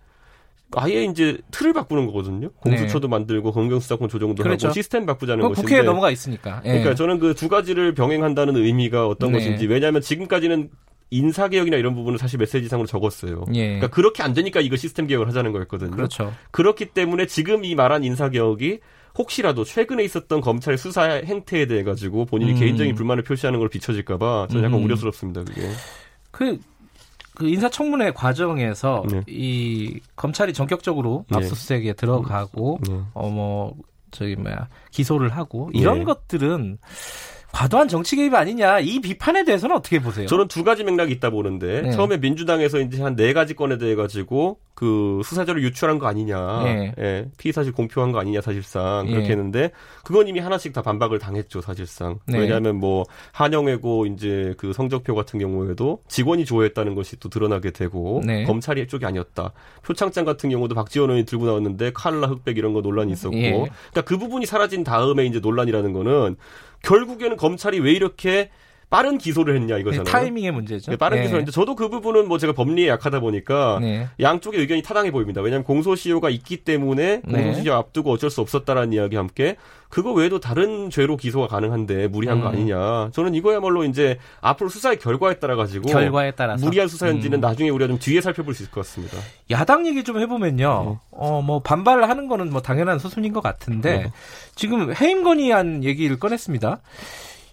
아예 0.74 1.04
이제 1.04 1.38
틀을 1.50 1.72
바꾸는 1.72 2.06
거거든요. 2.06 2.50
공수처도 2.60 3.06
네. 3.06 3.10
만들고 3.10 3.52
검경수사권 3.52 4.08
조정도 4.08 4.42
그렇죠. 4.42 4.68
하고 4.68 4.74
시스템 4.74 5.04
바꾸자는 5.06 5.42
것인데 5.48 5.60
국회에 5.60 5.82
넘어가 5.82 6.10
있으니까. 6.10 6.62
예. 6.64 6.68
그러니까 6.70 6.94
저는 6.94 7.18
그 7.18 7.34
두 7.34 7.48
가지를 7.48 7.92
병행한다는 7.94 8.56
의미가 8.56 9.08
어떤 9.08 9.32
네. 9.32 9.38
것인지 9.38 9.66
왜냐하면 9.66 10.00
지금까지는 10.00 10.70
인사 11.10 11.48
개혁이나 11.48 11.76
이런 11.76 11.94
부분은 11.94 12.16
사실 12.18 12.38
메시지상으로 12.38 12.86
적었어요. 12.86 13.44
예. 13.54 13.64
그러니까 13.66 13.88
그렇게 13.88 14.22
안 14.22 14.32
되니까 14.32 14.60
이거 14.60 14.76
시스템 14.76 15.06
개혁을 15.06 15.26
하자는 15.28 15.52
거였거든요. 15.52 15.90
그렇죠. 15.90 16.32
그렇기 16.52 16.86
때문에 16.86 17.26
지금 17.26 17.64
이 17.64 17.74
말한 17.74 18.04
인사 18.04 18.28
개혁이 18.30 18.78
혹시라도 19.18 19.64
최근에 19.64 20.04
있었던 20.04 20.40
검찰 20.40 20.78
수사 20.78 21.02
행태에 21.02 21.66
대해 21.66 21.82
가지고 21.82 22.24
본인이 22.24 22.52
음. 22.52 22.58
개인적인 22.60 22.94
불만을 22.94 23.24
표시하는 23.24 23.58
걸 23.58 23.68
비춰질까봐 23.68 24.46
저는 24.50 24.64
약간 24.64 24.78
음. 24.78 24.84
우려스럽습니다. 24.84 25.44
그게. 25.44 25.68
그 26.30 26.58
그 27.34 27.48
인사청문회 27.48 28.12
과정에서 28.12 29.04
네. 29.10 29.22
이 29.26 30.00
검찰이 30.16 30.52
전격적으로 30.52 31.24
네. 31.30 31.38
압수수색에 31.38 31.94
들어가고 31.94 32.78
네. 32.86 33.00
어뭐 33.14 33.76
저기 34.10 34.36
뭐야 34.36 34.68
기소를 34.90 35.30
하고 35.30 35.70
이런 35.72 36.00
네. 36.00 36.04
것들은 36.04 36.78
과도한 37.52 37.86
정치 37.88 38.16
개입 38.16 38.34
아니냐 38.34 38.80
이 38.80 39.00
비판에 39.00 39.44
대해서는 39.44 39.76
어떻게 39.76 40.00
보세요? 40.00 40.26
저는 40.26 40.48
두 40.48 40.64
가지 40.64 40.84
맥락이 40.84 41.12
있다 41.12 41.30
보는데 41.30 41.82
네. 41.82 41.90
처음에 41.92 42.16
민주당에서 42.16 42.80
이제 42.80 43.00
한 43.02 43.12
네 43.14 43.34
가지 43.34 43.54
건에 43.54 43.76
대해 43.76 43.94
가지고 43.94 44.58
그 44.74 45.20
수사자를 45.22 45.62
유출한 45.62 45.98
거 45.98 46.06
아니냐, 46.06 46.62
네. 46.64 46.94
예, 46.98 47.26
피의 47.36 47.52
사실 47.52 47.72
공표한 47.72 48.10
거 48.10 48.18
아니냐 48.18 48.40
사실상 48.40 49.06
그렇게 49.06 49.26
네. 49.26 49.32
했는데 49.32 49.70
그건 50.02 50.26
이미 50.28 50.40
하나씩 50.40 50.72
다 50.72 50.80
반박을 50.80 51.18
당했죠 51.18 51.60
사실상 51.60 52.18
네. 52.26 52.38
왜냐하면 52.38 52.76
뭐 52.76 53.04
한영외고 53.32 54.06
이제 54.06 54.54
그 54.56 54.72
성적표 54.72 55.14
같은 55.14 55.38
경우에도 55.38 56.02
직원이 56.08 56.46
조회했다는 56.46 56.94
것이 56.94 57.16
또 57.20 57.28
드러나게 57.28 57.70
되고 57.70 58.22
네. 58.24 58.44
검찰이 58.44 58.88
쪽이 58.88 59.04
아니었다 59.04 59.52
표창장 59.84 60.24
같은 60.24 60.48
경우도 60.48 60.74
박지원 60.74 61.10
의원이 61.10 61.26
들고 61.26 61.44
나왔는데 61.46 61.92
칼라 61.92 62.26
흑백 62.28 62.56
이런 62.56 62.72
거 62.72 62.80
논란이 62.80 63.12
있었고 63.12 63.36
예. 63.36 63.50
그러니까 63.52 64.00
그 64.06 64.16
부분이 64.16 64.46
사라진 64.46 64.84
다음에 64.84 65.26
이제 65.26 65.38
논란이라는 65.38 65.92
거는 65.92 66.36
결국에는 66.82 67.36
검찰이 67.36 67.80
왜 67.80 67.92
이렇게 67.92 68.50
빠른 68.90 69.16
기소를 69.16 69.56
했냐 69.56 69.78
이거잖아요. 69.78 70.04
네, 70.04 70.10
타이밍의 70.10 70.50
문제죠. 70.50 70.90
네, 70.90 70.98
빠른 70.98 71.16
네. 71.16 71.22
기소를 71.22 71.40
했는데 71.40 71.50
저도 71.50 71.74
그 71.74 71.88
부분은 71.88 72.28
뭐 72.28 72.36
제가 72.36 72.52
법리에 72.52 72.88
약하다 72.88 73.20
보니까 73.20 73.78
네. 73.80 74.06
양쪽의 74.20 74.60
의견이 74.60 74.82
타당해 74.82 75.10
보입니다. 75.10 75.40
왜냐하면 75.40 75.64
공소시효가 75.64 76.28
있기 76.28 76.58
때문에 76.58 77.22
네. 77.24 77.42
공소시효 77.42 77.72
앞두고 77.72 78.12
어쩔 78.12 78.28
수 78.28 78.42
없었다라는 78.42 78.92
이야기 78.92 79.16
함께 79.16 79.56
그거 79.88 80.12
외에도 80.12 80.40
다른 80.40 80.90
죄로 80.90 81.16
기소가 81.16 81.46
가능한데 81.46 82.08
무리한 82.08 82.38
음. 82.38 82.42
거 82.42 82.48
아니냐. 82.48 83.10
저는 83.12 83.34
이거야말로 83.34 83.84
이제 83.84 84.18
앞으로 84.42 84.68
수사의 84.68 84.98
결과에 84.98 85.34
따라 85.38 85.56
가지고 85.56 85.88
결과에 85.88 86.32
따라서 86.32 86.64
무리한 86.64 86.86
수사인지는 86.86 87.38
음. 87.38 87.40
나중에 87.40 87.70
우리가 87.70 87.88
좀 87.88 87.98
뒤에 87.98 88.20
살펴볼 88.20 88.54
수 88.54 88.62
있을 88.62 88.72
것 88.72 88.82
같습니다. 88.82 89.16
야당 89.50 89.86
얘기 89.86 90.04
좀 90.04 90.18
해보면요. 90.18 90.84
네. 90.86 91.08
어뭐 91.12 91.60
반발을 91.60 92.10
하는 92.10 92.28
거는 92.28 92.50
뭐 92.50 92.60
당연한 92.60 92.98
수순인 92.98 93.32
것 93.32 93.42
같은데 93.42 94.12
지금 94.54 94.94
해임 95.00 95.22
건의안 95.24 95.84
얘기를 95.84 96.18
꺼냈습니다. 96.18 96.80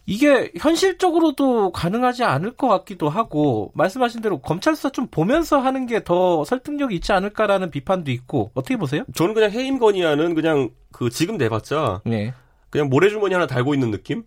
이게 0.06 0.52
현실적으로도 0.58 1.72
가능하지 1.72 2.24
않을 2.24 2.54
것 2.56 2.68
같기도 2.68 3.10
하고 3.10 3.72
말씀하신 3.76 4.22
대로 4.22 4.40
검찰 4.40 4.76
수사 4.76 4.90
좀 4.90 5.06
보면서 5.08 5.60
하는 5.60 5.86
게 5.86 6.00
더 6.04 6.44
설득력이 6.46 6.96
있지 6.96 7.12
않을까라는 7.12 7.70
비판도 7.70 8.10
있고 8.10 8.50
어떻게 8.56 8.76
보세요? 8.76 9.04
저는 9.14 9.36
그냥 9.36 9.52
해임 9.52 9.78
건의안은 9.78 10.34
그냥 10.34 10.70
그 10.92 11.12
지금 11.12 11.38
내봤자 11.38 12.02
네. 12.06 12.34
그냥 12.72 12.90
모래주머니 12.90 13.34
하나 13.36 13.46
달고 13.46 13.76
있는 13.76 13.92
느낌? 13.92 14.24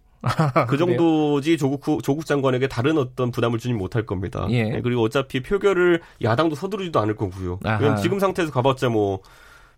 그 0.69 0.77
정도지 0.77 1.59
조국 1.59 1.85
후, 1.89 2.01
조국 2.01 2.27
장관에게 2.27 2.69
다른 2.69 2.97
어떤 2.97 3.33
부담을 3.33 3.59
주지 3.59 3.75
못할 3.75 4.07
겁니다. 4.07 4.47
예. 4.51 4.63
네, 4.65 4.81
그리고 4.83 5.03
어차피 5.03 5.43
표결을 5.43 6.01
야당도 6.23 6.55
서두르지도 6.55 7.01
않을 7.01 7.17
거고요. 7.17 7.59
그냥 7.59 7.97
지금 7.97 8.21
상태에서 8.21 8.53
가봤자 8.53 8.89
뭐 8.91 9.21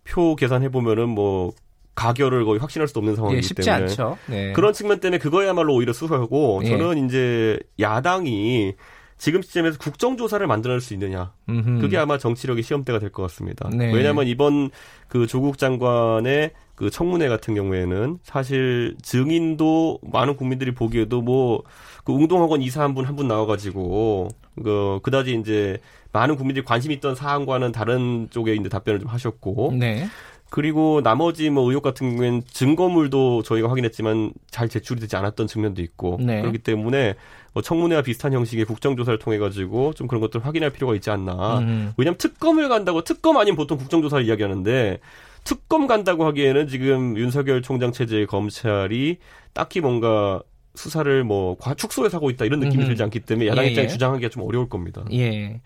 표 0.05 0.37
계산해 0.37 0.69
보면은 0.69 1.09
뭐 1.09 1.53
가결을 1.95 2.45
거의 2.45 2.59
확신할 2.61 2.89
수도 2.89 3.01
없는 3.01 3.17
상황이기 3.17 3.39
예, 3.39 3.43
쉽지 3.43 3.63
때문에 3.63 3.83
않죠. 3.85 4.19
네. 4.27 4.53
그런 4.53 4.73
측면 4.73 5.01
때문에 5.01 5.19
그거야말로 5.19 5.75
오히려 5.75 5.93
수사하고 5.93 6.61
예. 6.65 6.69
저는 6.71 7.07
이제 7.07 7.59
야당이 7.81 8.75
지금 9.17 9.43
시점에서 9.43 9.79
국정조사를 9.79 10.45
만들어낼 10.47 10.81
수 10.81 10.93
있느냐. 10.93 11.33
음흠. 11.49 11.81
그게 11.81 11.97
아마 11.97 12.19
정치력의 12.19 12.63
시험대가 12.65 12.99
될 12.99 13.11
것 13.11 13.23
같습니다. 13.23 13.71
네. 13.73 13.93
왜냐하면 13.93 14.27
이번 14.27 14.71
그 15.09 15.27
조국 15.29 15.57
장관의 15.57 16.51
그 16.75 16.91
청문회 16.91 17.29
같은 17.29 17.55
경우에는 17.55 18.19
사실 18.25 18.97
증인도 19.03 20.01
많은 20.03 20.37
국민들이 20.37 20.75
보기에도 20.75 21.23
뭐 21.23 21.63
그 22.05 22.13
웅동학원 22.13 22.61
이사 22.61 22.83
한 22.83 22.93
분 22.95 23.07
한 23.07 23.17
분 23.17 23.29
나와가지고 23.29 24.29
그 24.63 24.99
그다지 25.03 25.35
이제 25.41 25.79
많은 26.13 26.37
국민들이 26.37 26.63
관심 26.65 26.91
있던 26.93 27.15
사안과는 27.15 27.73
다른 27.73 28.29
쪽에 28.31 28.55
이제 28.55 28.69
답변을 28.69 29.01
좀 29.01 29.09
하셨고 29.09 29.73
네. 29.79 30.07
그리고 30.55 31.01
나머지 31.03 31.51
뭐 31.51 31.69
의혹 31.69 31.83
같은 31.83 32.11
경우에는 32.11 32.43
증거물도 32.49 33.43
저희가 33.43 33.69
확인했지만 33.69 34.33
잘 34.53 34.69
제출이 34.69 35.01
되지 35.01 35.17
않았던 35.17 35.49
측면도 35.49 35.83
있고 35.83 36.17
네. 36.21 36.43
그렇기 36.43 36.59
때문에 36.59 37.17
뭐 37.53 37.61
청문회와 37.61 38.03
비슷한 38.03 38.33
형식의 38.33 38.65
국정조사를 38.65 39.19
통해 39.19 39.39
가지고 39.39 39.95
좀 39.95 40.07
그런 40.07 40.21
것들을 40.21 40.47
확인할 40.47 40.71
필요가 40.71 40.95
있지 40.95 41.11
않나. 41.11 41.59
음. 41.59 41.93
왜냐하면 41.97 42.19
특검을 42.19 42.69
간다고 42.69 43.03
특검 43.03 43.37
아니면 43.37 43.57
보통 43.57 43.79
국정조사를 43.79 44.25
이야기하는데 44.27 45.01
특검 45.43 45.89
간다고 45.89 46.25
하기에는 46.25 46.69
지금 46.69 47.19
윤석열 47.19 47.61
총장 47.61 47.91
체제의 47.91 48.29
검찰이 48.29 49.17
딱히 49.55 49.81
뭔가 49.81 50.41
수사를 50.77 51.25
뭐 51.25 51.57
과축소해서 51.59 52.19
하고 52.19 52.31
있다 52.31 52.45
이런 52.45 52.61
느낌이 52.61 52.85
음. 52.85 52.87
들지 52.87 53.03
않기 53.03 53.19
때문에 53.19 53.49
야당 53.49 53.65
예, 53.65 53.71
입장에 53.71 53.87
예. 53.87 53.91
주장하기가 53.91 54.29
좀 54.29 54.45
어려울 54.45 54.69
겁니다. 54.69 55.05
예. 55.13 55.61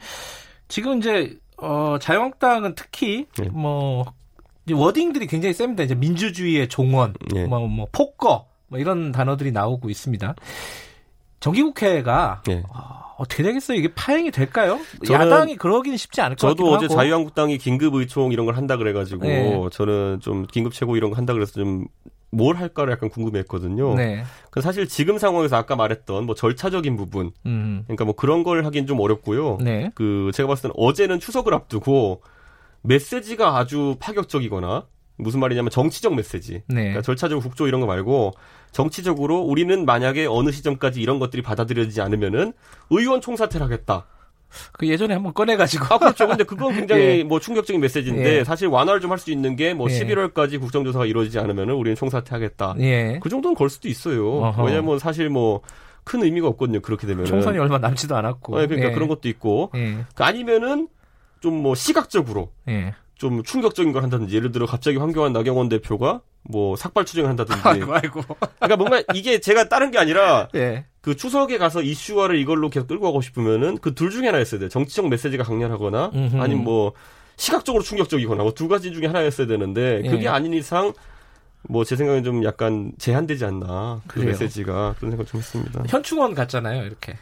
지금 0.68 0.96
이제 0.96 1.36
어 1.58 1.98
자유한국당은 2.00 2.74
특히 2.74 3.26
예. 3.42 3.50
뭐 3.50 4.06
워딩들이 4.74 5.26
굉장히 5.26 5.54
셉니다. 5.54 5.82
이제 5.82 5.94
민주주의의 5.94 6.68
종원, 6.68 7.14
네. 7.32 7.46
뭐, 7.46 7.66
뭐 7.66 7.86
폭거, 7.92 8.46
뭐 8.68 8.78
이런 8.78 9.12
단어들이 9.12 9.52
나오고 9.52 9.90
있습니다. 9.90 10.34
정기국회가 11.40 12.42
네. 12.46 12.62
어, 12.68 13.14
어떻게 13.18 13.42
되겠어요? 13.42 13.78
이게 13.78 13.88
파행이 13.94 14.30
될까요? 14.30 14.80
야당이 15.08 15.56
그러기는 15.56 15.96
쉽지 15.96 16.20
않을 16.20 16.36
것 16.36 16.48
같기도 16.48 16.64
저도 16.64 16.76
어제 16.76 16.88
자유한국당이 16.88 17.58
긴급 17.58 17.94
의총 17.94 18.32
이런 18.32 18.46
걸 18.46 18.56
한다 18.56 18.76
그래가지고 18.76 19.22
네. 19.22 19.60
저는 19.72 20.20
좀 20.20 20.46
긴급 20.46 20.72
최고 20.72 20.96
이런 20.96 21.10
거 21.10 21.16
한다 21.16 21.32
그래서 21.32 21.52
좀 21.52 21.86
뭘 22.30 22.56
할까를 22.56 22.92
약간 22.92 23.08
궁금했거든요. 23.08 23.94
네. 23.94 24.24
그 24.50 24.60
사실 24.60 24.86
지금 24.86 25.18
상황에서 25.18 25.56
아까 25.56 25.76
말했던 25.76 26.26
뭐 26.26 26.34
절차적인 26.34 26.96
부분, 26.96 27.30
음. 27.46 27.82
그러니까 27.86 28.04
뭐 28.04 28.14
그런 28.14 28.42
걸 28.42 28.64
하긴 28.64 28.86
좀 28.86 29.00
어렵고요. 29.00 29.58
네. 29.60 29.90
그 29.94 30.30
제가 30.34 30.46
봤을 30.46 30.62
때는 30.62 30.74
어제는 30.76 31.20
추석을 31.20 31.54
앞두고 31.54 32.22
메시지가 32.82 33.56
아주 33.56 33.96
파격적이거나 34.00 34.86
무슨 35.16 35.40
말이냐면 35.40 35.70
정치적 35.70 36.14
메시지. 36.14 36.62
네. 36.68 36.74
그러니까 36.74 37.02
절차적 37.02 37.42
국조 37.42 37.66
이런 37.66 37.80
거 37.80 37.86
말고 37.86 38.32
정치적으로 38.70 39.40
우리는 39.40 39.84
만약에 39.84 40.26
어느 40.26 40.50
시점까지 40.52 41.00
이런 41.00 41.18
것들이 41.18 41.42
받아들여지지 41.42 42.00
않으면은 42.00 42.52
의원 42.90 43.20
총사퇴를 43.20 43.64
하겠다. 43.64 44.06
그 44.72 44.88
예전에 44.88 45.14
한번 45.14 45.34
꺼내가지고. 45.34 45.86
아, 45.94 45.98
그렇죠. 45.98 46.26
근데 46.26 46.44
그건 46.44 46.72
굉장히 46.76 47.02
예. 47.02 47.22
뭐 47.24 47.38
충격적인 47.40 47.80
메시지인데 47.80 48.38
예. 48.38 48.44
사실 48.44 48.68
완화를 48.68 49.00
좀 49.00 49.10
할 49.10 49.18
수 49.18 49.30
있는 49.32 49.56
게뭐 49.56 49.90
예. 49.90 50.00
11월까지 50.00 50.60
국정조사가 50.60 51.04
이루어지지 51.06 51.38
않으면은 51.38 51.74
우리는 51.74 51.96
총사퇴하겠다. 51.96 52.76
예. 52.78 53.18
그 53.20 53.28
정도는 53.28 53.54
걸 53.56 53.68
수도 53.68 53.88
있어요. 53.88 54.26
어허. 54.30 54.62
왜냐면 54.64 54.98
사실 55.00 55.28
뭐큰 55.28 56.22
의미가 56.22 56.46
없거든요. 56.48 56.80
그렇게 56.80 57.06
되면. 57.06 57.24
총선이 57.26 57.58
얼마 57.58 57.78
남지도 57.78 58.16
않았고. 58.16 58.56
아, 58.58 58.66
그러니까 58.66 58.90
예. 58.90 58.94
그런 58.94 59.08
것도 59.08 59.28
있고. 59.28 59.70
예. 59.74 59.98
그 60.14 60.22
아니면은 60.24 60.88
좀 61.40 61.62
뭐 61.62 61.74
시각적으로. 61.74 62.52
좀 63.16 63.42
충격적인 63.42 63.92
걸 63.92 64.04
한다든지 64.04 64.36
예를 64.36 64.52
들어 64.52 64.64
갑자기 64.66 64.96
황교안 64.96 65.32
나경원 65.32 65.68
대표가 65.68 66.20
뭐 66.42 66.76
삭발 66.76 67.04
투쟁을 67.04 67.28
한다든지. 67.28 67.60
아이고, 67.64 67.92
아이고. 67.92 68.22
그러니까 68.60 68.76
뭔가 68.76 69.02
이게 69.12 69.40
제가 69.40 69.68
다른 69.68 69.90
게 69.90 69.98
아니라 69.98 70.48
예. 70.54 70.84
그 71.00 71.16
추석에 71.16 71.58
가서 71.58 71.82
이슈화를 71.82 72.38
이걸로 72.38 72.70
계속 72.70 72.86
끌고 72.86 73.04
가고 73.06 73.20
싶으면은 73.20 73.78
그 73.78 73.92
둘 73.94 74.10
중에 74.10 74.26
하나였어야 74.26 74.60
돼요. 74.60 74.68
정치적 74.68 75.08
메시지가 75.08 75.42
강렬하거나 75.42 76.12
음흠. 76.14 76.36
아니면 76.40 76.62
뭐 76.62 76.92
시각적으로 77.36 77.82
충격적이거나 77.82 78.42
뭐 78.44 78.52
두 78.52 78.68
가지 78.68 78.92
중에 78.92 79.06
하나였어야 79.06 79.46
되는데 79.48 80.02
그게 80.02 80.24
예. 80.24 80.28
아닌 80.28 80.54
이상 80.54 80.92
뭐 81.62 81.82
제 81.84 81.96
생각엔 81.96 82.22
좀 82.22 82.44
약간 82.44 82.92
제한되지 82.98 83.44
않나 83.44 84.00
그 84.06 84.20
그래요. 84.20 84.30
메시지가 84.30 84.94
그런 84.98 85.10
생각 85.10 85.26
좀 85.26 85.40
했습니다. 85.40 85.82
현충원 85.88 86.34
같잖아요, 86.36 86.84
이렇게. 86.84 87.16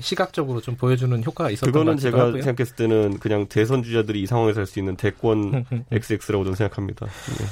시각적으로 0.00 0.60
좀 0.60 0.76
보여주는 0.76 1.22
효과가 1.24 1.50
있었던 1.50 1.72
그거는 1.72 1.96
제가 1.98 2.20
하고요. 2.26 2.42
생각했을 2.42 2.76
때는 2.76 3.18
그냥 3.18 3.46
대선 3.48 3.82
주자들이 3.82 4.22
이 4.22 4.26
상황에서 4.26 4.60
할 4.60 4.66
수 4.66 4.78
있는 4.78 4.96
대권 4.96 5.64
XX라고 5.92 6.44
저는 6.44 6.54
생각합니다. 6.56 7.06
네. 7.06 7.46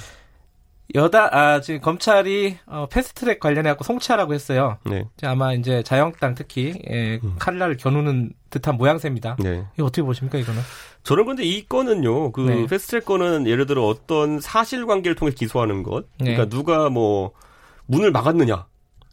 여다 0.97 1.28
아 1.36 1.61
지금 1.61 1.80
검찰이 1.80 2.57
어, 2.66 2.88
패스트트랙 2.91 3.38
관련해 3.38 3.68
갖고 3.70 3.84
송치하라고 3.84 4.34
했어요. 4.34 4.78
네. 4.84 5.05
아마 5.22 5.53
이제 5.53 5.84
자영당 5.84 6.34
특히 6.34 6.74
예, 6.91 7.20
음. 7.22 7.36
칼날을 7.38 7.76
겨누는 7.76 8.32
듯한 8.51 8.76
모양새입니다. 8.76 9.36
네. 9.38 9.64
이거 9.76 9.84
어떻게 9.86 10.03
보십니까 10.03 10.38
이거는? 10.38 10.61
저는 11.05 11.26
근데 11.26 11.45
이 11.45 11.64
건은요. 11.64 12.32
그 12.32 12.41
네. 12.41 12.66
패스트트랙 12.66 13.05
건은 13.05 13.47
예를 13.47 13.66
들어 13.66 13.84
어떤 13.86 14.41
사실관계를 14.41 15.14
통해 15.14 15.30
기소하는 15.32 15.84
것. 15.84 16.07
그러니까 16.18 16.45
네. 16.45 16.49
누가 16.49 16.91
뭐 16.91 17.32
문을 17.86 18.11
막았느냐. 18.11 18.66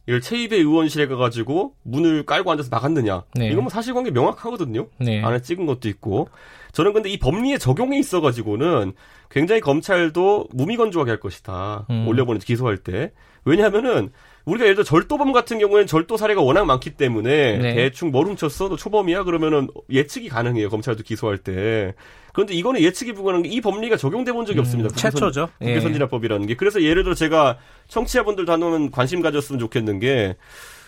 이걸 0.08 0.22
체입회 0.22 0.56
의원실에 0.56 1.08
가가지고 1.08 1.74
문을 1.84 2.26
깔고 2.26 2.50
앉아서 2.50 2.70
나갔느냐. 2.72 3.24
네. 3.36 3.50
이건 3.50 3.64
뭐 3.64 3.70
사실관계 3.70 4.12
명확하거든요. 4.12 4.88
네. 5.00 5.22
안에 5.22 5.42
찍은 5.42 5.66
것도 5.66 5.90
있고. 5.90 6.30
저는 6.72 6.94
근데 6.94 7.10
이 7.10 7.20
법리에 7.20 7.58
적용에 7.58 8.00
있어가지고는 8.00 8.94
굉장히 9.30 9.60
검찰도 9.60 10.48
무미건조하게 10.54 11.12
할 11.12 11.20
것이다. 11.20 11.88
음. 11.90 12.08
올려보는 12.08 12.40
기소할 12.40 12.78
때. 12.78 13.12
왜냐하면은 13.44 14.12
우리가 14.46 14.64
예를 14.64 14.76
들어 14.76 14.86
절도범 14.86 15.34
같은 15.34 15.60
경우에는 15.60 15.88
절도 15.88 16.16
사례가 16.16 16.42
워낙 16.42 16.66
많기 16.66 16.92
때문에 16.92 17.58
네. 17.58 17.76
대충 17.76 18.12
뭘 18.12 18.28
훔쳤어? 18.28 18.70
너 18.70 18.78
초범이야? 18.78 19.24
그러면은 19.24 19.68
예측이 19.90 20.30
가능해요. 20.30 20.70
검찰도 20.70 21.04
기소할 21.04 21.38
때. 21.38 21.94
그런데 22.38 22.54
이거는 22.54 22.82
예측이 22.82 23.14
불가능한 23.14 23.44
게 23.44 23.50
이 23.50 23.62
법리가 23.62 23.98
적용돼 23.98 24.32
본 24.32 24.46
적이 24.46 24.60
음, 24.60 24.62
없습니다. 24.62 24.90
최초죠. 24.96 25.50
국회선 25.60 25.94
진화법이라는 25.94 26.46
게. 26.48 26.56
그래서 26.56 26.82
예를 26.84 27.04
들어 27.04 27.16
제가 27.16 27.58
청취자분들도 27.88 28.52
한번 28.52 28.92
관심 28.92 29.22
가졌으면 29.22 29.60
좋겠는 29.60 30.00
게 30.00 30.36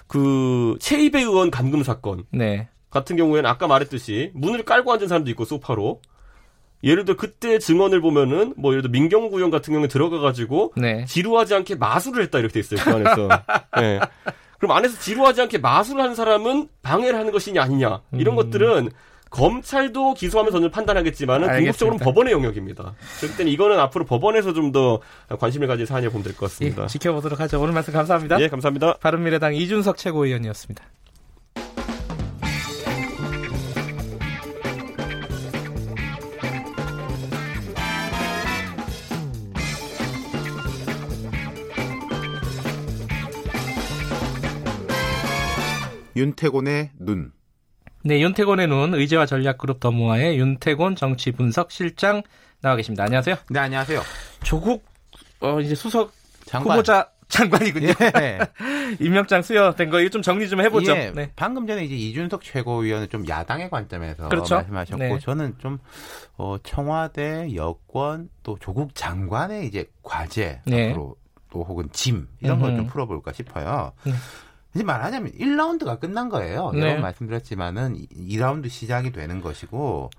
그 0.10 0.76
최이배 0.80 1.20
의원 1.22 1.52
감금 1.52 1.84
사건 1.84 2.26
네. 2.32 2.68
같은 2.90 3.16
경우에는 3.16 3.48
아까 3.48 3.68
말했듯이 3.68 4.32
문을 4.34 4.66
깔고 4.66 4.92
앉은 4.92 5.08
사람도 5.08 5.30
있고 5.30 5.46
소파로 5.46 6.02
예를 6.84 7.06
들어 7.06 7.16
그때 7.16 7.60
증언을 7.60 8.02
보면은 8.02 8.56
뭐 8.58 8.72
예를 8.72 8.82
들어 8.82 8.92
민경구형 8.92 9.52
같은 9.52 9.72
경우에 9.72 9.88
들어가 9.88 10.18
가지고 10.20 10.74
네. 10.76 11.06
지루하지 11.06 11.54
않게 11.54 11.76
마술을 11.76 12.24
했다 12.24 12.40
이렇게 12.40 12.54
돼 12.54 12.60
있어요 12.62 12.80
그 12.84 12.90
안에서. 12.90 13.30
네. 13.80 14.00
그럼 14.58 14.76
안에서 14.76 15.00
지루하지 15.00 15.42
않게 15.44 15.60
마술을 15.60 16.02
한 16.04 16.16
사람은 16.16 16.70
방해를 16.82 17.18
하는 17.20 17.32
것이냐 17.32 17.62
아니냐 17.62 18.02
이런 18.14 18.34
음. 18.34 18.36
것들은 18.36 18.90
검찰도 19.30 20.16
기소하면서 20.16 20.58
저는 20.58 20.72
판단하겠지만은 20.72 21.48
궁극적으로는 21.56 22.04
법원의 22.04 22.34
영역입니다. 22.34 22.94
그렇기 23.20 23.38
때문에 23.38 23.52
이거는 23.54 23.80
앞으로 23.80 24.06
법원에서 24.06 24.54
좀 24.54 24.70
더 24.72 25.00
관심을 25.40 25.68
가진 25.68 25.86
사안이라고 25.88 26.14
보면 26.14 26.24
될 26.24 26.36
것 26.36 26.46
같습니다. 26.52 26.84
예, 26.84 26.88
지켜보도록 26.88 27.40
하죠. 27.40 27.60
오늘 27.60 27.74
말씀 27.74 27.92
감사합니다. 27.92 28.40
예, 28.40 28.48
감사합니다. 28.48 28.98
바른미래당 28.98 29.56
이준석 29.56 29.98
최고위원이었습니다. 29.98 30.84
윤태곤의 46.16 46.92
눈. 47.00 47.32
네, 48.04 48.22
윤태곤의 48.22 48.68
눈 48.68 48.94
의제와 48.94 49.26
전략 49.26 49.58
그룹 49.58 49.80
더모아의 49.80 50.38
윤태곤 50.40 50.96
정치 50.96 51.32
분석 51.32 51.72
실장 51.72 52.22
나와 52.62 52.76
계십니다. 52.76 53.04
안녕하세요. 53.04 53.36
네, 53.50 53.60
안녕하세요. 53.60 54.02
조국 54.44 54.86
어 55.42 55.60
이제 55.60 55.76
수석 55.76 56.12
장관. 56.46 56.78
후보자 56.78 57.10
장관이군요. 57.28 57.90
예. 58.22 58.40
임명장 59.00 59.42
수여된 59.44 59.90
거 59.90 60.00
이거 60.00 60.10
좀 60.10 60.22
정리 60.22 60.50
좀 60.50 60.62
해보죠. 60.62 60.94
예. 60.94 61.12
네. 61.14 61.32
방금 61.36 61.68
전에 61.68 61.84
이제 61.86 61.94
이준석 61.96 62.42
최고위원은 62.44 63.10
좀 63.10 63.28
야당의 63.28 63.70
관점에서 63.70 64.30
그렇죠. 64.30 64.56
말씀하셨고 64.56 64.98
네. 65.04 65.20
저는 65.20 65.56
좀 65.60 65.78
어, 66.38 66.56
청와대 66.64 67.54
여권 67.56 68.30
또 68.44 68.58
조국 68.60 68.96
장관의 68.96 69.68
이제 69.68 69.86
과제 70.04 70.62
네. 70.66 70.90
앞으로 70.90 71.16
또 71.52 71.64
혹은 71.64 71.88
짐 71.92 72.28
이런 72.42 72.60
걸 72.60 72.76
좀 72.76 72.88
풀어볼까 72.88 73.34
싶어요. 73.34 73.92
네. 74.04 74.14
이제 74.76 74.84
말하자면 74.84 75.32
1라운드가 75.34 76.00
끝난 76.00 76.30
거예요. 76.30 76.72
네. 76.72 76.82
여러 76.82 76.92
번 76.94 77.02
말씀드렸지만은 77.02 77.96
2라운드 78.16 78.70
시작이 78.70 79.12
되는 79.12 79.42
것이고 79.42 80.10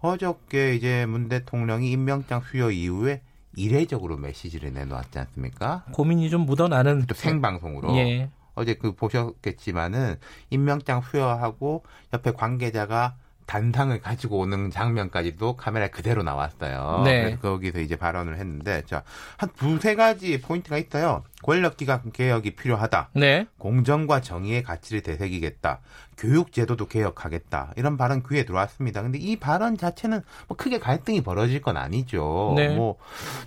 어저께 0.00 0.74
이제 0.74 1.06
문 1.06 1.28
대통령이 1.28 1.90
임명장 1.90 2.42
수여 2.42 2.70
이후에 2.70 3.22
이례적으로 3.56 4.16
메시지를 4.16 4.72
내놓았지 4.72 5.18
않습니까? 5.18 5.84
고민이 5.92 6.30
좀 6.30 6.42
묻어나는 6.42 7.06
또 7.06 7.14
생방송으로. 7.14 7.96
예. 7.96 8.30
어제 8.54 8.74
그 8.74 8.94
보셨겠지만은 8.94 10.16
임명장 10.50 11.02
수여하고 11.02 11.84
옆에 12.12 12.32
관계자가 12.32 13.16
단상을 13.46 13.98
가지고 14.00 14.40
오는 14.40 14.70
장면까지도 14.70 15.56
카메라 15.56 15.88
그대로 15.88 16.22
나왔어요. 16.22 17.02
네. 17.04 17.22
그래서 17.22 17.40
거기서 17.40 17.80
이제 17.80 17.96
발언을 17.96 18.38
했는데, 18.38 18.82
자, 18.86 19.04
한 19.36 19.48
두세 19.56 19.94
가지 19.94 20.40
포인트가 20.40 20.78
있어요. 20.78 21.22
권력기관 21.46 22.10
개혁이 22.12 22.56
필요하다. 22.56 23.10
네. 23.14 23.46
공정과 23.58 24.20
정의의 24.20 24.64
가치를 24.64 25.00
되새기겠다. 25.02 25.80
교육제도도 26.18 26.86
개혁하겠다. 26.88 27.74
이런 27.76 27.96
발언 27.96 28.24
귀에 28.28 28.44
들어왔습니다. 28.44 29.02
근데 29.02 29.18
이 29.18 29.36
발언 29.36 29.76
자체는 29.76 30.22
뭐 30.48 30.56
크게 30.56 30.80
갈등이 30.80 31.22
벌어질 31.22 31.62
건 31.62 31.76
아니죠. 31.76 32.54
네. 32.56 32.74
뭐 32.74 32.96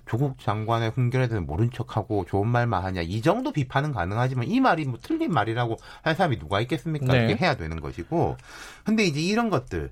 조국 0.08 0.40
장관의 0.40 0.92
훈결에 0.92 1.28
대해서 1.28 1.46
모른 1.46 1.70
척하고 1.72 2.26
좋은 2.26 2.48
말만 2.48 2.86
하냐. 2.86 3.02
이 3.02 3.22
정도 3.22 3.52
비판은 3.52 3.92
가능하지만 3.92 4.48
이 4.48 4.62
말이 4.62 4.86
뭐 4.86 4.98
틀린 5.02 5.32
말이라고 5.34 5.76
할 6.02 6.16
사람이 6.16 6.40
누가 6.40 6.62
있겠습니까? 6.62 7.12
네. 7.12 7.26
이렇게 7.26 7.36
해야 7.44 7.56
되는 7.56 7.82
것이고. 7.82 8.38
근데 8.86 9.04
이제 9.04 9.20
이런 9.20 9.50
것들 9.50 9.92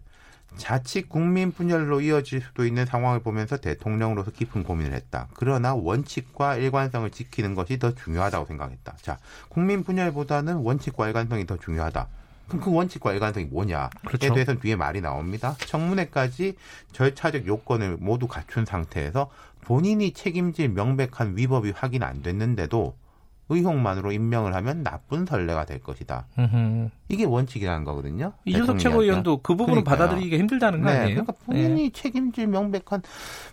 자칫 0.57 1.07
국민 1.09 1.51
분열로 1.51 2.01
이어질 2.01 2.41
수도 2.41 2.65
있는 2.65 2.85
상황을 2.85 3.19
보면서 3.19 3.57
대통령으로서 3.57 4.31
깊은 4.31 4.63
고민을 4.63 4.93
했다. 4.93 5.27
그러나 5.33 5.73
원칙과 5.73 6.57
일관성을 6.57 7.09
지키는 7.11 7.55
것이 7.55 7.79
더 7.79 7.93
중요하다고 7.93 8.45
생각했다. 8.45 8.95
자, 9.01 9.17
국민 9.49 9.83
분열보다는 9.83 10.57
원칙과 10.57 11.07
일관성이 11.07 11.45
더 11.45 11.57
중요하다. 11.57 12.07
그럼 12.47 12.61
그 12.61 12.73
원칙과 12.73 13.13
일관성이 13.13 13.45
뭐냐에 13.45 13.89
그렇죠. 14.05 14.33
대해서는 14.33 14.61
뒤에 14.61 14.75
말이 14.75 15.01
나옵니다. 15.01 15.55
청문회까지 15.59 16.55
절차적 16.93 17.45
요건을 17.45 17.97
모두 17.99 18.27
갖춘 18.27 18.65
상태에서 18.65 19.29
본인이 19.61 20.13
책임질 20.13 20.69
명백한 20.69 21.35
위법이 21.35 21.71
확인 21.71 22.03
안 22.03 22.21
됐는데도 22.21 22.95
의혹만으로 23.49 24.11
임명을 24.11 24.53
하면 24.55 24.83
나쁜 24.83 25.25
선례가 25.25 25.65
될 25.65 25.79
것이다. 25.79 26.27
으흠. 26.37 26.89
이게 27.07 27.23
원칙이라는 27.23 27.83
거거든요. 27.85 28.33
이준석 28.45 28.79
최고위원도 28.79 29.41
그 29.41 29.55
부분은 29.55 29.83
받아들이기가 29.83 30.37
힘들다는 30.37 30.81
거 30.81 30.91
네, 30.91 30.97
아니에요? 30.97 31.23
그러니까 31.23 31.33
본인이 31.45 31.83
네. 31.83 31.89
책임질 31.89 32.47
명백한 32.47 33.01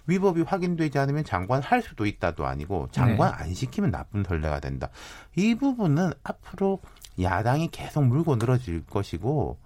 위법이 0.06 0.42
확인되지 0.42 0.98
않으면 0.98 1.24
장관 1.24 1.62
할 1.62 1.82
수도 1.82 2.06
있다도 2.06 2.46
아니고 2.46 2.88
장관 2.90 3.30
네. 3.30 3.44
안 3.44 3.54
시키면 3.54 3.90
나쁜 3.90 4.24
선례가 4.24 4.60
된다. 4.60 4.88
이 5.36 5.54
부분은 5.54 6.12
앞으로 6.24 6.80
야당이 7.20 7.68
계속 7.68 8.04
물고 8.04 8.36
늘어질 8.36 8.84
것이고 8.86 9.58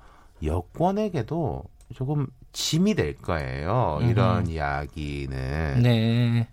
여권에게도 0.45 1.65
조금 1.95 2.27
짐이 2.53 2.95
될 2.95 3.17
거예요. 3.17 3.99
이런 4.03 4.47
음. 4.47 4.51
이야기는. 4.51 5.83
네. 5.83 6.49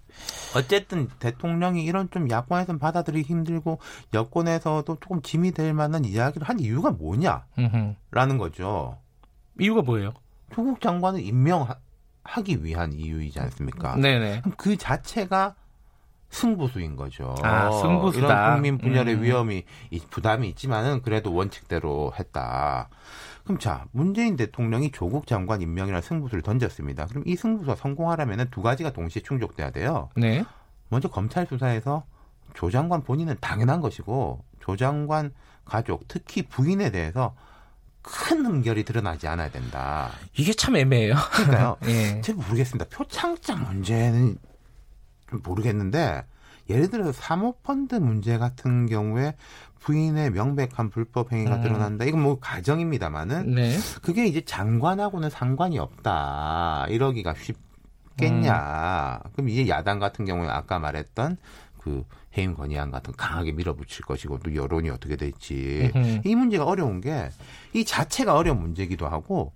어쨌든 0.56 1.10
대통령이 1.20 1.84
이런 1.84 2.10
좀 2.12 2.30
야권에서는 2.30 2.80
받아들이기 2.80 3.28
힘들고 3.30 3.80
여권에서도 4.14 4.98
조금 5.02 5.22
짐이 5.22 5.52
될 5.52 5.74
만한 5.74 6.06
이야기를 6.06 6.48
한 6.48 6.60
이유가 6.60 6.92
뭐냐라는 6.92 8.38
거죠. 8.38 8.98
이유가 9.60 9.82
뭐예요? 9.82 10.14
조국 10.54 10.80
장관을 10.80 11.22
임명하기 11.22 12.64
위한 12.64 12.94
이유이지 12.94 13.40
않습니까? 13.40 13.96
네네. 13.98 14.42
그럼 14.42 14.54
그 14.58 14.78
자체가 14.78 15.56
승부수인 16.30 16.96
거죠. 16.96 17.36
아, 17.42 17.72
승부수다. 17.72 18.28
이런 18.28 18.54
국민 18.54 18.78
분열의 18.78 19.16
음. 19.16 19.24
위험이 19.24 19.64
부담이 20.10 20.50
있지만은 20.50 21.02
그래도 21.02 21.34
원칙대로 21.34 22.14
했다. 22.20 22.90
그럼 23.46 23.60
자 23.60 23.86
문재인 23.92 24.36
대통령이 24.36 24.92
조국 24.92 25.28
장관 25.28 25.62
임명이라는 25.62 26.02
승부수를 26.02 26.42
던졌습니다. 26.42 27.06
그럼 27.06 27.24
이 27.26 27.36
승부수가 27.36 27.76
성공하려면 27.76 28.50
두 28.50 28.62
가지가 28.62 28.92
동시에 28.92 29.22
충족돼야 29.22 29.70
돼요. 29.70 30.10
네. 30.16 30.44
먼저 30.90 31.08
검찰 31.08 31.46
수사에서 31.46 32.04
조 32.56 32.72
장관 32.72 33.04
본인은 33.04 33.38
당연한 33.42 33.82
것이고 33.82 34.44
조 34.60 34.76
장관 34.76 35.32
가족 35.64 36.08
특히 36.08 36.42
부인에 36.42 36.90
대해서 36.90 37.36
큰 38.02 38.46
흠결이 38.46 38.84
드러나지 38.84 39.28
않아야 39.28 39.50
된다. 39.50 40.12
이게 40.34 40.54
참 40.54 40.76
애매해요. 40.76 41.16
그러니까요. 41.32 41.78
예. 41.86 42.22
제가 42.22 42.42
모르겠습니다. 42.42 42.86
표창장 42.90 43.64
문제는 43.64 44.38
좀 45.30 45.42
모르겠는데 45.44 46.24
예를 46.70 46.90
들어서 46.90 47.12
사모펀드 47.12 47.96
문제 47.96 48.38
같은 48.38 48.88
경우에 48.88 49.36
부인의 49.86 50.32
명백한 50.32 50.90
불법 50.90 51.32
행위가 51.32 51.58
음. 51.58 51.62
드러난다. 51.62 52.06
이건 52.06 52.22
뭐 52.22 52.40
가정입니다만은 52.40 53.54
네. 53.54 53.78
그게 54.02 54.26
이제 54.26 54.42
장관하고는 54.42 55.30
상관이 55.30 55.78
없다. 55.78 56.88
이러기가 56.90 57.36
쉽겠냐. 58.16 59.22
음. 59.24 59.30
그럼 59.34 59.50
이제 59.50 59.68
야당 59.68 60.00
같은 60.00 60.26
경우에 60.26 60.50
아까 60.50 60.80
말했던 60.80 61.38
그 61.78 62.04
해임 62.36 62.56
건의안 62.56 62.90
같은 62.90 63.14
강하게 63.16 63.52
밀어붙일 63.52 64.06
것이고 64.06 64.40
또 64.40 64.56
여론이 64.56 64.90
어떻게 64.90 65.16
될지 65.16 65.92
음흠. 65.96 66.22
이 66.26 66.36
문제가 66.36 66.66
어려운 66.66 67.00
게 67.00 67.30
이 67.74 67.86
자체가 67.86 68.36
어려운 68.36 68.62
문제기도 68.62 69.08
하고 69.08 69.52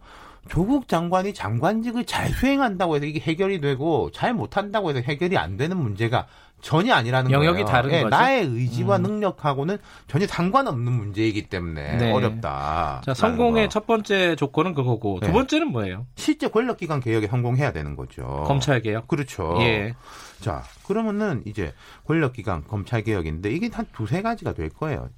조국 0.50 0.88
장관이 0.88 1.34
장관직을 1.34 2.06
잘 2.06 2.30
수행한다고 2.30 2.98
해서 2.98 3.06
이게 3.06 3.20
해결이 3.20 3.62
되고 3.62 4.12
잘 4.12 4.34
못한다고 4.34 4.90
해서 4.90 5.00
해결이 5.00 5.38
안 5.38 5.58
되는 5.58 5.78
문제가 5.78 6.28
전혀 6.62 6.94
아니라는 6.94 7.32
영역이 7.32 7.64
거예요. 7.64 7.66
다른 7.66 7.90
네, 7.92 8.04
거죠. 8.04 8.16
나의 8.16 8.46
의지와 8.46 8.98
음. 8.98 9.04
능력하고는 9.04 9.78
전혀 10.08 10.28
상관없는 10.28 10.92
문제이기 10.92 11.48
때문에 11.48 11.98
네. 11.98 12.12
어렵다. 12.12 13.02
자, 13.06 13.14
성공의 13.14 13.70
첫 13.70 13.88
번째 13.88 14.36
조건은 14.36 14.74
그거고 14.74 15.20
네. 15.22 15.28
두 15.28 15.34
번째는 15.34 15.72
뭐예요? 15.72 16.06
실제 16.16 16.48
권력기관 16.48 17.00
개혁에 17.00 17.28
성공해야 17.28 17.72
되는 17.72 17.96
거죠. 17.96 18.44
검찰 18.48 18.82
개혁. 18.82 19.08
그렇죠. 19.08 19.56
예. 19.62 19.94
자, 20.42 20.64
그러면은 20.86 21.42
이제 21.46 21.74
권력기관 22.08 22.66
검찰 22.68 23.04
개혁인데 23.04 23.52
이게 23.52 23.70
한 23.74 23.86
두세 23.94 24.22
가지가 24.22 24.54
될 24.54 24.70
거예요. 24.70 25.10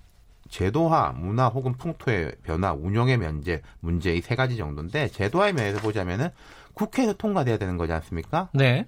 제도화, 0.49 1.13
문화 1.15 1.47
혹은 1.47 1.73
풍토의 1.77 2.33
변화, 2.43 2.73
운영의 2.73 3.17
면제, 3.17 3.61
문제 3.79 4.13
이 4.13 4.21
세 4.21 4.35
가지 4.35 4.57
정도인데 4.57 5.07
제도화의 5.07 5.53
면에서 5.53 5.79
보자면은 5.79 6.29
국회에서 6.73 7.13
통과돼야 7.13 7.57
되는 7.57 7.77
거지 7.77 7.93
않습니까? 7.93 8.49
네. 8.53 8.85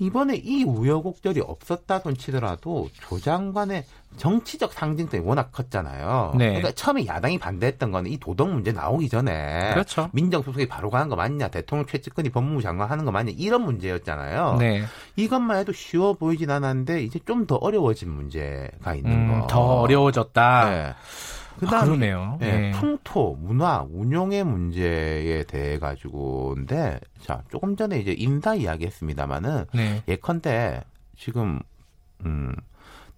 이번에 0.00 0.36
이 0.36 0.64
우여곡절이 0.64 1.40
없었다 1.42 1.98
손 2.00 2.16
치더라도 2.16 2.88
조 3.00 3.20
장관의 3.20 3.84
정치적 4.16 4.72
상징성이 4.72 5.22
워낙 5.24 5.52
컸잖아요. 5.52 6.32
네. 6.36 6.46
그러니까 6.48 6.72
처음에 6.72 7.06
야당이 7.06 7.38
반대했던 7.38 7.92
거는 7.92 8.10
이 8.10 8.18
도덕 8.18 8.48
문제 8.50 8.72
나오기 8.72 9.08
전에 9.08 9.70
그렇죠. 9.72 10.08
민정수석이 10.12 10.66
바로 10.66 10.90
가는 10.90 11.08
거 11.08 11.14
맞냐, 11.16 11.48
대통령 11.48 11.86
최측근이 11.86 12.30
법무부 12.30 12.60
장관 12.62 12.90
하는 12.90 13.04
거 13.04 13.12
맞냐 13.12 13.32
이런 13.36 13.62
문제였잖아요. 13.62 14.56
네. 14.58 14.82
이것만 15.16 15.58
해도 15.58 15.72
쉬워 15.72 16.14
보이진 16.14 16.50
않았는데 16.50 17.02
이제 17.02 17.20
좀 17.26 17.46
더 17.46 17.56
어려워진 17.56 18.10
문제가 18.10 18.94
있는 18.94 19.12
음, 19.12 19.40
거. 19.42 19.46
더 19.46 19.60
어려워졌다. 19.80 20.70
네. 20.70 20.94
그다음 21.60 22.02
아. 22.02 22.38
예, 22.40 22.46
네. 22.46 22.70
풍토, 22.72 23.36
문화, 23.40 23.86
운용의 23.90 24.44
문제에 24.44 25.44
대해 25.44 25.78
가지고인데 25.78 27.00
자 27.22 27.42
조금 27.50 27.76
전에 27.76 27.98
이제 27.98 28.14
인사 28.16 28.54
이야기했습니다마는 28.54 29.66
네. 29.74 30.02
예컨대 30.08 30.82
지금 31.16 31.60
음, 32.24 32.54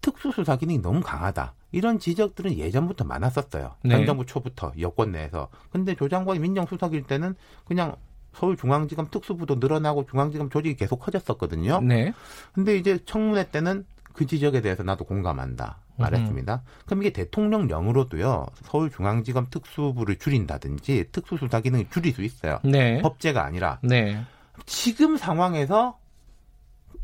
특수수사 0.00 0.56
기능이 0.56 0.80
너무 0.80 1.00
강하다. 1.00 1.54
이런 1.70 1.98
지적들은 1.98 2.58
예전부터 2.58 3.04
많았었어요. 3.04 3.76
네. 3.84 3.96
전 3.96 4.06
정부 4.06 4.26
초부터 4.26 4.72
여권 4.80 5.12
내에서. 5.12 5.48
근데 5.70 5.94
조 5.94 6.08
장관이 6.08 6.38
민정수석일 6.40 7.04
때는 7.04 7.34
그냥 7.64 7.96
서울중앙지검 8.34 9.08
특수부도 9.10 9.56
늘어나고 9.56 10.06
중앙지검 10.06 10.50
조직이 10.50 10.76
계속 10.76 10.96
커졌었거든요. 10.98 11.80
네. 11.80 12.12
근데 12.52 12.76
이제 12.76 12.98
청문회 13.04 13.50
때는 13.50 13.86
그 14.12 14.26
지적에 14.26 14.60
대해서 14.60 14.82
나도 14.82 15.04
공감한다. 15.04 15.78
말했습니다. 15.96 16.54
음. 16.54 16.82
그럼 16.86 17.02
이게 17.02 17.10
대통령령으로도요. 17.12 18.46
서울중앙지검 18.64 19.46
특수부를 19.50 20.16
줄인다든지 20.16 21.06
특수수사 21.12 21.60
기능을 21.60 21.86
줄일 21.90 22.12
수 22.12 22.22
있어요. 22.22 22.58
네. 22.64 23.00
법제가 23.02 23.44
아니라. 23.44 23.78
네. 23.82 24.22
지금 24.66 25.16
상황에서 25.16 25.98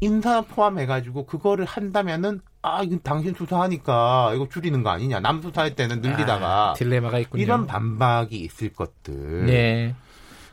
인사 0.01 0.43
포함해가지고 0.43 1.27
그거를 1.27 1.65
한다면은 1.65 2.41
아 2.63 2.83
이거 2.83 2.99
당신 3.03 3.35
수사하니까 3.35 4.33
이거 4.35 4.49
줄이는 4.49 4.83
거 4.83 4.91
아니냐 4.91 5.21
남 5.21 5.43
수사할 5.43 5.75
때는 5.75 6.01
늘리다가 6.01 6.71
아, 6.71 6.73
딜레마가 6.75 7.19
있군요. 7.19 7.43
이런 7.43 7.67
반박이 7.67 8.37
있을 8.37 8.73
것들. 8.73 9.47
네. 9.47 9.95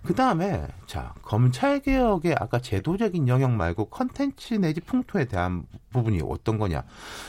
그 0.06 0.14
다음에 0.14 0.68
자 0.86 1.14
검찰 1.22 1.80
개혁의 1.80 2.36
아까 2.40 2.60
제도적인 2.60 3.28
영역 3.28 3.52
말고 3.52 3.86
컨텐츠 3.90 4.56
내지 4.56 4.80
풍토에 4.82 5.26
대한 5.26 5.64
부분이 5.92 6.22
어떤 6.24 6.58
거냐? 6.60 6.84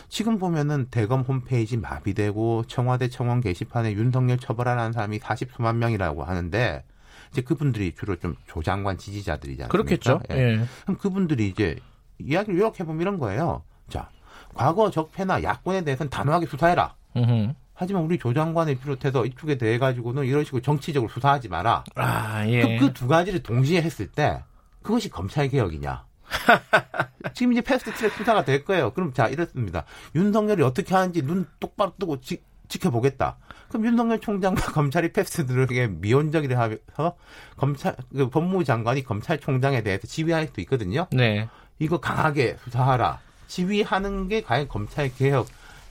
지금 0.08 0.38
보면은 0.38 0.88
대검 0.90 1.22
홈페이지 1.22 1.76
마비되고 1.76 2.64
청와대 2.66 3.08
청원 3.08 3.40
게시판에 3.40 3.92
윤석열 3.92 4.38
처벌하라는 4.38 4.92
사람이 4.92 5.18
40수만 5.18 5.76
명이라고 5.76 6.24
하는데 6.24 6.84
이제 7.32 7.42
그분들이 7.42 7.94
주로 7.94 8.16
좀 8.16 8.36
조장관 8.46 8.98
지지자들이잖아요. 8.98 9.68
그렇겠죠. 9.68 10.20
예. 10.32 10.36
예. 10.36 10.64
그럼 10.82 10.98
그분들이 10.98 11.48
이제 11.48 11.76
이야기를 12.18 12.58
요약해 12.60 12.84
보면 12.84 13.00
이런 13.00 13.18
거예요. 13.18 13.62
자, 13.88 14.08
과거 14.54 14.90
적폐나 14.90 15.42
야권에 15.42 15.82
대해서는 15.82 16.10
단호하게 16.10 16.46
수사해라. 16.46 16.94
으흠. 17.16 17.54
하지만 17.76 18.02
우리 18.02 18.18
조 18.18 18.32
장관을 18.32 18.76
비롯해서 18.76 19.26
이쪽에 19.26 19.58
대해 19.58 19.78
가지고는 19.78 20.24
이런 20.24 20.44
식으로 20.44 20.62
정치적으로 20.62 21.10
수사하지 21.12 21.48
마라. 21.48 21.84
아, 21.94 22.46
예. 22.48 22.78
그두 22.78 23.04
그 23.04 23.08
가지를 23.08 23.42
동시에 23.42 23.82
했을 23.82 24.06
때 24.06 24.42
그것이 24.82 25.10
검찰 25.10 25.48
개혁이냐? 25.48 26.04
지금 27.34 27.52
이제 27.52 27.60
패스트 27.60 27.92
트랙 27.92 28.12
수사가 28.14 28.44
될 28.44 28.64
거예요. 28.64 28.92
그럼 28.92 29.12
자 29.12 29.28
이렇습니다. 29.28 29.84
윤석열이 30.14 30.62
어떻게 30.62 30.94
하는지 30.94 31.22
눈 31.22 31.46
똑바로 31.60 31.92
뜨고 31.98 32.20
지, 32.20 32.42
지켜보겠다. 32.68 33.36
그럼 33.68 33.84
윤석열 33.84 34.20
총장과 34.20 34.72
검찰이 34.72 35.12
패스트들에게 35.12 35.88
미온적이를 35.88 36.58
하면서 36.58 37.16
검찰 37.58 37.94
그 38.10 38.30
법무부 38.30 38.64
장관이 38.64 39.04
검찰총장에 39.04 39.82
대해서 39.82 40.06
지휘할 40.06 40.46
수도 40.46 40.62
있거든요. 40.62 41.08
네. 41.12 41.48
이거 41.78 42.00
강하게 42.00 42.56
수사하라. 42.64 43.20
지휘하는 43.48 44.28
게 44.28 44.40
과연 44.40 44.66
검찰 44.66 45.14
개혁 45.14 45.46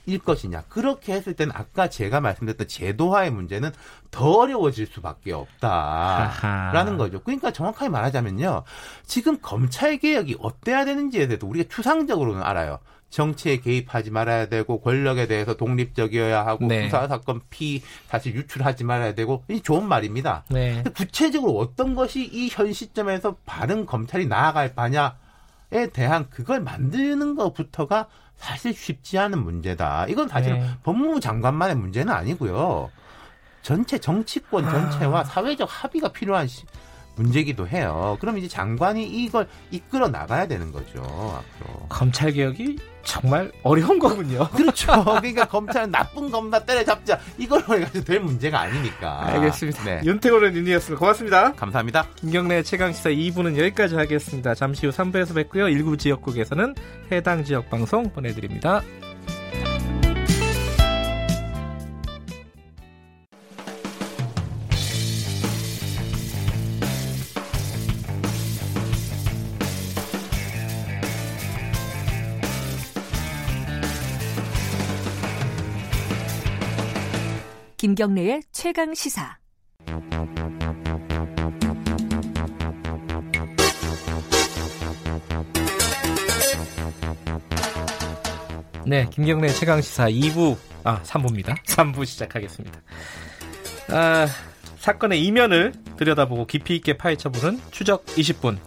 일 0.06 0.18
것이냐. 0.20 0.62
그렇게 0.68 1.12
했을 1.12 1.34
때는 1.34 1.52
아까 1.54 1.88
제가 1.90 2.20
말씀드렸던 2.20 2.68
제도화의 2.68 3.30
문제는 3.32 3.70
더 4.10 4.30
어려워질 4.30 4.86
수밖에 4.86 5.32
없다라는 5.32 6.92
아하. 6.92 6.96
거죠. 6.96 7.20
그러니까 7.22 7.50
정확하게 7.52 7.88
말하자면요. 7.90 8.62
지금 9.04 9.38
검찰 9.42 9.98
개혁이 9.98 10.36
어때야 10.40 10.84
되는지에 10.84 11.26
대해서 11.26 11.46
우리가 11.46 11.68
추상적으로는 11.68 12.42
알아요. 12.42 12.78
정치에 13.08 13.58
개입하지 13.60 14.10
말아야 14.10 14.46
되고 14.46 14.80
권력에 14.80 15.26
대해서 15.28 15.54
독립적이어야 15.56 16.44
하고 16.44 16.66
네. 16.66 16.84
수사 16.86 17.06
사건 17.06 17.40
피 17.50 17.80
사실 18.08 18.34
유출하지 18.34 18.82
말아야 18.84 19.14
되고 19.14 19.44
이 19.48 19.60
좋은 19.60 19.86
말입니다. 19.86 20.44
네. 20.50 20.82
구체적으로 20.94 21.56
어떤 21.56 21.94
것이 21.94 22.24
이 22.32 22.48
현 22.50 22.72
시점에서 22.72 23.36
바른 23.46 23.86
검찰이 23.86 24.26
나아갈 24.26 24.74
바냐에 24.74 25.88
대한 25.92 26.28
그걸 26.30 26.60
만드는 26.60 27.36
것부터가 27.36 28.08
사실 28.36 28.74
쉽지 28.74 29.18
않은 29.18 29.42
문제다. 29.42 30.06
이건 30.08 30.28
사실은 30.28 30.60
네. 30.60 30.70
법무부 30.82 31.20
장관만의 31.20 31.76
문제는 31.76 32.12
아니고요. 32.12 32.90
전체 33.62 33.98
정치권 33.98 34.64
전체와 34.64 35.20
아. 35.20 35.24
사회적 35.24 35.68
합의가 35.70 36.12
필요한 36.12 36.46
시, 36.46 36.64
문제기도 37.16 37.66
해요. 37.66 38.16
그럼 38.20 38.38
이제 38.38 38.46
장관이 38.46 39.04
이걸 39.06 39.48
이끌어 39.70 40.08
나가야 40.08 40.46
되는 40.46 40.70
거죠. 40.70 41.00
앞으로. 41.02 41.86
검찰 41.88 42.32
개혁이 42.32 42.78
정말 43.02 43.50
어려운 43.62 43.98
거군요. 43.98 44.48
그렇죠. 44.54 44.86
그러니까 45.04 45.46
검찰은 45.46 45.90
나쁜 45.90 46.30
검사 46.30 46.58
때려잡자 46.58 47.18
이걸로 47.38 47.62
해가지고 47.76 48.04
될 48.04 48.20
문제가 48.20 48.60
아니니까. 48.60 49.26
알겠습니다. 49.28 49.84
네. 49.84 50.00
윤태호는 50.04 50.54
윤이었습니다. 50.54 50.98
고맙습니다. 50.98 51.52
감사합니다. 51.52 52.06
김경래 52.16 52.62
최강시사 52.62 53.10
2부는 53.10 53.56
여기까지 53.56 53.94
하겠습니다. 53.96 54.54
잠시 54.54 54.86
후 54.86 54.92
3부에서 54.92 55.34
뵙고요. 55.34 55.68
일부 55.68 55.96
지역국에서는 55.96 56.74
해당 57.12 57.44
지역 57.44 57.70
방송 57.70 58.10
보내드립니다. 58.10 58.82
김경래의 77.86 78.42
최강 78.50 78.92
시사. 78.94 79.38
네, 88.84 89.06
김경래 89.12 89.46
최강 89.50 89.80
시사 89.80 90.10
2부 90.10 90.56
아 90.82 91.00
3부입니다. 91.04 91.62
3부 91.62 92.04
시작하겠습니다. 92.10 92.82
아, 93.92 94.26
사건의 94.78 95.22
이면을 95.22 95.72
들여다보고 95.96 96.48
깊이 96.48 96.74
있게 96.74 96.96
파헤쳐보는 96.96 97.60
추적 97.70 98.04
20분. 98.06 98.58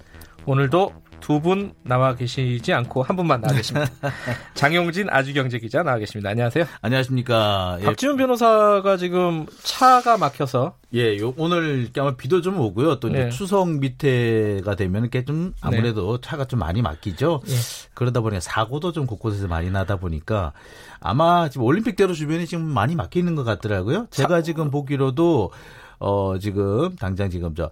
오늘도 0.45 0.93
두 1.29 1.39
분 1.39 1.73
나와 1.83 2.15
계시지 2.15 2.73
않고 2.73 3.03
한 3.03 3.15
분만 3.15 3.39
나와 3.39 3.53
계십니다. 3.53 3.87
장용진 4.55 5.11
아주경제 5.11 5.59
기자 5.59 5.83
나와 5.83 5.99
계십니다. 5.99 6.31
안녕하세요. 6.31 6.65
안녕하십니까. 6.81 7.77
예. 7.81 7.85
박지훈 7.85 8.17
변호사가 8.17 8.97
지금 8.97 9.45
차가 9.61 10.17
막혀서 10.17 10.73
예, 10.95 11.19
요, 11.19 11.35
오늘 11.37 11.87
아마 11.99 12.15
비도 12.15 12.41
좀 12.41 12.59
오고요. 12.59 12.99
또 12.99 13.09
이제 13.09 13.25
네. 13.25 13.29
추석 13.29 13.69
밑에가 13.69 14.73
되면 14.75 15.03
이렇게 15.03 15.23
좀 15.23 15.53
아무래도 15.61 16.17
네. 16.17 16.27
차가 16.27 16.45
좀 16.45 16.57
많이 16.59 16.81
막히죠. 16.81 17.41
예. 17.47 17.53
그러다 17.93 18.21
보니까 18.21 18.39
사고도 18.39 18.91
좀 18.91 19.05
곳곳에서 19.05 19.47
많이 19.47 19.69
나다 19.69 19.97
보니까 19.97 20.53
아마 20.99 21.47
지금 21.47 21.67
올림픽대로 21.67 22.13
주변이 22.15 22.47
지금 22.47 22.65
많이 22.65 22.95
막히는 22.95 23.35
것 23.35 23.43
같더라고요. 23.43 24.07
제가 24.09 24.37
차... 24.37 24.41
지금 24.41 24.71
보기로도 24.71 25.51
어 25.99 26.39
지금 26.39 26.95
당장 26.95 27.29
지금 27.29 27.53
저 27.53 27.69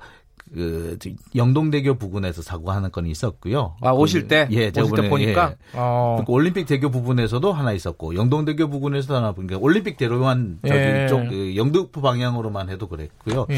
그 0.54 0.98
영동대교 1.36 1.96
부근에서 1.96 2.42
사고가 2.42 2.76
하나 2.76 2.90
건이 2.90 3.12
있었고요. 3.12 3.76
아 3.82 3.92
오실 3.92 4.24
그, 4.24 4.28
때? 4.28 4.48
예, 4.52 4.72
오실 4.76 4.96
때 4.96 5.10
보니까. 5.10 5.52
예. 5.52 5.56
어. 5.74 6.24
그 6.26 6.32
올림픽 6.32 6.66
대교 6.66 6.90
부분에서도 6.90 7.54
하나 7.54 7.74
있었고 7.74 8.16
영동대교 8.16 8.70
부근에서도 8.70 9.16
하나 9.16 9.32
보니까 9.34 9.58
올림픽 9.60 9.98
대로만 9.98 10.60
저기 10.66 10.80
예. 10.80 11.08
쪽 11.08 11.28
그 11.28 11.56
영등포 11.56 12.02
방향으로만 12.02 12.70
해도 12.70 12.88
그랬고요. 12.88 13.48
예. 13.50 13.56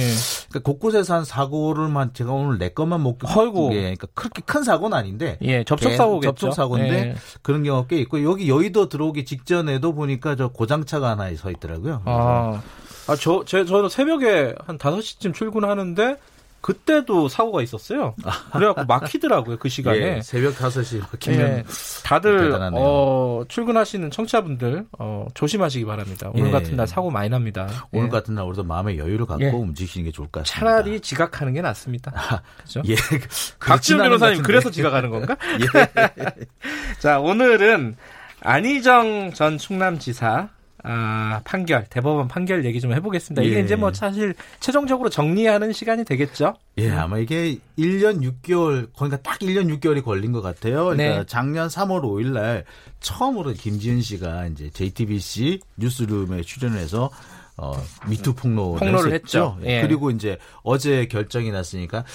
그러니까 0.50 0.60
곳곳에서 0.64 1.16
한 1.16 1.26
사고를만 1.26 2.14
제가 2.14 2.32
오늘 2.32 2.58
내 2.58 2.70
것만 2.70 3.02
못. 3.02 3.20
헐고. 3.24 3.74
예, 3.74 3.82
그러니까 3.82 4.08
그렇게 4.14 4.42
큰 4.46 4.64
사고는 4.64 4.98
아닌데. 4.98 5.38
예, 5.42 5.64
접촉 5.64 5.94
사고겠죠. 5.94 6.32
접촉 6.32 6.54
사고인데 6.54 7.10
예. 7.10 7.16
그런 7.42 7.64
경우가 7.64 7.88
꽤 7.88 7.98
있고 7.98 8.24
여기 8.24 8.50
여의도 8.50 8.90
들어오기 8.90 9.26
직전에도 9.26 9.94
보니까 9.94 10.36
저 10.36 10.48
고장차가 10.50 11.10
하나 11.10 11.30
서 11.36 11.52
있더라고요. 11.52 12.02
아. 12.06 12.62
아, 13.08 13.16
저, 13.16 13.44
제, 13.46 13.66
저는 13.66 13.90
새벽에 13.90 14.54
한 14.66 14.78
5시쯤 14.78 15.34
출근하는데 15.34 16.18
그때도 16.62 17.30
사고가 17.30 17.62
있었어요. 17.62 18.16
그래갖고 18.52 18.86
막히더라고요 18.86 19.58
그 19.58 19.70
시간에 19.70 20.18
예, 20.18 20.22
새벽 20.22 20.56
5시 20.56 21.00
막히면 21.00 21.40
예, 21.40 21.64
다들 22.04 22.54
어, 22.74 23.44
출근하시는 23.48 24.12
청취자분들 24.12 24.86
어, 25.00 25.28
조심하시기 25.34 25.86
바랍니다. 25.86 26.32
오늘 26.34 26.48
예. 26.48 26.52
같은 26.52 26.76
날 26.76 26.88
사고 26.88 27.12
많이 27.12 27.30
납니다. 27.30 27.68
오늘 27.92 28.08
예. 28.08 28.10
같은 28.10 28.36
날 28.36 28.46
우리도 28.46 28.64
마음의 28.64 28.98
여유를 28.98 29.26
갖고 29.26 29.44
예. 29.44 29.50
움직이시는 29.50 30.06
게 30.06 30.12
좋을 30.12 30.28
것 30.30 30.44
같습니다. 30.44 30.60
차라리 30.60 31.00
지각하는 31.00 31.54
게 31.54 31.62
낫습니다. 31.62 32.12
아, 32.16 32.42
그렇죠? 32.58 32.82
예. 32.88 32.96
박지훈 33.60 34.02
변호사님 34.02 34.44
그래서 34.44 34.70
지각하는 34.70 35.10
건가? 35.10 35.38
예. 35.62 36.36
자 37.00 37.20
오늘은 37.20 37.96
안희정 38.42 39.34
전 39.34 39.58
충남지사 39.58 40.50
아, 40.84 41.42
판결, 41.44 41.86
대법원 41.90 42.28
판결 42.28 42.64
얘기 42.66 42.80
좀 42.80 42.94
해보겠습니다. 42.94 43.42
이게 43.42 43.58
예. 43.58 43.60
이제 43.62 43.76
뭐 43.76 43.92
사실 43.94 44.34
최종적으로 44.60 45.10
정리하는 45.10 45.74
시간이 45.74 46.06
되겠죠? 46.06 46.54
예, 46.78 46.90
아마 46.92 47.18
이게 47.18 47.58
1년 47.78 48.22
6개월, 48.22 48.88
그러니까 48.96 49.18
딱 49.22 49.40
1년 49.40 49.68
6개월이 49.80 50.04
걸린 50.04 50.32
것 50.32 50.42
같아요. 50.42 50.86
그러니까 50.86 51.18
네. 51.20 51.24
작년 51.28 51.68
3월 51.68 52.02
5일 52.04 52.28
날 52.32 52.64
처음으로 53.02 53.54
김지은 53.54 54.02
씨가 54.02 54.48
이제 54.48 54.70
JTBC 54.70 55.60
뉴스룸에 55.78 56.42
출연해서 56.44 57.10
어, 57.58 57.74
미투 58.08 58.34
폭로를, 58.36 58.80
폭로를 58.80 59.14
했죠. 59.14 59.58
예. 59.66 59.82
그리고 59.82 60.12
이제 60.12 60.38
어제 60.64 61.08
결정이 61.08 61.52
났으니까 61.52 62.06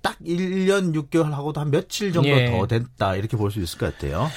딱 0.00 0.16
1년 0.24 0.94
6개월 0.94 1.30
하고도 1.30 1.60
한 1.60 1.70
며칠 1.72 2.12
정도 2.12 2.28
예. 2.28 2.50
더 2.50 2.66
됐다. 2.68 3.16
이렇게 3.16 3.36
볼 3.36 3.50
수 3.50 3.60
있을 3.60 3.78
것 3.78 3.92
같아요. 3.94 4.28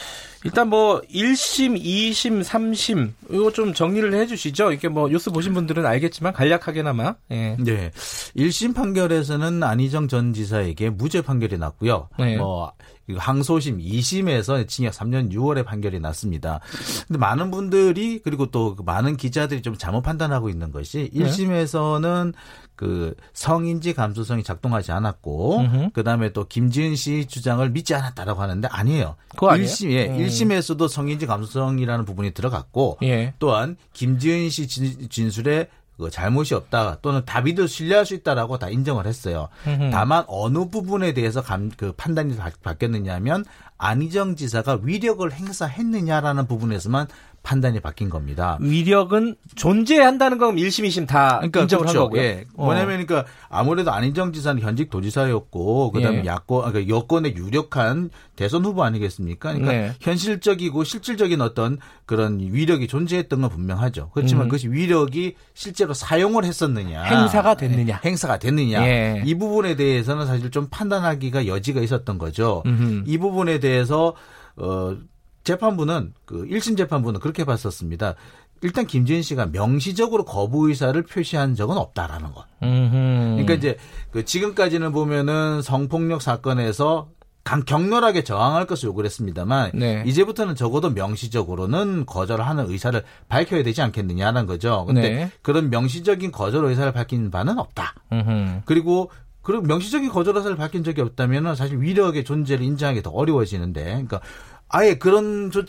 일단 0.45 0.69
뭐 0.69 1.01
1심, 1.11 1.81
2심, 1.81 2.43
3심 2.43 3.11
이거 3.31 3.51
좀 3.51 3.73
정리를 3.73 4.13
해 4.13 4.27
주시죠. 4.27 4.71
이렇게 4.71 4.87
뭐 4.87 5.09
뉴스 5.09 5.31
보신 5.31 5.55
분들은 5.55 5.83
알겠지만 5.85 6.33
간략하게나마. 6.33 7.15
예. 7.31 7.57
네. 7.59 7.91
1심 8.37 8.75
판결에서는 8.75 9.63
안희정 9.63 10.07
전 10.07 10.33
지사에게 10.33 10.91
무죄 10.91 11.21
판결이 11.21 11.57
났고요. 11.57 12.09
네. 12.19 12.37
뭐 12.37 12.71
항소심 13.17 13.79
2심에서 13.79 14.67
징역 14.67 14.93
3년 14.93 15.31
6월에 15.31 15.65
판결이 15.65 15.99
났습니다. 15.99 16.59
근데 17.07 17.17
많은 17.17 17.49
분들이 17.49 18.19
그리고 18.23 18.51
또 18.51 18.75
많은 18.85 19.17
기자들이 19.17 19.63
좀 19.63 19.75
잘못 19.75 20.01
판단하고 20.01 20.49
있는 20.49 20.71
것이 20.71 21.09
1심에서는 21.13 22.33
그 22.75 23.15
성인지 23.33 23.93
감수성이 23.93 24.43
작동하지 24.43 24.91
않았고 24.91 25.59
음흠. 25.59 25.89
그다음에 25.93 26.33
또 26.33 26.45
김지은 26.47 26.95
씨 26.95 27.25
주장을 27.25 27.67
믿지 27.69 27.95
않았다라고 27.95 28.41
하는데 28.41 28.67
아니에요. 28.69 29.15
그거 29.29 29.49
아니에요? 29.49 29.67
1심 29.67 29.91
예, 29.91 30.07
음. 30.07 30.17
1심에서도 30.17 30.87
성인지 30.87 31.25
감수성이라는 31.25 32.05
부분이 32.05 32.31
들어갔고 32.31 32.97
예. 33.03 33.33
또한 33.39 33.77
김지은 33.93 34.49
씨 34.49 34.67
진술에 34.67 35.67
그 35.97 36.09
잘못이 36.09 36.53
없다 36.55 36.97
또는 37.01 37.23
다비도 37.25 37.67
신뢰할 37.67 38.05
수 38.05 38.15
있다라고 38.15 38.57
다 38.57 38.69
인정을 38.69 39.05
했어요. 39.05 39.47
음흠. 39.65 39.91
다만 39.91 40.25
어느 40.27 40.69
부분에 40.69 41.13
대해서 41.13 41.41
감, 41.41 41.71
그 41.75 41.93
판단이 41.93 42.35
바뀌었느냐면 42.63 43.45
안희정 43.77 44.35
지사가 44.35 44.79
위력을 44.83 45.31
행사했느냐라는 45.31 46.47
부분에서만 46.47 47.07
판단이 47.45 47.79
바뀐 47.79 48.09
겁니다. 48.09 48.57
위력은 48.59 49.35
존재한다는 49.55 50.39
건 50.39 50.55
1심, 50.55 50.85
2심 50.87 51.07
다 51.07 51.37
그러니까 51.37 51.61
인정을 51.61 51.83
그렇죠. 51.83 51.99
한 51.99 52.05
거고요. 52.05 52.21
예. 52.21 52.45
어. 52.55 52.65
뭐냐면 52.65 53.05
그러니까 53.05 53.25
아무래도 53.49 53.91
안인정 53.91 54.33
지사는 54.33 54.61
현직 54.61 54.89
도지사였고 54.89 55.91
그다음에 55.91 56.21
예. 56.21 56.25
야권 56.25 56.71
그러니까 56.71 56.93
여권의 56.93 57.35
유력한 57.37 58.09
대선 58.35 58.65
후보 58.65 58.83
아니겠습니까? 58.83 59.53
그러니까 59.53 59.71
네. 59.71 59.93
현실적이고 60.01 60.83
실질적인 60.83 61.39
어떤 61.39 61.77
그런 62.05 62.39
위력이 62.39 62.87
존재했던 62.87 63.41
건 63.41 63.49
분명하죠. 63.51 64.09
그렇지만 64.13 64.45
음. 64.45 64.49
그것이 64.49 64.67
위력이 64.67 65.35
실제로 65.53 65.93
사용을 65.93 66.45
했었느냐, 66.45 67.03
행사가 67.03 67.55
됐느냐, 67.55 68.01
예. 68.03 68.09
행사가 68.09 68.39
됐느냐 68.39 68.85
예. 68.87 69.23
이 69.23 69.35
부분에 69.35 69.75
대해서는 69.75 70.25
사실 70.25 70.49
좀 70.49 70.67
판단하기가 70.69 71.45
여지가 71.45 71.81
있었던 71.81 72.17
거죠. 72.17 72.63
음흠. 72.65 73.03
이 73.05 73.17
부분에 73.19 73.59
대해서 73.59 74.15
어 74.57 74.97
재판부는 75.45 76.13
그 76.25 76.45
1심 76.45 76.75
재판부는 76.77 77.21
그렇게 77.21 77.45
봤었습니다. 77.45 78.15
일단 78.61 78.87
김지은 78.87 79.21
씨가 79.21 79.47
명시적으로 79.47 80.25
거부 80.25 80.67
의사를 80.69 81.01
표시한 81.03 81.55
적은 81.55 81.77
없다라는 81.77 82.33
것. 82.33 82.45
그러니까 82.59 83.53
이제 83.53 83.77
그 84.11 84.25
지금까지는 84.25 84.91
보면은 84.91 85.61
성폭력 85.61 86.21
사건에서 86.21 87.09
강 87.43 87.63
격렬하게 87.63 88.23
저항할 88.23 88.65
것을 88.65 88.87
요구를 88.87 89.05
했습니다만 89.05 89.71
네. 89.75 90.03
이제부터는 90.07 90.55
적어도 90.55 90.89
명시적으로는 90.89 92.07
거절하는 92.07 92.71
의사를 92.71 93.03
밝혀야 93.29 93.61
되지 93.61 93.83
않겠느냐는 93.83 94.47
거죠. 94.47 94.83
근데 94.87 95.01
네. 95.01 95.31
그런 95.43 95.69
명시적인 95.69 96.31
거절 96.31 96.65
의사를 96.65 96.91
밝힌 96.91 97.29
바는 97.29 97.59
없다. 97.59 97.93
음흠. 98.11 98.61
그리고 98.65 99.11
그리고 99.43 99.61
명시적인 99.61 100.09
거절 100.09 100.35
의사를 100.37 100.57
밝힌 100.57 100.83
적이 100.83 101.01
없다면 101.01 101.55
사실 101.55 101.79
위력의 101.79 102.23
존재를 102.23 102.65
인정하기 102.65 103.03
더 103.03 103.11
어려워지는데 103.11 103.83
그러니까 103.83 104.21
아예 104.69 104.95
그런 104.95 105.51
저, 105.51 105.63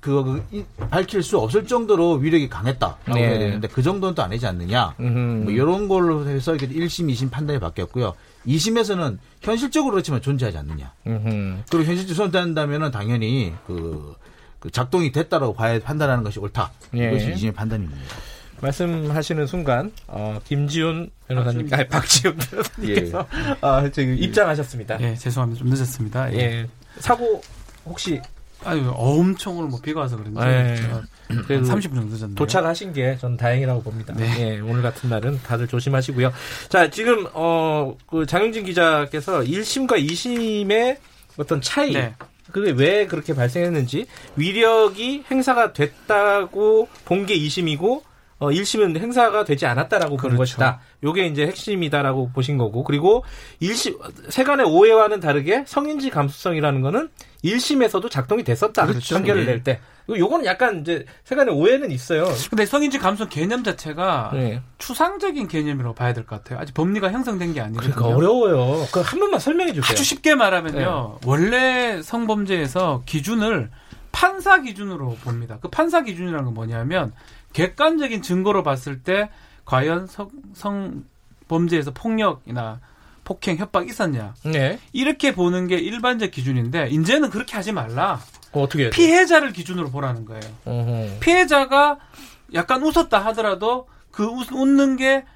그, 0.00 0.42
그 0.50 0.64
밝힐 0.90 1.22
수 1.22 1.38
없을 1.38 1.66
정도로 1.66 2.14
위력이 2.14 2.48
강했다라고 2.48 3.14
네. 3.14 3.20
해야 3.20 3.38
되는데 3.38 3.68
그 3.68 3.82
정도는 3.82 4.14
또 4.14 4.22
아니지 4.22 4.46
않느냐. 4.46 4.94
뭐 4.98 5.52
이런 5.52 5.88
걸로 5.88 6.26
해서 6.28 6.54
이게 6.54 6.66
1심, 6.68 7.12
2심 7.12 7.30
판단이 7.30 7.60
바뀌었고요. 7.60 8.14
2심에서는 8.46 9.18
현실적으로 9.42 9.92
그렇지만 9.92 10.20
존재하지 10.20 10.58
않느냐. 10.58 10.92
음흠. 11.06 11.62
그리고 11.70 11.84
현실적으로 11.84 12.24
존재한다면은 12.24 12.90
당연히 12.90 13.52
그, 13.66 14.14
그 14.58 14.70
작동이 14.70 15.12
됐다라고 15.12 15.54
봐야 15.54 15.78
판단하는 15.78 16.24
것이 16.24 16.40
옳다. 16.40 16.72
예. 16.96 17.10
이것이 17.10 17.32
2심의 17.32 17.54
판단입니다. 17.54 18.00
말씀하시는 18.60 19.46
순간 19.46 19.92
어, 20.08 20.40
김지훈 20.44 21.10
변호사님, 21.28 21.68
아니 21.72 21.86
박지훈 21.86 22.36
변호사님께서 22.36 23.26
예. 23.32 23.56
아, 23.60 23.88
지금 23.88 24.18
입장하셨습니다. 24.18 25.00
예, 25.00 25.14
죄송합니다. 25.14 25.60
좀 25.60 25.68
늦었습니다. 25.70 26.32
예. 26.34 26.38
예. 26.38 26.66
사고 26.98 27.40
혹시 27.84 28.20
아유 28.64 28.92
엄청 28.96 29.56
오늘 29.58 29.68
뭐 29.70 29.80
비가 29.80 30.00
와서 30.00 30.16
그런지 30.16 30.38
네. 30.40 30.76
30분 31.28 31.94
정도 31.94 32.16
졌네요. 32.16 32.34
도착하신 32.34 32.92
게 32.92 33.16
전 33.20 33.36
다행이라고 33.36 33.82
봅니다. 33.82 34.14
네. 34.14 34.56
예, 34.56 34.60
오늘 34.60 34.82
같은 34.82 35.08
날은 35.10 35.40
다들 35.42 35.68
조심하시고요. 35.68 36.32
자 36.68 36.90
지금 36.90 37.26
어 37.34 37.94
그 38.06 38.26
장영진 38.26 38.64
기자께서 38.64 39.40
1심과 39.40 40.04
2심의 40.04 40.96
어떤 41.36 41.60
차이 41.60 41.92
네. 41.92 42.14
그게 42.52 42.70
왜 42.70 43.06
그렇게 43.06 43.34
발생했는지 43.34 44.06
위력이 44.36 45.24
행사가 45.30 45.72
됐다고 45.72 46.88
본 47.04 47.26
게 47.26 47.38
2심이고 47.38 48.02
어 48.40 48.48
1심은 48.50 48.96
행사가 48.98 49.44
되지 49.44 49.66
않았다라고 49.66 50.16
그렇죠. 50.16 50.28
본 50.30 50.38
것이다. 50.38 50.80
요게 51.04 51.26
이제 51.26 51.46
핵심이다라고 51.46 52.30
보신 52.32 52.56
거고 52.56 52.84
그리고 52.84 53.24
1심 53.60 53.98
세간의 54.30 54.66
오해와는 54.66 55.20
다르게 55.20 55.64
성인지 55.66 56.10
감수성이라는 56.10 56.80
거는 56.80 57.08
1심에서도 57.44 58.10
작동이 58.10 58.42
됐었다. 58.44 58.86
그렇죠. 58.86 59.14
판결을 59.14 59.46
네. 59.46 59.52
낼 59.52 59.62
때. 59.64 59.80
요거는 60.08 60.46
약간 60.46 60.80
이제 60.80 61.04
세간의 61.24 61.54
오해는 61.54 61.90
있어요. 61.90 62.26
근데 62.48 62.64
성인지 62.64 62.98
감수 62.98 63.28
개념 63.28 63.62
자체가 63.62 64.30
네. 64.32 64.62
추상적인 64.78 65.48
개념이라고 65.48 65.94
봐야 65.94 66.14
될 66.14 66.24
것 66.24 66.42
같아요. 66.42 66.58
아직 66.58 66.72
법리가 66.74 67.12
형성된 67.12 67.52
게 67.52 67.60
아니거든요. 67.60 67.94
그러니까 67.94 68.16
어려워요. 68.16 68.86
그한 68.90 69.20
번만 69.20 69.38
설명해 69.38 69.74
주세요. 69.74 69.92
아주 69.92 70.02
쉽게 70.04 70.34
말하면요. 70.34 71.18
네. 71.20 71.26
원래 71.28 72.00
성범죄에서 72.02 73.02
기준을 73.04 73.70
판사 74.10 74.62
기준으로 74.62 75.16
봅니다. 75.22 75.58
그 75.60 75.68
판사 75.68 76.00
기준이라는 76.02 76.44
건 76.46 76.54
뭐냐면 76.54 77.12
객관적인 77.52 78.22
증거로 78.22 78.62
봤을 78.62 79.02
때 79.02 79.28
과연 79.66 80.06
성, 80.06 80.30
성 80.54 81.04
범죄에서 81.48 81.90
폭력이나 81.92 82.80
폭행, 83.28 83.58
협박 83.58 83.86
있었냐. 83.90 84.34
네. 84.46 84.78
이렇게 84.94 85.34
보는 85.34 85.66
게 85.66 85.76
일반적 85.76 86.30
기준인데 86.30 86.88
이제는 86.88 87.28
그렇게 87.28 87.56
하지 87.56 87.72
말라. 87.72 88.22
어, 88.52 88.66
떻게 88.66 88.88
피해자를 88.88 89.52
기준으로 89.52 89.90
보라는 89.90 90.24
거예요. 90.24 90.40
어허. 90.64 91.20
피해자가 91.20 91.98
약간 92.54 92.82
웃었다 92.82 93.18
하더라도 93.26 93.86
그 94.10 94.24
웃, 94.24 94.50
웃는 94.50 94.96
게 94.96 95.26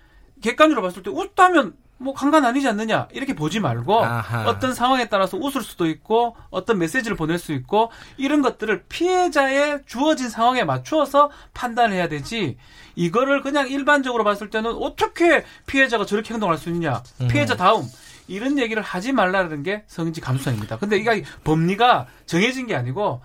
객관적으로 0.41 0.81
봤을 0.81 1.03
때 1.03 1.11
웃다면 1.11 1.75
뭐 2.03 2.13
강간 2.15 2.45
아니지 2.45 2.69
않느냐 2.69 3.09
이렇게 3.13 3.35
보지 3.35 3.61
말고 3.61 4.05
아하. 4.05 4.49
어떤 4.49 4.75
상황에 4.75 5.09
따라서 5.09 5.37
웃을 5.37 5.63
수도 5.63 5.87
있고 5.87 6.37
어떤 6.51 6.79
메시지를 6.79 7.17
보낼 7.17 7.39
수 7.39 7.53
있고 7.53 7.91
이런 8.17 8.43
것들을 8.43 8.85
피해자의 8.89 9.81
주어진 9.87 10.29
상황에 10.29 10.65
맞추어서 10.65 11.31
판단해야 11.55 12.09
되지 12.09 12.59
이거를 12.95 13.43
그냥 13.43 13.69
일반적으로 13.69 14.25
봤을 14.25 14.51
때는 14.51 14.73
어떻게 14.73 15.45
피해자가 15.67 16.05
저렇게 16.05 16.35
행동할 16.35 16.59
수 16.59 16.69
있냐 16.71 17.03
음. 17.21 17.29
피해자 17.29 17.57
다음 17.57 17.85
이런 18.29 18.59
얘기를 18.59 18.83
하지 18.83 19.13
말라는 19.13 19.63
게 19.63 19.83
성인지 19.87 20.21
감수성입니다. 20.21 20.79
근데 20.79 20.97
이게 20.97 21.25
법리가 21.45 22.07
정해진 22.27 22.67
게 22.67 22.75
아니고 22.75 23.21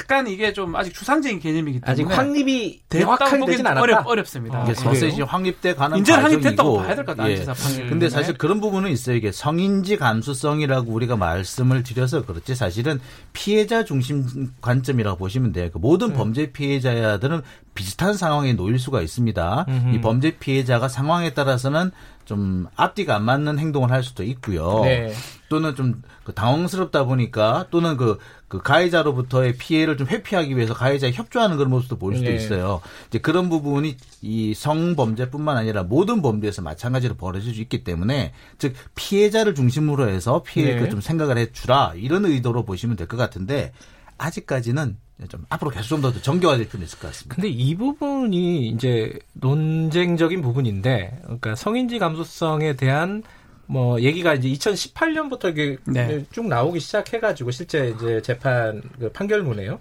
약간 0.00 0.26
이게 0.28 0.52
좀 0.52 0.76
아직 0.76 0.94
추상적인 0.94 1.40
개념이기 1.40 1.80
때문에 1.80 1.92
아직 1.92 2.18
확립이 2.18 2.82
명확하게 2.92 3.46
되진 3.46 3.66
않았다. 3.66 3.80
어렵, 3.82 4.06
어렵습니다. 4.06 4.62
이게 4.64 4.74
서서히 4.74 5.20
확립돼 5.22 5.74
가는 5.74 5.98
이제 5.98 6.12
확립됐다고 6.12 6.78
봐야 6.78 6.94
될 6.94 7.04
것 7.04 7.16
같아요. 7.16 7.32
예. 7.32 7.88
근데 7.88 8.08
사실 8.08 8.34
네. 8.34 8.38
그런 8.38 8.60
부분은 8.60 8.90
있어요. 8.90 9.16
이게 9.16 9.32
성인지 9.32 9.96
감수성이라고 9.96 10.92
우리가 10.92 11.16
말씀을 11.16 11.82
드려서 11.82 12.24
그렇지 12.24 12.54
사실은 12.54 13.00
피해자 13.32 13.84
중심 13.84 14.52
관점이라고 14.60 15.18
보시면 15.18 15.52
돼요. 15.52 15.70
그 15.72 15.78
모든 15.78 16.08
네. 16.08 16.14
범죄 16.14 16.52
피해자들은 16.52 17.42
비슷한 17.74 18.14
상황에 18.14 18.52
놓일 18.54 18.78
수가 18.78 19.02
있습니다. 19.02 19.66
음흠. 19.68 19.94
이 19.94 20.00
범죄 20.00 20.30
피해자가 20.38 20.88
상황에 20.88 21.34
따라서는 21.34 21.90
좀 22.26 22.66
앞뒤가 22.76 23.14
안 23.16 23.24
맞는 23.24 23.58
행동을 23.58 23.90
할 23.90 24.02
수도 24.02 24.22
있고요. 24.24 24.82
네. 24.84 25.12
또는 25.48 25.74
좀그 25.76 26.34
당황스럽다 26.34 27.04
보니까 27.04 27.68
또는 27.70 27.96
그, 27.96 28.18
그 28.48 28.60
가해자로부터의 28.60 29.56
피해를 29.56 29.96
좀 29.96 30.08
회피하기 30.08 30.56
위해서 30.56 30.74
가해자에 30.74 31.12
협조하는 31.12 31.56
그런 31.56 31.70
모습도 31.70 31.98
보일 31.98 32.18
수도 32.18 32.28
네. 32.28 32.36
있어요. 32.36 32.80
이제 33.08 33.18
그런 33.20 33.48
부분이 33.48 33.96
이 34.22 34.54
성범죄뿐만 34.54 35.56
아니라 35.56 35.84
모든 35.84 36.20
범죄에서 36.20 36.62
마찬가지로 36.62 37.14
벌어질 37.14 37.54
수 37.54 37.60
있기 37.60 37.84
때문에 37.84 38.32
즉 38.58 38.74
피해자를 38.96 39.54
중심으로 39.54 40.08
해서 40.08 40.42
피해를 40.42 40.82
네. 40.82 40.88
좀 40.90 41.00
생각을 41.00 41.38
해주라 41.38 41.92
이런 41.96 42.24
의도로 42.26 42.64
보시면 42.64 42.96
될 42.96 43.06
것 43.06 43.16
같은데 43.16 43.72
아직까지는 44.18 44.96
좀 45.28 45.46
앞으로 45.48 45.70
계속 45.70 45.88
좀 45.88 46.02
더 46.02 46.12
정교화될 46.12 46.66
필요는 46.66 46.86
있을 46.86 46.98
것 46.98 47.08
같습니다. 47.08 47.34
근데 47.34 47.48
이 47.48 47.74
부분이 47.74 48.68
이제 48.68 49.18
논쟁적인 49.32 50.42
부분인데, 50.42 51.20
그러니까 51.22 51.54
성인지 51.54 51.98
감수성에 51.98 52.74
대한 52.76 53.22
뭐 53.66 54.00
얘기가 54.00 54.34
이제 54.34 54.48
2018년부터 54.48 55.50
이게 55.50 55.78
네. 55.84 56.24
쭉 56.30 56.46
나오기 56.46 56.80
시작해가지고 56.80 57.50
실제 57.50 57.94
이제 57.96 58.20
재판 58.22 58.82
그 58.98 59.10
판결문에요. 59.10 59.80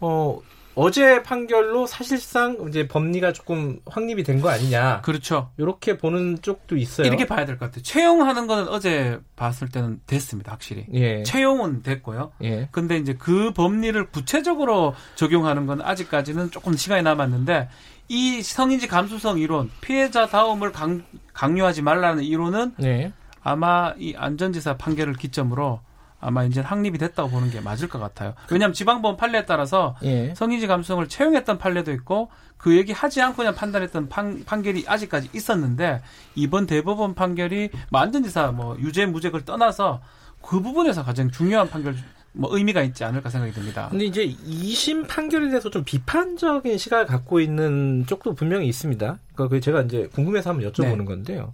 어 0.00 0.40
어제 0.74 1.22
판결로 1.22 1.86
사실상 1.86 2.56
이제 2.68 2.86
법리가 2.86 3.32
조금 3.32 3.80
확립이 3.86 4.22
된 4.22 4.40
거 4.40 4.48
아니냐. 4.48 5.00
그렇죠. 5.02 5.50
이렇게 5.58 5.96
보는 5.98 6.40
쪽도 6.42 6.76
있어요. 6.76 7.06
이렇게 7.06 7.26
봐야 7.26 7.44
될 7.44 7.58
것 7.58 7.66
같아요. 7.66 7.82
채용하는 7.82 8.46
거는 8.46 8.68
어제 8.68 9.18
봤을 9.36 9.68
때는 9.68 10.00
됐습니다, 10.06 10.52
확실히. 10.52 10.86
예. 10.94 11.22
채용은 11.24 11.82
됐고요. 11.82 12.32
예. 12.42 12.68
근데 12.70 12.96
이제 12.96 13.14
그 13.18 13.52
법리를 13.52 14.06
구체적으로 14.10 14.94
적용하는 15.16 15.66
건 15.66 15.82
아직까지는 15.82 16.50
조금 16.50 16.76
시간이 16.76 17.02
남았는데 17.02 17.68
이 18.08 18.42
성인지 18.42 18.88
감수성 18.88 19.38
이론, 19.38 19.70
피해자 19.80 20.26
다움을 20.26 20.72
강, 20.72 21.04
강요하지 21.32 21.82
말라는 21.82 22.22
이론은 22.24 22.74
예. 22.84 23.12
아마 23.42 23.94
이 23.98 24.14
안전지사 24.16 24.76
판결을 24.76 25.14
기점으로 25.14 25.80
아마 26.20 26.44
이제 26.44 26.60
확립이 26.60 26.98
됐다고 26.98 27.30
보는 27.30 27.50
게 27.50 27.60
맞을 27.60 27.88
것 27.88 27.98
같아요. 27.98 28.34
왜냐하면 28.50 28.74
지방법원 28.74 29.16
판례에 29.16 29.46
따라서 29.46 29.96
예. 30.02 30.34
성인지 30.34 30.66
감수성을 30.66 31.08
채용했던 31.08 31.58
판례도 31.58 31.92
있고 31.92 32.28
그 32.56 32.76
얘기 32.76 32.92
하지 32.92 33.22
않고 33.22 33.38
그냥 33.38 33.54
판단했던 33.54 34.08
판, 34.08 34.44
판결이 34.44 34.84
아직까지 34.86 35.30
있었는데 35.34 36.02
이번 36.34 36.66
대법원 36.66 37.14
판결이 37.14 37.70
뭐 37.90 38.00
안전지사 38.00 38.52
뭐 38.52 38.76
유죄 38.80 39.06
무죄를 39.06 39.44
떠나서 39.44 40.00
그 40.42 40.60
부분에서 40.60 41.02
가장 41.02 41.30
중요한 41.30 41.70
판결 41.70 41.96
뭐 42.32 42.54
의미가 42.56 42.82
있지 42.82 43.02
않을까 43.02 43.30
생각이 43.30 43.52
듭니다. 43.52 43.88
근데 43.90 44.04
이제 44.04 44.26
2심 44.26 45.08
판결에 45.08 45.48
대해서 45.48 45.70
좀 45.70 45.84
비판적인 45.84 46.78
시각을 46.78 47.06
갖고 47.06 47.40
있는 47.40 48.04
쪽도 48.06 48.34
분명히 48.34 48.68
있습니다. 48.68 49.18
그러니까 49.34 49.60
제가 49.60 49.82
이제 49.82 50.08
궁금해서 50.14 50.50
한번 50.50 50.70
여쭤보는 50.70 50.98
네. 50.98 51.04
건데요. 51.04 51.52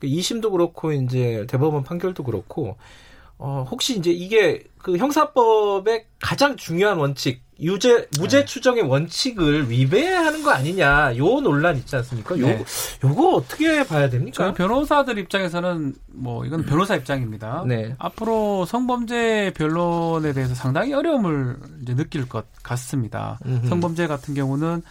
2심도 0.00 0.42
그 0.42 0.50
그렇고 0.50 0.92
이제 0.92 1.46
대법원 1.48 1.82
판결도 1.84 2.24
그렇고 2.24 2.76
어, 3.44 3.66
혹시 3.68 3.98
이제 3.98 4.12
이게 4.12 4.62
그 4.78 4.96
형사법의 4.96 6.06
가장 6.20 6.56
중요한 6.56 6.98
원칙, 6.98 7.42
유죄, 7.58 8.06
무죄 8.16 8.40
네. 8.40 8.44
추정의 8.44 8.84
원칙을 8.84 9.68
위배하는 9.68 10.44
거 10.44 10.52
아니냐, 10.52 11.16
요 11.16 11.40
논란 11.40 11.76
있지 11.76 11.96
않습니까? 11.96 12.38
요, 12.38 12.46
네. 12.46 12.64
요거 13.02 13.30
어떻게 13.34 13.84
봐야 13.84 14.08
됩니까? 14.08 14.32
저희 14.36 14.54
변호사들 14.54 15.18
입장에서는 15.18 15.94
뭐, 16.12 16.46
이건 16.46 16.64
변호사 16.64 16.94
입장입니다. 16.94 17.64
네. 17.66 17.96
앞으로 17.98 18.64
성범죄 18.64 19.54
변론에 19.56 20.32
대해서 20.32 20.54
상당히 20.54 20.94
어려움을 20.94 21.56
이제 21.82 21.96
느낄 21.96 22.28
것 22.28 22.46
같습니다. 22.62 23.40
음흠. 23.44 23.66
성범죄 23.66 24.06
같은 24.06 24.34
경우는 24.34 24.82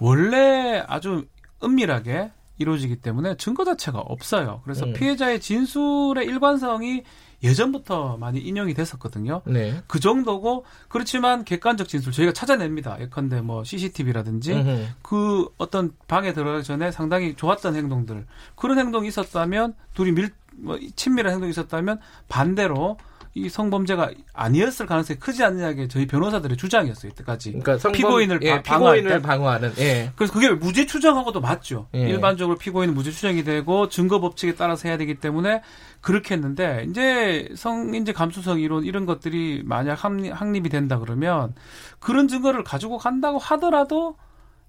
원래 0.00 0.82
아주 0.88 1.24
은밀하게 1.62 2.32
이루어지기 2.62 2.96
때문에 2.96 3.36
증거 3.36 3.64
자체가 3.64 3.98
없어요. 3.98 4.60
그래서 4.64 4.86
음. 4.86 4.92
피해자의 4.94 5.40
진술의 5.40 6.26
일관성이 6.26 7.02
예전부터 7.42 8.16
많이 8.18 8.38
인용이 8.40 8.72
됐었거든요. 8.74 9.42
네. 9.46 9.82
그 9.86 10.00
정도고 10.00 10.64
그렇지만 10.88 11.44
객관적 11.44 11.88
진술 11.88 12.12
저희가 12.12 12.32
찾아냅니다. 12.32 13.00
예컨대 13.00 13.40
뭐 13.40 13.64
CCTV라든지 13.64 14.52
음흠. 14.52 14.86
그 15.02 15.48
어떤 15.58 15.92
방에 16.06 16.32
들어가기 16.32 16.64
전에 16.64 16.92
상당히 16.92 17.34
좋았던 17.34 17.74
행동들 17.74 18.26
그런 18.54 18.78
행동이 18.78 19.08
있었다면 19.08 19.74
둘이 19.94 20.12
밀 20.12 20.30
뭐 20.56 20.78
친밀한 20.96 21.34
행동이 21.34 21.50
있었다면 21.50 21.98
반대로 22.28 22.96
이 23.34 23.48
성범죄가 23.48 24.10
아니었을 24.34 24.84
가능성이 24.86 25.18
크지 25.18 25.42
않느냐 25.42 25.72
게 25.72 25.88
저희 25.88 26.06
변호사들의 26.06 26.58
주장이었어요 26.58 27.12
이때까지. 27.12 27.50
그러니까 27.52 27.78
성범, 27.78 27.96
피고인을 27.96 28.40
예, 28.42 28.62
피고인을 28.62 29.22
방어하는. 29.22 29.72
예. 29.78 30.12
그래서 30.16 30.34
그게 30.34 30.50
무죄 30.50 30.84
추정하고도 30.84 31.40
맞죠. 31.40 31.88
예. 31.94 32.10
일반적으로 32.10 32.58
피고인은 32.58 32.94
무죄 32.94 33.10
추정이 33.10 33.42
되고 33.42 33.88
증거 33.88 34.20
법칙에 34.20 34.54
따라서 34.54 34.86
해야 34.86 34.98
되기 34.98 35.14
때문에 35.14 35.62
그렇게 36.02 36.34
했는데 36.34 36.84
이제 36.90 37.48
성인지 37.56 38.12
감수성 38.12 38.60
이론 38.60 38.84
이런 38.84 39.06
것들이 39.06 39.62
만약 39.64 40.04
확립이 40.04 40.68
된다 40.68 40.98
그러면 40.98 41.54
그런 42.00 42.28
증거를 42.28 42.64
가지고 42.64 42.98
간다고 42.98 43.38
하더라도 43.38 44.16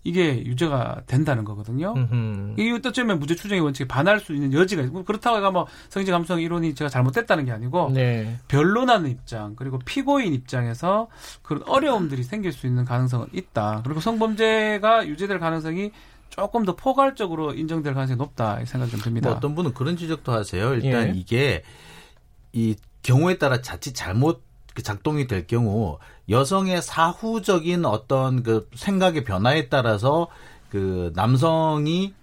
이게 0.03 0.43
유죄가 0.45 1.01
된다는 1.07 1.45
거거든요. 1.45 1.93
이게 2.57 2.71
어쩌면 2.85 3.19
무죄 3.19 3.35
추정의 3.35 3.61
원칙에 3.61 3.87
반할 3.87 4.19
수 4.19 4.33
있는 4.33 4.51
여지가 4.51 4.81
있고 4.83 5.03
그렇다고 5.03 5.37
해가 5.37 5.51
뭐 5.51 5.65
성인지 5.89 6.11
감수성 6.11 6.41
이론이 6.41 6.75
제가 6.75 6.89
잘못됐다는 6.89 7.45
게 7.45 7.51
아니고 7.51 7.91
네. 7.93 8.37
변론하는 8.47 9.09
입장 9.09 9.55
그리고 9.55 9.79
피고인 9.79 10.33
입장에서 10.33 11.07
그런 11.41 11.63
어려움들이 11.67 12.23
생길 12.23 12.51
수 12.51 12.67
있는 12.67 12.83
가능성은 12.85 13.27
있다. 13.31 13.81
그리고 13.83 14.01
성범죄가 14.01 15.07
유죄될 15.07 15.39
가능성이 15.39 15.91
조금 16.29 16.65
더 16.65 16.75
포괄적으로 16.75 17.53
인정될 17.53 17.93
가능성이 17.93 18.17
높다 18.17 18.65
생각 18.65 18.89
좀 18.89 18.99
듭니다. 18.99 19.29
뭐 19.29 19.37
어떤 19.37 19.55
분은 19.55 19.73
그런 19.73 19.95
지적도 19.95 20.31
하세요. 20.31 20.73
일단 20.73 21.09
예. 21.09 21.19
이게 21.19 21.63
이 22.51 22.75
경우에 23.03 23.37
따라 23.37 23.61
자칫 23.61 23.93
잘못 23.93 24.43
그 24.73 24.81
작동이 24.81 25.27
될 25.27 25.45
경우 25.45 25.99
여성의 26.29 26.81
사후적인 26.81 27.85
어떤 27.85 28.43
그 28.43 28.69
생각의 28.75 29.23
변화에 29.23 29.67
따라서 29.69 30.27
그 30.69 31.11
남성이 31.15 32.13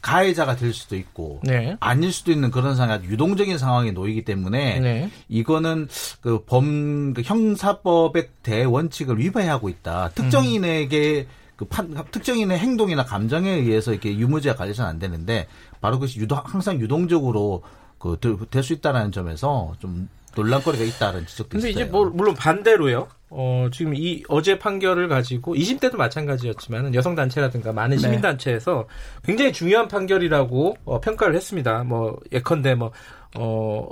가해자가 0.00 0.56
될 0.56 0.72
수도 0.72 0.96
있고 0.96 1.40
네. 1.42 1.76
아닐 1.80 2.12
수도 2.12 2.30
있는 2.30 2.50
그런 2.50 2.76
상황 2.76 3.02
유동적인 3.02 3.58
상황에 3.58 3.90
놓이기 3.90 4.24
때문에 4.24 4.78
네. 4.80 5.10
이거는 5.28 5.88
그범 6.20 7.14
그 7.14 7.22
형사법의 7.22 8.28
대원칙을 8.42 9.18
위배하고 9.18 9.68
있다. 9.68 10.10
특정인에게 10.14 11.20
음. 11.20 11.26
그 11.56 11.64
판, 11.64 11.92
특정인의 12.12 12.58
행동이나 12.58 13.04
감정에 13.04 13.50
의해서 13.50 13.90
이렇게 13.90 14.16
유무죄가 14.16 14.54
갈려서는 14.54 14.88
안 14.88 14.98
되는데 15.00 15.48
바로 15.80 15.96
그것이 15.98 16.20
유도 16.20 16.36
항상 16.36 16.80
유동적으로 16.80 17.62
그 17.98 18.16
될 18.20 18.62
수 18.62 18.72
있다라는 18.74 19.10
점에서 19.10 19.74
좀 19.80 20.08
논란거리가 20.38 20.84
있다는 20.84 21.26
지적도 21.26 21.50
근데 21.50 21.70
있어요. 21.70 21.84
이제 21.84 21.90
뭐 21.90 22.06
물론 22.06 22.34
반대로요. 22.34 23.08
어, 23.30 23.68
지금 23.72 23.94
이 23.94 24.22
어제 24.28 24.58
판결을 24.58 25.08
가지고 25.08 25.54
20대도 25.54 25.96
마찬가지였지만 25.96 26.94
여성 26.94 27.14
단체라든가 27.14 27.72
많은 27.72 27.96
네. 27.96 28.00
시민 28.00 28.20
단체에서 28.20 28.86
굉장히 29.22 29.52
중요한 29.52 29.88
판결이라고 29.88 30.76
어, 30.84 31.00
평가를 31.00 31.34
했습니다. 31.34 31.84
뭐 31.84 32.18
예컨대 32.32 32.74
뭐 32.74 32.92
어, 33.36 33.88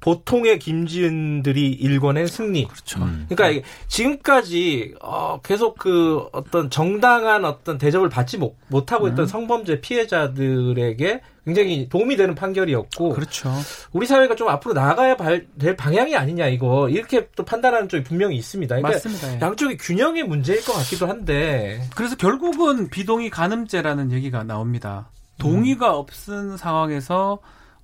보통의 0.00 0.58
김지은들이 0.58 1.72
일궈낸 1.72 2.26
승리. 2.26 2.66
그렇죠. 2.66 3.02
음. 3.02 3.26
그러니까 3.28 3.66
지금까지 3.88 4.94
어, 5.00 5.40
계속 5.42 5.78
그 5.78 6.26
어떤 6.32 6.70
정당한 6.70 7.44
어떤 7.44 7.78
대접을 7.78 8.08
받지 8.08 8.38
못, 8.38 8.56
못하고 8.68 9.08
있던 9.08 9.24
음. 9.24 9.26
성범죄 9.26 9.80
피해자들에게 9.82 11.20
굉장히 11.44 11.88
도움이 11.88 12.16
되는 12.16 12.34
판결이었고. 12.34 13.10
그렇죠. 13.10 13.52
우리 13.92 14.06
사회가 14.06 14.34
좀 14.36 14.48
앞으로 14.48 14.74
나아가야 14.74 15.16
될 15.58 15.76
방향이 15.76 16.16
아니냐 16.16 16.46
이거 16.46 16.88
이렇게 16.88 17.28
또 17.36 17.44
판단하는 17.44 17.88
쪽이 17.88 18.04
분명히 18.04 18.36
있습니다. 18.36 18.76
그러니까 18.76 18.96
맞습니다. 18.96 19.34
예. 19.34 19.40
양쪽이 19.40 19.76
균형의 19.76 20.24
문제일 20.24 20.64
것 20.64 20.72
같기도 20.72 21.06
한데. 21.06 21.82
그래서 21.94 22.16
결국은 22.16 22.88
비동의 22.88 23.30
간음죄라는 23.30 24.12
얘기가 24.12 24.44
나옵니다. 24.44 25.10
동의가 25.38 25.90
음. 25.90 25.94
없은 25.96 26.56
상황에서 26.56 27.38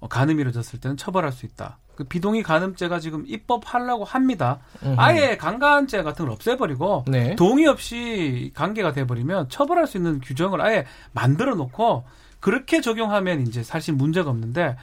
간음이 0.09 0.41
이루어졌을 0.41 0.81
때는 0.81 0.97
처벌할 0.97 1.33
수 1.33 1.47
있다. 1.47 1.79
그 1.97 2.05
비동의 2.05 2.42
간음죄가 2.42 3.01
지금 3.01 3.24
입법하려고 3.26 4.05
합니다. 4.05 4.61
음흠. 4.84 4.94
아예 4.99 5.36
강간죄 5.36 6.03
같은 6.03 6.26
걸 6.26 6.32
없애버리고 6.32 7.05
네. 7.09 7.34
동의 7.36 7.66
없이 7.66 8.53
관계가 8.55 8.92
돼버리면 8.92 9.49
처벌할 9.49 9.86
수 9.86 9.97
있는 9.97 10.20
규정을 10.20 10.61
아예 10.61 10.84
만들어 11.12 11.55
놓고 11.55 12.05
그렇게 12.38 12.80
적용하면 12.80 13.40
이제 13.40 13.62
사실 13.62 13.94
문제가 13.94 14.30
없는데 14.30 14.76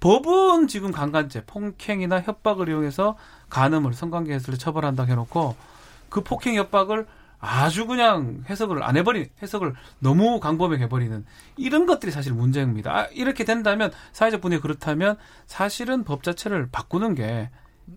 법은 0.00 0.68
지금 0.68 0.92
강간죄, 0.92 1.44
폭행이나 1.46 2.20
협박을 2.20 2.68
이용해서 2.68 3.16
간음을 3.50 3.94
성관계 3.94 4.32
했을 4.32 4.54
때 4.54 4.58
처벌한다 4.58 5.04
해놓고 5.04 5.56
그 6.08 6.22
폭행 6.22 6.54
협박을 6.54 7.06
아주 7.40 7.86
그냥 7.86 8.42
해석을 8.48 8.82
안 8.82 8.96
해버린 8.96 9.26
해석을 9.42 9.74
너무 10.00 10.40
강범하게 10.40 10.84
해버리는 10.84 11.24
이런 11.56 11.86
것들이 11.86 12.10
사실 12.10 12.32
문제입니다. 12.32 12.96
아, 12.96 13.06
이렇게 13.12 13.44
된다면 13.44 13.92
사회적 14.12 14.40
분위기 14.40 14.60
그렇다면 14.60 15.16
사실은 15.46 16.04
법 16.04 16.22
자체를 16.22 16.68
바꾸는 16.70 17.14
게 17.14 17.50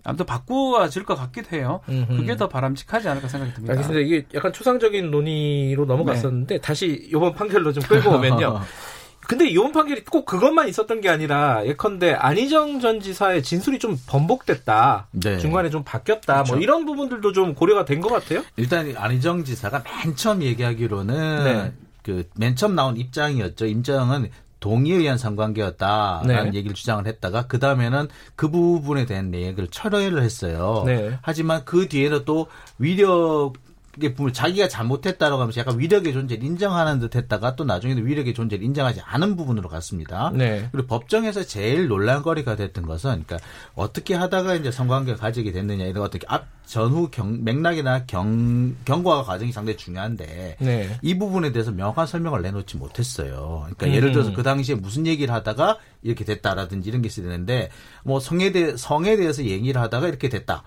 아무튼 0.04 0.26
바꾸어질 0.26 1.04
것 1.04 1.14
같기도 1.16 1.56
해요. 1.56 1.80
음흠. 1.88 2.16
그게 2.16 2.36
더 2.36 2.48
바람직하지 2.48 3.08
않을까 3.08 3.28
생각이 3.28 3.52
듭니다. 3.52 3.72
알겠습니다. 3.72 4.00
이게 4.00 4.26
약간 4.34 4.52
추상적인 4.52 5.10
논의로 5.10 5.84
넘어갔었는데 5.84 6.54
네. 6.54 6.60
다시 6.60 7.08
이번 7.10 7.34
판결로 7.34 7.72
좀 7.72 7.82
끌고 7.82 8.10
오면요. 8.10 8.60
근데 9.28 9.46
이혼 9.48 9.72
판결이 9.72 10.04
꼭 10.04 10.24
그것만 10.26 10.68
있었던 10.68 11.00
게 11.00 11.08
아니라 11.08 11.64
예컨대 11.66 12.12
안희정 12.12 12.80
전 12.80 13.00
지사의 13.00 13.42
진술이 13.42 13.78
좀 13.78 13.96
번복됐다. 14.06 15.08
네. 15.12 15.38
중간에 15.38 15.70
좀 15.70 15.84
바뀌었다. 15.84 16.34
뭐 16.34 16.42
그렇죠. 16.42 16.54
뭐 16.54 16.62
이런 16.62 16.84
부분들도 16.84 17.32
좀 17.32 17.54
고려가 17.54 17.84
된 17.84 18.02
것 18.02 18.08
같아요. 18.10 18.42
일단 18.56 18.92
안희정 18.96 19.44
지사가 19.44 19.84
맨 20.04 20.16
처음 20.16 20.42
얘기하기로는 20.42 21.44
네. 21.44 21.72
그맨 22.02 22.56
처음 22.56 22.74
나온 22.74 22.96
입장이었죠. 22.96 23.66
임장은 23.66 24.28
동의에 24.58 24.96
의한 24.96 25.18
성관계였다라는 25.18 26.50
네. 26.50 26.58
얘기를 26.58 26.74
주장을 26.74 27.04
했다가 27.06 27.46
그 27.46 27.58
다음에는 27.58 28.08
그 28.36 28.50
부분에 28.50 29.06
대한 29.06 29.30
내용을 29.30 29.68
철회를 29.68 30.22
했어요. 30.22 30.82
네. 30.86 31.18
하지만 31.22 31.62
그 31.64 31.88
뒤에는 31.88 32.24
또 32.24 32.48
위력 32.78 33.52
이게 33.96 34.14
자기가 34.32 34.68
잘못했다라고 34.68 35.40
하면서 35.40 35.60
약간 35.60 35.78
위력의 35.78 36.14
존재를 36.14 36.42
인정하는 36.42 36.98
듯 36.98 37.14
했다가 37.14 37.56
또 37.56 37.64
나중에도 37.64 38.00
위력의 38.00 38.32
존재를 38.32 38.64
인정하지 38.64 39.02
않은 39.04 39.36
부분으로 39.36 39.68
갔습니다. 39.68 40.30
네. 40.34 40.68
그리고 40.72 40.86
법정에서 40.88 41.44
제일 41.44 41.88
논란거리가 41.88 42.56
됐던 42.56 42.86
것은 42.86 43.24
그러니까 43.26 43.38
어떻게 43.74 44.14
하다가 44.14 44.54
이제 44.54 44.70
성관계를 44.70 45.18
가지게 45.18 45.52
됐느냐 45.52 45.84
이런 45.84 46.04
어떻게 46.04 46.26
앞 46.28 46.46
전후 46.64 47.10
경, 47.10 47.44
맥락이나 47.44 48.06
경, 48.06 48.74
경과 48.86 49.24
과정이 49.24 49.52
상당히 49.52 49.76
중요한데 49.76 50.56
네. 50.58 50.98
이 51.02 51.18
부분에 51.18 51.52
대해서 51.52 51.70
명확한 51.70 52.06
설명을 52.06 52.40
내놓지 52.40 52.78
못했어요. 52.78 53.66
그러니까 53.76 53.86
음. 53.86 53.92
예를 53.92 54.12
들어서 54.12 54.32
그 54.32 54.42
당시에 54.42 54.74
무슨 54.76 55.06
얘기를 55.06 55.34
하다가 55.34 55.78
이렇게 56.02 56.24
됐다라든지 56.24 56.88
이런 56.88 57.02
게 57.02 57.08
있어야 57.08 57.26
되는데 57.26 57.68
뭐 58.04 58.20
성에 58.20 58.52
대해 58.52 58.74
성에 58.76 59.16
대해서 59.16 59.44
얘기를 59.44 59.78
하다가 59.82 60.08
이렇게 60.08 60.30
됐다. 60.30 60.64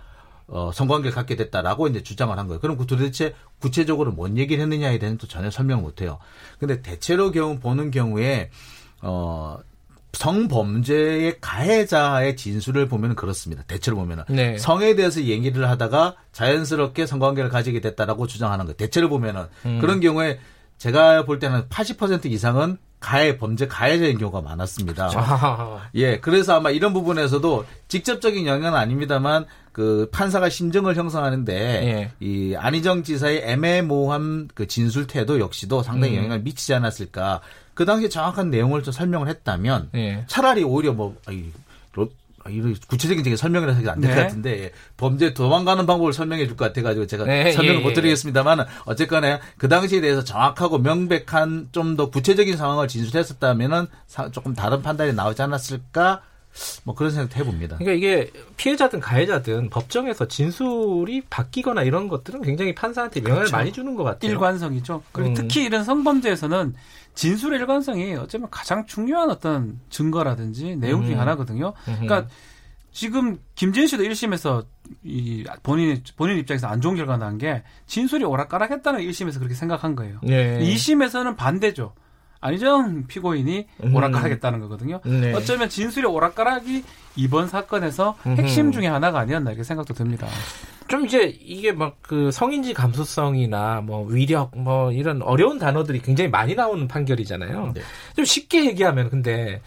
어, 0.48 0.72
성관계를 0.74 1.14
갖게 1.14 1.36
됐다라고 1.36 1.88
이제 1.88 2.04
주장을 2.04 2.38
한 2.38 2.48
거예요. 2.48 2.60
그럼 2.60 2.78
그 2.78 2.86
도대체 2.86 3.34
구체적으로 3.60 4.12
뭔 4.12 4.38
얘기를 4.38 4.62
했느냐에 4.62 5.00
대해서는 5.00 5.18
또 5.18 5.28
전혀 5.28 5.50
설명을 5.50 5.84
못 5.84 6.02
해요. 6.02 6.20
근데 6.60 6.82
대체로 6.82 7.32
경우 7.32 7.60
보는 7.60 7.92
경우에 7.92 8.52
어 9.02 9.58
성범죄의 10.14 11.40
가해자의 11.42 12.36
진술을 12.36 12.88
보면 12.88 13.16
그렇습니다. 13.16 13.64
대체로 13.64 13.98
보면은 13.98 14.24
네. 14.30 14.58
성에 14.58 14.96
대해서 14.96 15.22
얘기를 15.22 15.70
하다가 15.70 16.16
자연스럽게 16.32 17.06
성관계를 17.06 17.50
가지게 17.50 17.82
됐다라고 17.82 18.26
주장하는 18.28 18.66
거예요. 18.66 18.78
대체로 18.78 19.10
보면은 19.10 19.48
음. 19.66 19.80
그런 19.82 20.00
경우에 20.00 20.40
제가 20.78 21.26
볼 21.26 21.40
때는 21.40 21.68
80% 21.70 22.26
이상은 22.28 22.78
가해 23.00 23.38
범죄 23.38 23.68
가해자인 23.68 24.18
경우가 24.18 24.42
많았습니다. 24.42 25.10
그렇죠. 25.10 25.82
예, 25.96 26.20
그래서 26.20 26.56
아마 26.56 26.72
이런 26.72 26.94
부분에서도 26.94 27.66
직접적인 27.88 28.48
영향은 28.48 28.78
아닙니다만 28.78 29.46
그 29.76 30.08
판사가 30.10 30.48
심정을 30.48 30.96
형성하는데 30.96 31.54
예. 31.54 32.12
이 32.26 32.56
안희정 32.56 33.04
지사의 33.04 33.42
애매모호한 33.44 34.48
그 34.54 34.68
진술 34.68 35.06
태도 35.06 35.42
역시도 35.42 35.84
상당히 35.84 36.14
음. 36.14 36.20
영향을 36.20 36.40
미치지 36.44 36.74
않았을까. 36.74 37.42
그 37.74 37.84
당시에 37.84 38.08
정확한 38.08 38.50
내용을 38.52 38.84
좀 38.84 38.94
설명을 38.94 39.28
했다면 39.28 39.90
예. 39.96 40.24
차라리 40.28 40.64
오히려 40.64 40.94
뭐 40.94 41.18
아이 41.26 41.52
아, 42.46 42.50
이런 42.50 42.74
구체적인 42.88 43.36
설명을 43.36 43.76
해서 43.76 43.92
안될 43.92 44.10
네. 44.12 44.16
것 44.16 44.22
같은데 44.22 44.72
범죄 44.96 45.34
도망가는 45.34 45.86
방법을 45.86 46.14
설명해 46.14 46.48
줄 46.48 46.56
것 46.56 46.66
같아가지고 46.68 47.06
제가 47.08 47.26
네, 47.26 47.52
설명을 47.52 47.82
예, 47.82 47.84
못 47.84 47.90
예. 47.90 47.94
드리겠습니다만 47.96 48.66
어쨌거나 48.86 49.42
그 49.58 49.68
당시에 49.68 50.00
대해서 50.00 50.24
정확하고 50.24 50.78
명백한 50.78 51.70
좀 51.74 51.98
더 51.98 52.10
구체적인 52.10 52.56
상황을 52.56 52.88
진술했었다면은 52.88 53.88
조금 54.32 54.54
다른 54.54 54.82
판단이 54.82 55.14
나오지 55.14 55.42
않았을까 55.42 56.22
뭐 56.84 56.96
그런 56.96 57.12
생각도 57.12 57.36
해봅니다. 57.40 57.78
그러니까 57.78 57.94
이게 57.98 58.32
피해자든 58.58 59.00
가해자든 59.00 59.70
법정에서 59.70 60.28
진술이 60.28 61.22
바뀌거나 61.30 61.84
이런 61.84 62.08
것들은 62.08 62.42
굉장히 62.42 62.74
판사한테 62.74 63.22
영향을 63.22 63.40
그렇죠. 63.42 63.56
많이 63.58 63.72
주는 63.72 63.96
것 63.96 64.04
같아요. 64.04 64.32
일관성이죠. 64.32 65.04
그리고 65.12 65.30
음. 65.32 65.34
특히 65.34 65.64
이런 65.66 65.84
성범죄에서는 65.84 66.74
진술의 67.16 67.60
일관성이 67.60 68.16
어쩌면 68.16 68.50
가장 68.52 68.86
중요한 68.86 69.30
어떤 69.30 69.80
증거라든지 69.90 70.76
내용 70.76 71.04
중에 71.06 71.16
음. 71.16 71.20
하나거든요. 71.20 71.74
그러니까 71.86 72.28
지금 72.92 73.38
김진 73.56 73.88
씨도 73.88 74.04
1심에서 74.04 74.66
이 75.04 75.44
본인 75.64 76.02
본인 76.16 76.38
입장에서 76.38 76.68
안 76.68 76.80
좋은 76.80 76.96
결과 76.96 77.18
난 77.18 77.38
게 77.38 77.64
진술이 77.88 78.24
오락가락했다는 78.24 79.02
1심에서 79.02 79.40
그렇게 79.40 79.54
생각한 79.56 79.96
거예요. 79.96 80.20
네. 80.24 80.60
2심에서는 80.60 81.36
반대죠. 81.36 81.94
안희정 82.46 83.08
피고인이 83.08 83.68
음. 83.84 83.96
오락가락했다는 83.96 84.60
거거든요. 84.62 85.02
네. 85.06 85.34
어쩌면 85.34 85.68
진술의 85.70 86.10
오락가락이 86.12 86.84
이번 87.16 87.48
사건에서 87.48 88.16
핵심 88.26 88.72
중에 88.72 88.88
하나가 88.88 89.20
아니었나 89.20 89.52
이렇게 89.52 89.64
생각도 89.64 89.94
듭니다. 89.94 90.28
좀 90.88 91.06
이제 91.06 91.24
이게 91.42 91.72
막 91.72 91.96
그 92.02 92.30
성인지 92.32 92.76
감수성이나 92.76 93.82
뭐 93.82 94.06
위력 94.06 94.56
뭐 94.56 94.92
이런 94.92 95.24
어려운 95.24 95.58
단어들이 95.58 96.02
굉장히 96.02 96.30
많이 96.30 96.54
나오는 96.54 96.88
판결이잖아요. 96.88 97.72
네. 97.74 97.82
좀 98.16 98.24
쉽게 98.26 98.66
얘기하면 98.68 99.10
근데 99.10 99.62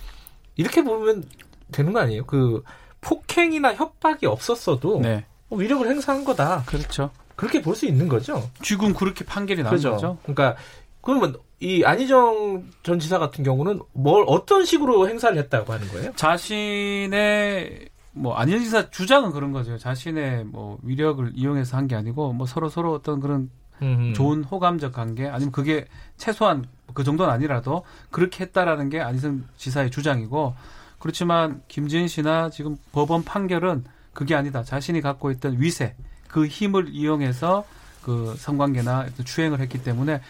이렇게 0.55 0.85
보면 0.85 1.25
되는 1.73 1.93
거 1.93 1.99
아니에요? 2.01 2.25
그 2.27 2.63
폭행이나 3.01 3.75
협박이 3.75 4.27
없었어도 4.27 5.01
네. 5.01 5.25
뭐 5.49 5.59
위력을 5.59 5.85
행사한 5.89 6.25
거다. 6.25 6.63
그렇죠. 6.67 7.11
그렇게 7.35 7.61
볼 7.61 7.75
수 7.75 7.87
있는 7.87 8.09
거죠. 8.09 8.49
지금 8.63 8.95
그렇게 8.95 9.25
판결이 9.25 9.63
나온 9.65 9.71
그렇죠. 9.71 9.91
거죠. 9.93 10.19
그러니까 10.23 10.57
그러면 11.01 11.37
이 11.61 11.83
안희정 11.85 12.65
전 12.83 12.99
지사 12.99 13.19
같은 13.19 13.43
경우는 13.45 13.81
뭘 13.93 14.25
어떤 14.29 14.65
식으로 14.65 15.09
행사를 15.09 15.37
했다고 15.37 15.73
하는 15.73 15.89
거예요? 15.89 16.13
자신의 16.15 17.89
뭐 18.13 18.35
안희정 18.35 18.61
지사 18.63 18.91
주장은 18.91 19.31
그런 19.33 19.53
거죠. 19.53 19.77
자신의 19.79 20.45
뭐 20.45 20.79
위력을 20.83 21.31
이용해서 21.35 21.77
한 21.77 21.89
게 21.89 21.95
아니고 21.97 22.33
뭐 22.33 22.47
서로 22.47 22.69
서로 22.69 22.93
어떤 22.95 23.21
그런 23.21 23.51
음흠. 23.83 24.13
좋은 24.15 24.45
호감적 24.45 24.93
관계 24.93 25.29
아니면 25.29 25.53
그게 25.53 25.87
최소한 26.17 26.65
그 26.95 27.05
정도는 27.05 27.33
아니라도 27.33 27.85
그렇게 28.11 28.45
했다라는 28.45 28.89
게 28.89 29.01
안희정 29.01 29.45
지사의 29.57 29.91
주장이고 29.91 30.55
그렇지만 30.99 31.63
김지은 31.69 32.09
씨나 32.09 32.51
지금 32.51 32.77
법원 32.93 33.23
판결은 33.25 33.85
그게 34.13 34.35
아니다. 34.35 34.63
자신이 34.65 35.01
갖고 35.01 35.31
있던 35.31 35.61
위세 35.61 35.95
그 36.29 36.47
힘을 36.47 36.89
이용해서 36.91 37.65
그 38.09 38.35
성관계나 38.39 39.09
추행을 39.23 39.61
했기 39.61 39.83
때문에 39.83 40.23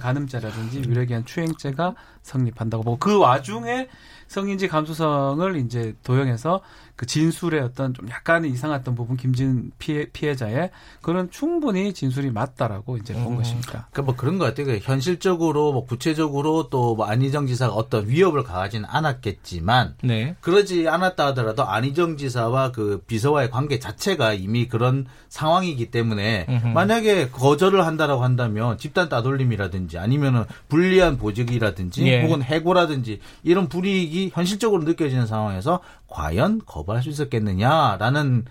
간음죄라든지 0.00 0.80
위력에 0.88 1.14
의한 1.14 1.24
추행죄가 1.24 1.94
성립한다고 2.22 2.82
보고 2.82 2.98
그 2.98 3.16
와중에 3.16 3.88
성인지 4.26 4.66
감수성을 4.66 5.54
이제 5.58 5.94
도용해서 6.02 6.62
그 7.02 7.06
진술의 7.06 7.60
어떤 7.62 7.94
좀 7.94 8.08
약간의 8.08 8.48
이상했던 8.52 8.94
부분 8.94 9.16
김진 9.16 9.72
피해, 9.80 10.06
피해자의 10.12 10.70
그런 11.00 11.32
충분히 11.32 11.92
진술이 11.92 12.30
맞다라고 12.30 12.96
이제 12.96 13.12
본 13.12 13.32
음. 13.32 13.36
것입니다. 13.38 13.88
그러니까 13.90 14.02
뭐 14.02 14.14
그런 14.14 14.38
것 14.38 14.44
같아요. 14.44 14.66
그 14.66 14.78
현실적으로 14.80 15.72
뭐 15.72 15.84
구체적으로 15.84 16.68
또 16.70 16.92
뭐 16.94 17.06
안희정 17.06 17.46
지사가 17.46 17.72
어떤 17.74 18.06
위협을 18.06 18.44
가하지는 18.44 18.86
않았겠지만 18.88 19.94
네. 20.04 20.36
그러지 20.40 20.88
않았다 20.88 21.28
하더라도 21.28 21.64
안희정 21.64 22.18
지사와 22.18 22.70
그 22.70 23.02
비서와의 23.06 23.50
관계 23.50 23.78
자체가 23.78 24.34
이미 24.34 24.68
그런 24.68 25.06
상황이기 25.30 25.90
때문에 25.90 26.46
음흠. 26.48 26.68
만약에 26.68 27.30
거절을 27.30 27.86
한다라고 27.86 28.22
한다면 28.22 28.76
집단 28.78 29.08
따돌림이라든지 29.08 29.98
아니면은 29.98 30.44
불리한 30.68 31.16
보직이라든지 31.16 32.06
예. 32.06 32.22
혹은 32.22 32.42
해고라든지 32.42 33.20
이런 33.42 33.68
불이익이 33.68 34.32
현실적으로 34.34 34.84
느껴지는 34.84 35.26
상황에서 35.26 35.80
과연 36.12 36.60
거부할 36.66 37.02
수 37.02 37.08
있었겠느냐라는 37.08 38.44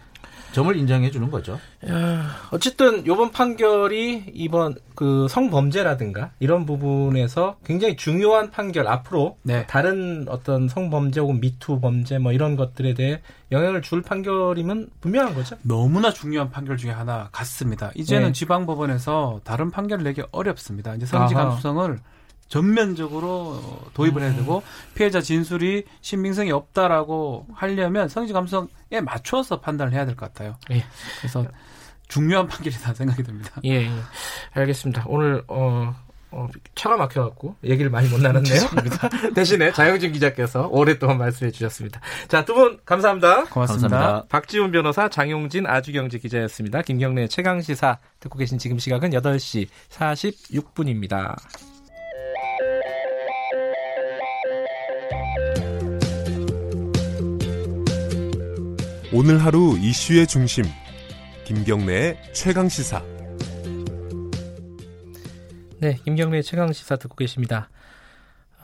점을 0.51 0.75
인정해 0.75 1.11
주는 1.11 1.31
거죠. 1.31 1.57
어쨌든 2.51 3.05
이번 3.05 3.31
판결이 3.31 4.31
이번 4.33 4.75
그 4.95 5.27
성범죄라든가 5.29 6.31
이런 6.39 6.65
부분에서 6.65 7.55
굉장히 7.63 7.95
중요한 7.95 8.51
판결 8.51 8.87
앞으로 8.87 9.37
네. 9.43 9.65
다른 9.67 10.25
어떤 10.27 10.67
성범죄 10.67 11.21
혹은 11.21 11.39
미투 11.39 11.79
범죄 11.79 12.17
뭐 12.17 12.33
이런 12.33 12.57
것들에 12.57 12.93
대해 12.95 13.21
영향을 13.53 13.81
줄 13.81 14.01
판결임은 14.01 14.89
분명한 14.99 15.35
거죠. 15.35 15.55
너무나 15.61 16.11
중요한 16.11 16.51
판결 16.51 16.75
중에 16.75 16.91
하나 16.91 17.29
같습니다. 17.31 17.91
이제는 17.95 18.27
네. 18.27 18.31
지방법원에서 18.33 19.39
다른 19.45 19.71
판결을 19.71 20.03
내기 20.03 20.21
어렵습니다. 20.31 20.95
이제 20.95 21.05
성지 21.05 21.33
감수성을 21.33 21.97
전면적으로 22.51 23.59
도입을 23.93 24.21
해야 24.21 24.35
되고 24.35 24.61
피해자 24.93 25.21
진술이 25.21 25.85
신빙성이 26.01 26.51
없다라고 26.51 27.47
하려면 27.53 28.09
성지 28.09 28.33
감성에 28.33 28.67
맞춰서 29.03 29.61
판단을 29.61 29.93
해야 29.93 30.05
될 30.05 30.15
것 30.15 30.25
같아요. 30.33 30.57
예. 30.71 30.83
그래서 31.19 31.45
중요한 32.09 32.45
판결이다 32.47 32.93
생각이 32.93 33.23
듭니다. 33.23 33.49
예, 33.63 33.85
예. 33.85 33.91
알겠습니다. 34.53 35.05
오늘 35.07 35.41
어, 35.47 35.95
어, 36.31 36.47
차가 36.75 36.97
막혀갖고 36.97 37.55
얘기를 37.63 37.89
많이 37.89 38.09
못 38.09 38.19
나눴네요. 38.19 38.61
대신에 39.33 39.71
자영진 39.71 40.11
기자께서 40.11 40.67
오랫동안 40.67 41.17
말씀해 41.19 41.51
주셨습니다. 41.51 42.01
자, 42.27 42.43
두 42.43 42.53
분 42.53 42.79
감사합니다. 42.85 43.45
고맙습니다. 43.45 43.87
감사합니다. 43.89 44.27
박지훈 44.27 44.71
변호사, 44.71 45.07
장용진 45.07 45.65
아주경제 45.65 46.17
기자였습니다. 46.19 46.81
김경래 46.81 47.27
최강시사 47.29 47.97
듣고 48.19 48.37
계신 48.39 48.57
지금 48.57 48.77
시각은 48.77 49.11
8시 49.11 49.67
46분입니다. 49.89 51.35
오늘 59.13 59.43
하루 59.43 59.77
이슈의 59.77 60.25
중심 60.25 60.63
김경래의 61.43 62.17
최강 62.33 62.69
시사. 62.69 63.03
네, 65.81 65.97
김경래의 66.05 66.43
최강 66.43 66.71
시사 66.71 66.95
듣고 66.95 67.15
계십니다. 67.15 67.69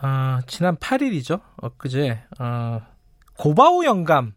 어, 0.02 0.40
지난 0.48 0.78
8일이죠. 0.78 1.42
엊그제 1.58 2.24
어, 2.40 2.80
고바우 3.38 3.84
영감 3.84 4.36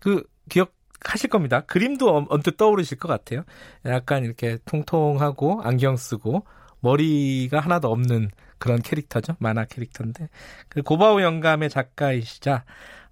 그 0.00 0.24
기억하실 0.48 1.28
겁니다. 1.28 1.60
그림도 1.60 2.28
언뜻 2.30 2.56
떠오르실 2.56 2.98
것 2.98 3.06
같아요. 3.06 3.44
약간 3.84 4.24
이렇게 4.24 4.56
통통하고 4.64 5.60
안경 5.64 5.98
쓰고 5.98 6.46
머리가 6.80 7.60
하나도 7.60 7.92
없는 7.92 8.30
그런 8.56 8.80
캐릭터죠. 8.80 9.36
만화 9.38 9.66
캐릭터인데 9.66 10.30
그 10.70 10.80
고바우 10.80 11.20
영감의 11.20 11.68
작가이시자 11.68 12.64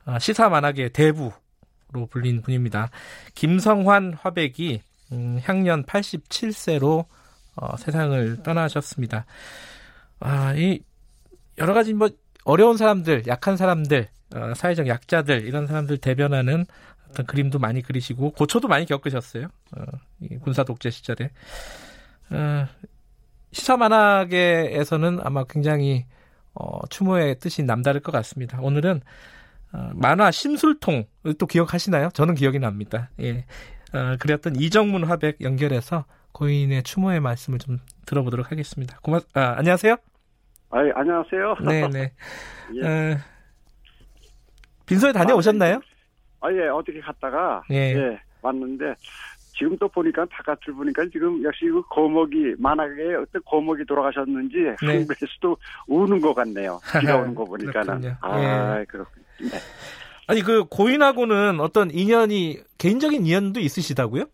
어, 0.06 0.18
시사 0.18 0.48
만화계 0.48 0.88
대부 0.88 1.32
로 1.92 2.06
불린 2.06 2.42
분입니다. 2.42 2.90
김성환 3.34 4.14
화백이 4.14 4.80
음, 5.12 5.40
향년 5.42 5.84
87세로 5.84 7.04
어, 7.54 7.76
세상을 7.76 8.42
떠나셨습니다. 8.42 9.26
아, 10.20 10.54
이 10.54 10.80
여러 11.58 11.74
가지 11.74 11.92
뭐 11.92 12.08
어려운 12.44 12.76
사람들, 12.76 13.24
약한 13.26 13.56
사람들, 13.56 14.08
어, 14.34 14.54
사회적 14.54 14.88
약자들 14.88 15.46
이런 15.46 15.66
사람들 15.66 15.98
대변하는 15.98 16.64
어떤 17.10 17.26
그림도 17.26 17.58
많이 17.58 17.82
그리시고 17.82 18.30
고초도 18.30 18.68
많이 18.68 18.86
겪으셨어요. 18.86 19.48
어, 19.76 19.82
군사 20.40 20.64
독재 20.64 20.90
시절에 20.90 21.30
어, 22.30 22.66
시사 23.52 23.76
만화계에서는 23.76 25.20
아마 25.22 25.44
굉장히 25.44 26.06
어, 26.54 26.86
추모의 26.88 27.38
뜻이 27.38 27.62
남다를 27.62 28.00
것 28.00 28.12
같습니다. 28.12 28.60
오늘은 28.60 28.96
어, 28.96 29.02
만화 29.94 30.30
심술통 30.30 31.04
또 31.38 31.46
기억하시나요? 31.46 32.10
저는 32.12 32.34
기억이 32.34 32.58
납니다. 32.58 33.10
예. 33.20 33.46
어, 33.94 34.16
그랬던 34.18 34.56
이정문 34.56 35.04
화백 35.04 35.40
연결해서 35.40 36.04
고인의 36.32 36.82
추모의 36.82 37.20
말씀을 37.20 37.58
좀 37.58 37.78
들어보도록 38.06 38.50
하겠습니다. 38.50 38.98
고맙, 39.02 39.24
아, 39.34 39.54
안녕하세요. 39.58 39.96
아, 40.70 40.78
안녕하세요. 40.94 41.54
네 41.66 41.88
네. 41.88 42.12
예. 42.76 42.86
어, 42.86 43.16
빈소에 44.86 45.12
다녀오셨나요? 45.12 45.80
아, 46.40 46.52
예, 46.52 46.68
어떻게 46.68 47.00
갔다가, 47.00 47.62
예. 47.70 47.94
예, 47.94 48.20
왔는데, 48.40 48.94
지금 49.56 49.76
또 49.78 49.88
보니까 49.88 50.24
바깥을 50.26 50.74
보니까 50.74 51.04
지금 51.12 51.42
역시 51.44 51.66
그 51.66 51.82
거목이 51.82 52.54
만화계 52.58 53.14
어떤 53.14 53.42
거목이 53.44 53.84
돌아가셨는지 53.84 54.56
네. 54.56 54.74
한국에서도 54.78 55.56
우는 55.86 56.20
것 56.20 56.34
같네요. 56.34 56.80
비가 57.00 57.16
오는 57.20 57.34
거 57.34 57.44
보니까는. 57.44 58.14
아, 58.20 58.80
예. 58.80 58.84
그렇군요. 58.86 59.24
네. 59.40 59.58
아니 60.26 60.40
그 60.42 60.64
고인하고는 60.64 61.60
어떤 61.60 61.90
인연이 61.90 62.58
개인적인 62.78 63.26
인연도 63.26 63.60
있으시다고요? 63.60 64.24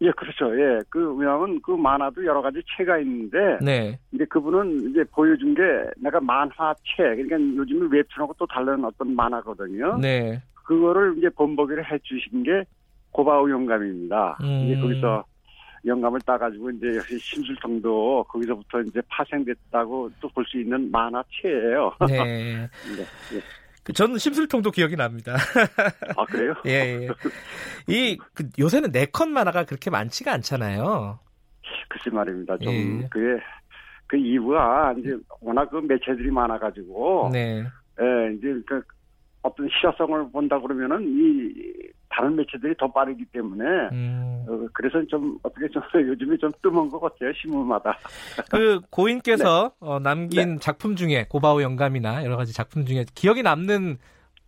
예, 0.00 0.12
그렇죠. 0.12 0.56
예, 0.56 0.80
그 0.88 1.12
왜냐하면 1.14 1.60
그 1.60 1.72
만화도 1.72 2.24
여러 2.24 2.40
가지 2.40 2.62
체가 2.76 2.98
있는데, 3.00 3.58
네. 3.60 3.98
근데 4.10 4.24
그분은 4.26 4.90
이제 4.90 5.02
보여준 5.10 5.54
게 5.54 5.62
내가 5.96 6.20
만화체, 6.20 6.78
그러니까 6.98 7.34
요즘은 7.34 7.90
웹툰하고 7.90 8.34
또 8.38 8.46
다른 8.46 8.84
어떤 8.84 9.16
만화거든요. 9.16 9.98
네. 9.98 10.40
그거를 10.68 11.16
이제 11.18 11.28
본보기를 11.30 11.90
해 11.90 11.98
주신 12.04 12.44
게 12.44 12.62
고바우 13.12 13.50
영감입니다. 13.50 14.38
음. 14.42 14.64
이제 14.66 14.80
거기서 14.80 15.24
영감을 15.86 16.20
따가지고 16.22 16.70
이제 16.70 16.96
역시 16.96 17.18
심술통도 17.18 18.24
거기서부터 18.28 18.80
이제 18.82 19.00
파생됐다고 19.08 20.10
또 20.20 20.28
볼 20.30 20.44
수 20.46 20.58
있는 20.60 20.90
만화체예요. 20.90 21.92
네. 22.08 22.16
네. 22.24 22.68
네. 23.32 23.92
저는 23.94 24.18
심술통도 24.18 24.70
기억이 24.70 24.96
납니다. 24.96 25.36
아 26.16 26.24
그래요? 26.26 26.52
예. 26.66 27.06
예. 27.06 27.08
이 27.86 28.18
그, 28.34 28.48
요새는 28.58 28.90
네컷 28.92 29.28
만화가 29.28 29.64
그렇게 29.64 29.88
많지가 29.90 30.32
않잖아요. 30.34 31.18
글쎄 31.88 32.10
말입니다. 32.10 32.58
좀 32.58 32.72
예. 32.72 33.08
그게 33.08 33.42
그 34.06 34.16
이유가 34.16 34.94
이제 34.98 35.16
워낙 35.40 35.70
그 35.70 35.76
매체들이 35.76 36.30
많아가지고. 36.30 37.30
네. 37.32 37.64
예, 38.00 38.34
이제 38.34 38.54
그 38.66 38.80
어떤 39.42 39.68
시사성을 39.70 40.30
본다 40.32 40.58
그러면은 40.60 41.02
이 41.08 41.52
다른 42.18 42.34
매체들이 42.34 42.74
더 42.76 42.90
빠르기 42.90 43.24
때문에 43.26 43.64
음. 43.92 44.44
어, 44.48 44.66
그래서 44.72 45.00
좀 45.06 45.38
어떻게 45.44 45.68
좀 45.68 45.80
요즘에 45.94 46.36
좀 46.38 46.50
뜸한 46.60 46.88
것 46.88 46.98
같아요 47.00 47.32
신문마다. 47.34 47.96
그 48.50 48.80
고인께서 48.90 49.72
네. 49.80 49.86
어, 49.86 50.00
남긴 50.00 50.54
네. 50.54 50.58
작품 50.58 50.96
중에 50.96 51.26
고바우 51.28 51.62
영감이나 51.62 52.24
여러 52.24 52.36
가지 52.36 52.52
작품 52.52 52.84
중에 52.84 53.04
기억에 53.14 53.42
남는 53.42 53.98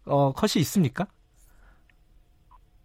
어, 0.06 0.32
컷이 0.32 0.60
있습니까? 0.62 1.06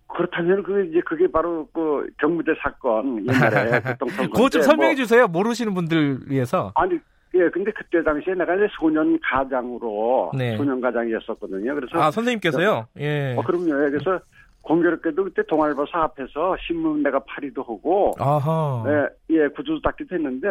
그렇다면 0.08 0.62
그 0.62 0.86
이제 0.86 1.02
그게 1.02 1.30
바로 1.30 1.68
그 1.74 2.08
경무대 2.20 2.54
사건 2.62 3.26
옛날에 3.28 3.82
교통사고. 3.98 4.30
그거 4.34 4.50
좀 4.50 4.62
설명해 4.62 4.94
뭐, 4.94 4.96
주세요. 4.96 5.28
모르시는 5.28 5.74
분들 5.74 6.20
위해서. 6.28 6.72
아니 6.76 7.00
예, 7.34 7.50
근데 7.50 7.72
그때 7.72 8.04
당시에 8.04 8.36
내가 8.36 8.56
이제 8.56 8.68
소년 8.80 9.20
가장으로 9.20 10.32
네. 10.38 10.56
소년 10.56 10.80
가장이었었거든요. 10.80 11.74
그래서 11.74 12.00
아 12.00 12.12
선생님께서요? 12.12 12.88
예. 13.00 13.36
어, 13.36 13.42
그럼요. 13.42 13.86
예, 13.86 13.90
그래서 13.90 14.20
공교롭게도 14.66 15.24
그때 15.24 15.44
동아일보사 15.48 16.04
앞에서 16.04 16.58
신문 16.66 17.04
내가 17.04 17.20
파리도 17.20 17.62
하고, 17.62 18.14
아하. 18.20 18.84
예, 18.88 19.36
예, 19.36 19.48
구조도 19.50 19.82
닦기도 19.82 20.16
했는데, 20.16 20.48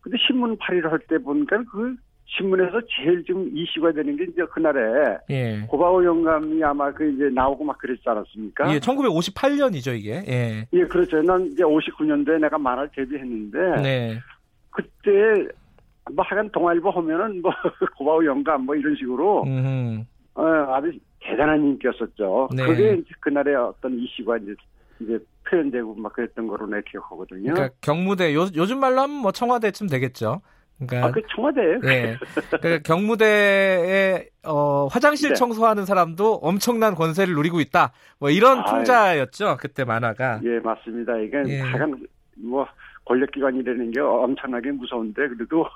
근데 0.00 0.16
신문 0.26 0.56
파리를 0.56 0.90
할 0.90 0.98
때 1.08 1.18
보니까 1.18 1.62
그 1.70 1.94
신문에서 2.26 2.80
제일 2.88 3.24
지금 3.24 3.50
이슈가 3.52 3.90
되는 3.92 4.16
게 4.16 4.22
이제 4.24 4.42
그날에 4.52 5.18
예. 5.30 5.60
고바오 5.66 6.04
영감이 6.04 6.62
아마 6.62 6.92
그 6.92 7.10
이제 7.10 7.28
나오고 7.28 7.64
막 7.64 7.76
그랬지 7.78 8.02
않았습니까? 8.06 8.72
예, 8.72 8.78
1958년이죠 8.78 9.98
이게. 9.98 10.22
예. 10.28 10.66
예, 10.72 10.84
그렇죠. 10.84 11.20
난 11.22 11.44
이제 11.46 11.64
59년도에 11.64 12.40
내가 12.40 12.56
만화를 12.56 12.90
데뷔했는데, 12.94 13.82
네. 13.82 14.18
그때 14.70 15.48
뭐 16.14 16.24
하여간 16.24 16.50
동아일보 16.50 16.90
하면은 16.90 17.42
뭐 17.42 17.50
고바오 17.98 18.24
영감 18.24 18.64
뭐 18.64 18.76
이런 18.76 18.94
식으로 18.94 19.42
음. 19.44 20.04
어, 20.34 20.44
아주 20.72 20.92
대단한 21.20 21.60
인기였었죠. 21.62 22.48
네. 22.54 22.66
그게 22.66 22.94
이제 22.94 23.08
그날의 23.20 23.54
어떤 23.56 23.98
이슈가 23.98 24.38
이제 24.38 24.54
이제 25.00 25.18
표현되고 25.48 25.94
막 25.94 26.12
그랬던 26.12 26.46
거로 26.46 26.66
내 26.66 26.80
기억하거든요. 26.82 27.52
그러니까 27.54 27.74
경무대 27.80 28.34
요, 28.34 28.46
요즘 28.54 28.78
말로 28.80 29.00
하면 29.02 29.16
뭐 29.16 29.32
청와대쯤 29.32 29.88
되겠죠. 29.88 30.40
그러니까 30.86 31.08
아, 31.08 31.10
그 31.10 31.20
청와대예요. 31.34 31.80
네. 31.80 32.16
그러니까 32.60 32.82
경무대에 32.82 34.28
어, 34.44 34.86
화장실 34.86 35.30
네. 35.30 35.34
청소하는 35.34 35.84
사람도 35.84 36.36
엄청난 36.36 36.94
권세를 36.94 37.34
누리고 37.34 37.60
있다. 37.60 37.92
뭐 38.18 38.30
이런 38.30 38.60
아, 38.60 38.64
풍자였죠. 38.64 39.58
그때 39.60 39.84
만화가. 39.84 40.40
예, 40.44 40.58
맞습니다. 40.60 41.18
이게 41.18 41.42
예. 41.48 41.60
하여간 41.60 42.06
뭐 42.36 42.66
권력기관이라는 43.04 43.90
게 43.90 44.00
엄청나게 44.00 44.70
무서운데 44.72 45.28
그래도 45.28 45.66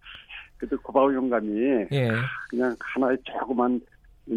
그래도 0.56 0.80
고바우 0.80 1.12
영감이 1.14 1.60
예. 1.92 2.10
그냥 2.48 2.74
하나의 2.80 3.18
조그만 3.24 3.78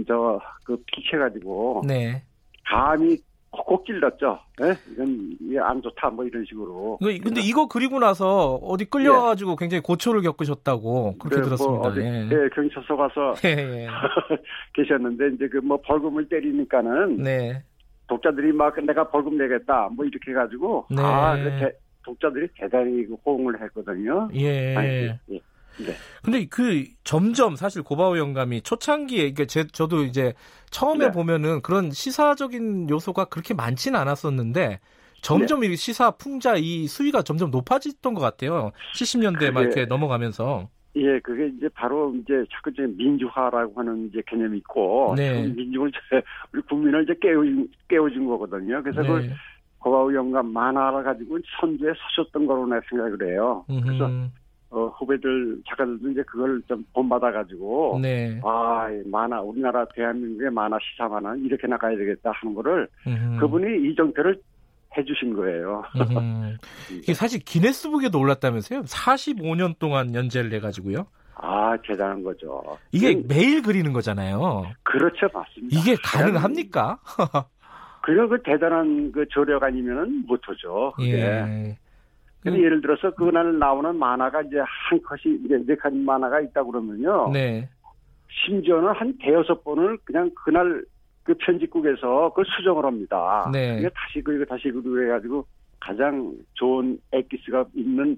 저그 0.07 0.83
피해가지고 0.85 1.83
네. 1.87 2.23
감히 2.65 3.17
콕콕 3.51 3.83
찔렀죠. 3.85 4.39
네? 4.59 4.73
이건 4.91 5.37
이게 5.41 5.59
안 5.59 5.81
좋다 5.81 6.09
뭐 6.11 6.23
이런 6.23 6.45
식으로. 6.45 6.99
근데 7.01 7.41
이거 7.41 7.67
그리고 7.67 7.97
나서 7.97 8.55
어디 8.55 8.85
끌려가지고 8.85 9.51
예. 9.51 9.55
굉장히 9.57 9.81
고초를 9.81 10.21
겪으셨다고 10.21 11.15
그렇게 11.17 11.37
네, 11.37 11.41
들었습니다. 11.41 11.79
뭐 11.79 11.87
어디, 11.87 11.99
예. 12.01 12.25
네, 12.29 12.49
경찰서 12.53 12.95
가서 12.95 13.33
예, 13.45 13.49
예. 13.57 13.87
계셨는데 14.75 15.29
이제 15.35 15.47
그 15.47 15.59
뭐 15.63 15.79
벌금을 15.81 16.29
때리니까는 16.29 17.17
네. 17.17 17.63
독자들이 18.07 18.51
막 18.53 18.79
내가 18.85 19.09
벌금 19.09 19.37
내겠다 19.37 19.89
뭐 19.95 20.05
이렇게 20.05 20.31
해가지고 20.31 20.85
네. 20.91 21.01
아그 21.01 21.71
독자들이 22.05 22.47
대단히 22.55 23.05
그 23.05 23.15
호응을 23.25 23.61
했거든요. 23.63 24.29
예. 24.35 24.75
아니, 24.75 24.87
예. 24.89 25.19
네. 25.79 25.95
근데 26.23 26.45
그 26.45 26.85
점점 27.03 27.55
사실 27.55 27.83
고바오 27.83 28.17
영감이 28.17 28.61
초창기에 28.61 29.25
이게 29.25 29.45
제 29.45 29.65
저도 29.65 30.03
이제 30.03 30.33
처음에 30.69 31.05
네. 31.05 31.11
보면은 31.11 31.61
그런 31.61 31.91
시사적인 31.91 32.89
요소가 32.89 33.25
그렇게 33.25 33.53
많지는 33.53 33.99
않았었는데 33.99 34.79
점점 35.21 35.61
네. 35.61 35.67
이 35.67 35.75
시사 35.75 36.11
풍자 36.11 36.55
이 36.55 36.87
수위가 36.87 37.23
점점 37.23 37.51
높아졌던 37.51 38.13
것 38.13 38.21
같아요. 38.21 38.71
70년대 38.95 39.51
막 39.51 39.61
이렇게 39.61 39.85
넘어가면서. 39.85 40.69
예, 40.95 41.19
그게 41.19 41.47
이제 41.47 41.69
바로 41.69 42.13
이제 42.15 42.43
자꾸 42.51 42.71
이제 42.71 42.81
민주화라고 42.97 43.73
하는 43.79 44.07
이제 44.07 44.21
개념이 44.27 44.57
있고 44.57 45.13
네. 45.15 45.41
민중을 45.43 45.91
우리 46.51 46.61
국민을 46.63 47.03
이제 47.03 47.15
깨우 47.21 47.43
깨워준 47.87 48.25
거거든요. 48.25 48.81
그래서 48.81 49.01
네. 49.01 49.07
그 49.07 49.33
고바우 49.79 50.13
영감 50.13 50.47
만화를 50.51 51.03
가지고 51.03 51.37
선두에 51.59 51.93
서셨던 51.93 52.45
거로 52.47 52.65
내 52.67 52.79
생각을 52.89 53.31
해요. 53.31 53.65
그래서 53.67 54.09
후배들 55.09 55.61
작가들도 55.67 56.11
이제 56.11 56.23
그걸 56.23 56.61
좀 56.67 56.85
본받아 56.93 57.31
가지고 57.31 57.99
네. 58.01 58.39
아 58.43 58.87
만화 59.05 59.41
우리나라 59.41 59.85
대한민국의 59.95 60.51
만화 60.51 60.77
시사 60.79 61.07
만화 61.07 61.35
이렇게 61.35 61.67
나가야 61.67 61.97
되겠다 61.97 62.31
하는 62.31 62.53
거를 62.53 62.87
음흠. 63.07 63.39
그분이 63.39 63.89
이 63.89 63.95
정도를 63.95 64.39
해주신 64.97 65.33
거예요. 65.35 65.83
이게 66.91 67.13
사실 67.13 67.39
기네스북에도 67.39 68.19
올랐다면서요? 68.19 68.81
45년 68.81 69.77
동안 69.79 70.13
연재를 70.13 70.51
해가지고요. 70.53 71.07
아 71.35 71.77
대단한 71.85 72.23
거죠. 72.23 72.61
이게 72.91 73.15
음. 73.15 73.23
매일 73.27 73.61
그리는 73.61 73.91
거잖아요. 73.93 74.65
그렇죠, 74.83 75.27
맞습니다. 75.33 75.79
이게 75.79 75.95
가능합니까? 76.03 76.99
그리고 78.01 78.29
그 78.29 78.41
대단한 78.43 79.11
그 79.11 79.25
조력 79.29 79.63
아니면은 79.63 80.25
못하죠. 80.25 80.93
그게. 80.95 81.19
예. 81.19 81.77
근데 82.41 82.59
음. 82.59 82.63
예를 82.63 82.81
들어서 82.81 83.11
그날 83.15 83.57
나오는 83.59 83.95
만화가 83.95 84.43
이제 84.43 84.57
한 84.59 85.01
컷이 85.01 85.35
이제 85.45 85.57
네 85.65 85.75
칸 85.75 85.97
만화가 86.05 86.39
있다 86.41 86.63
그러면요. 86.63 87.31
네. 87.33 87.67
심지어는 88.45 88.93
한 88.93 89.13
대여섯 89.21 89.63
번을 89.63 89.97
그냥 90.05 90.31
그날 90.45 90.83
그 91.23 91.33
편집국에서 91.35 92.29
그걸 92.29 92.45
수정을 92.45 92.85
합니다. 92.85 93.49
네. 93.51 93.75
그게 93.75 93.89
다시 93.89 94.21
그리고 94.23 94.45
다시 94.45 94.63
그리고 94.71 95.01
해가지고 95.03 95.45
가장 95.79 96.33
좋은 96.53 96.97
엑기스가 97.11 97.65
있는 97.75 98.17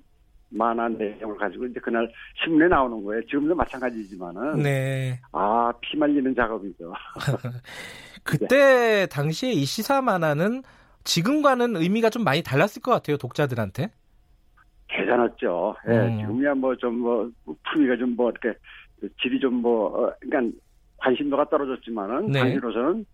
만화 0.49 0.89
내용을 0.89 1.37
가지고 1.37 1.65
이제 1.65 1.79
그날 1.79 2.11
신문에 2.43 2.67
나오는 2.67 3.03
거예요. 3.03 3.25
지금도 3.25 3.55
마찬가지지만은. 3.55 4.61
네. 4.61 5.19
아, 5.31 5.71
피 5.81 5.97
말리는 5.97 6.35
작업이죠. 6.35 6.93
그때 8.23 8.47
네. 8.47 9.05
당시에 9.07 9.51
이 9.51 9.65
시사 9.65 10.01
만화는 10.01 10.63
지금과는 11.03 11.77
의미가 11.77 12.09
좀 12.09 12.23
많이 12.23 12.43
달랐을 12.43 12.81
것 12.81 12.91
같아요, 12.91 13.17
독자들한테. 13.17 13.89
대단했죠. 14.91 15.75
예, 15.87 15.91
음. 15.91 16.19
지금이야 16.19 16.53
뭐 16.55 16.75
좀뭐 16.75 17.29
뭐 17.45 17.55
품위가 17.71 17.97
좀 17.97 18.15
뭐 18.15 18.29
이렇게 18.31 18.57
질이 19.21 19.39
좀뭐 19.39 19.87
어, 19.87 20.13
그러니까 20.19 20.57
관심도가 20.97 21.49
떨어졌지만은 21.49 22.27
네. 22.27 22.39
당시로서는 22.39 23.05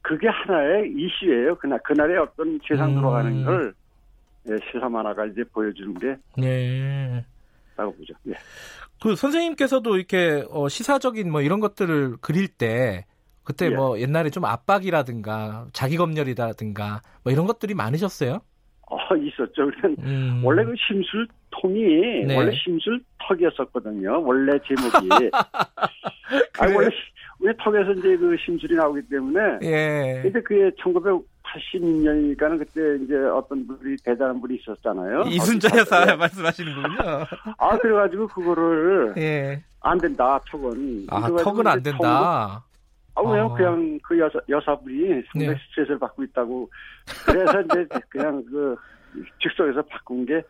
그게 0.00 0.28
하나의 0.28 0.92
이슈예요. 0.96 1.54
그날 1.56 1.78
그날의 1.84 2.18
어떤 2.18 2.58
세상 2.66 2.90
음. 2.90 2.94
돌아가는 2.96 3.44
걸 3.44 3.74
예, 4.48 4.56
시사 4.70 4.88
만화가 4.88 5.26
이제 5.26 5.44
보여주는 5.52 5.94
게 5.94 6.16
네. 6.36 7.24
라고 7.76 7.94
보죠. 7.94 8.14
예. 8.28 8.32
그 9.00 9.14
선생님께서도 9.14 9.96
이렇게 9.96 10.44
어, 10.50 10.68
시사적인 10.68 11.30
뭐 11.30 11.42
이런 11.42 11.60
것들을 11.60 12.16
그릴 12.20 12.48
때 12.48 13.04
그때 13.44 13.66
예. 13.66 13.70
뭐 13.70 13.98
옛날에 14.00 14.30
좀 14.30 14.44
압박이라든가 14.44 15.66
자기 15.72 15.96
검열이라든가 15.96 17.02
뭐 17.22 17.32
이런 17.32 17.46
것들이 17.46 17.74
많으셨어요? 17.74 18.40
어, 18.92 19.16
있었죠. 19.16 19.70
음. 20.00 20.42
원래 20.44 20.64
그 20.64 20.74
심술통이 20.76 22.26
네. 22.26 22.36
원래 22.36 22.52
심술턱이었었거든요. 22.54 24.22
원래 24.22 24.58
제목이. 24.66 25.30
아 25.32 26.66
원래 26.74 26.88
왜 27.40 27.52
턱에서 27.58 27.92
이제 27.92 28.16
그 28.16 28.36
심술이 28.44 28.74
나오기 28.74 29.02
때문에. 29.08 29.58
예. 29.62 30.20
근데 30.22 30.40
그게 30.42 30.70
1980년이니까는 30.82 32.58
그때 32.58 33.02
이제 33.02 33.16
어떤 33.16 33.66
분이 33.66 33.96
대단한 34.04 34.40
분이 34.40 34.58
있었잖아요. 34.60 35.22
이순자 35.28 35.76
여사 35.78 36.14
말씀하시는군요. 36.16 37.26
아 37.58 37.78
그래가지고 37.78 38.26
그거를 38.28 39.14
예. 39.16 39.62
안 39.80 39.98
된다 39.98 40.38
턱은. 40.50 41.06
아 41.08 41.28
턱은 41.28 41.66
안 41.66 41.82
된다. 41.82 42.62
아, 43.14 43.20
왜요? 43.22 43.44
어. 43.44 43.54
그냥 43.54 43.98
그 44.02 44.18
여사, 44.18 44.38
여사분이 44.48 45.22
상당히 45.32 45.48
네. 45.48 45.56
스트레스를 45.68 45.98
받고 45.98 46.22
있다고. 46.24 46.70
그래서 47.26 47.60
이제 47.60 47.86
그냥 48.08 48.44
그 48.46 48.76
즉석에서 49.40 49.82
바꾼 49.82 50.24
게 50.24 50.42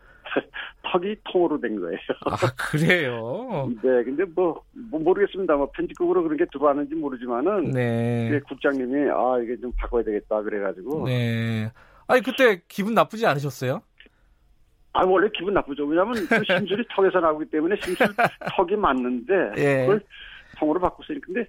턱이 0.83 1.15
통으로 1.25 1.59
된 1.59 1.79
거예요. 1.79 1.97
아, 2.25 2.35
그래요? 2.71 3.69
네, 3.83 4.03
근데 4.03 4.23
뭐, 4.25 4.63
뭐, 4.89 4.99
모르겠습니다. 4.99 5.55
뭐 5.55 5.69
편집국으로 5.71 6.23
그런 6.23 6.37
게 6.37 6.45
들어왔는지 6.51 6.95
모르지만은. 6.95 7.71
네. 7.71 8.39
국장님이 8.47 9.09
아, 9.11 9.39
이게 9.43 9.59
좀 9.59 9.71
바꿔야 9.77 10.03
되겠다. 10.03 10.41
그래가지고. 10.41 11.05
네. 11.07 11.71
아니, 12.07 12.21
그때 12.21 12.61
기분 12.67 12.93
나쁘지 12.93 13.25
않으셨어요? 13.25 13.81
아, 14.93 15.03
원래 15.05 15.27
기분 15.35 15.53
나쁘죠. 15.53 15.85
왜냐면 15.85 16.13
그 16.27 16.41
심술이 16.45 16.85
턱에서 16.95 17.19
나오기 17.19 17.45
때문에 17.45 17.75
심술 17.81 18.07
턱이 18.55 18.75
맞는데. 18.75 19.33
예. 19.57 19.81
그걸 19.81 20.01
통으로 20.57 20.79
바꿨으니까. 20.79 21.25
근데 21.25 21.47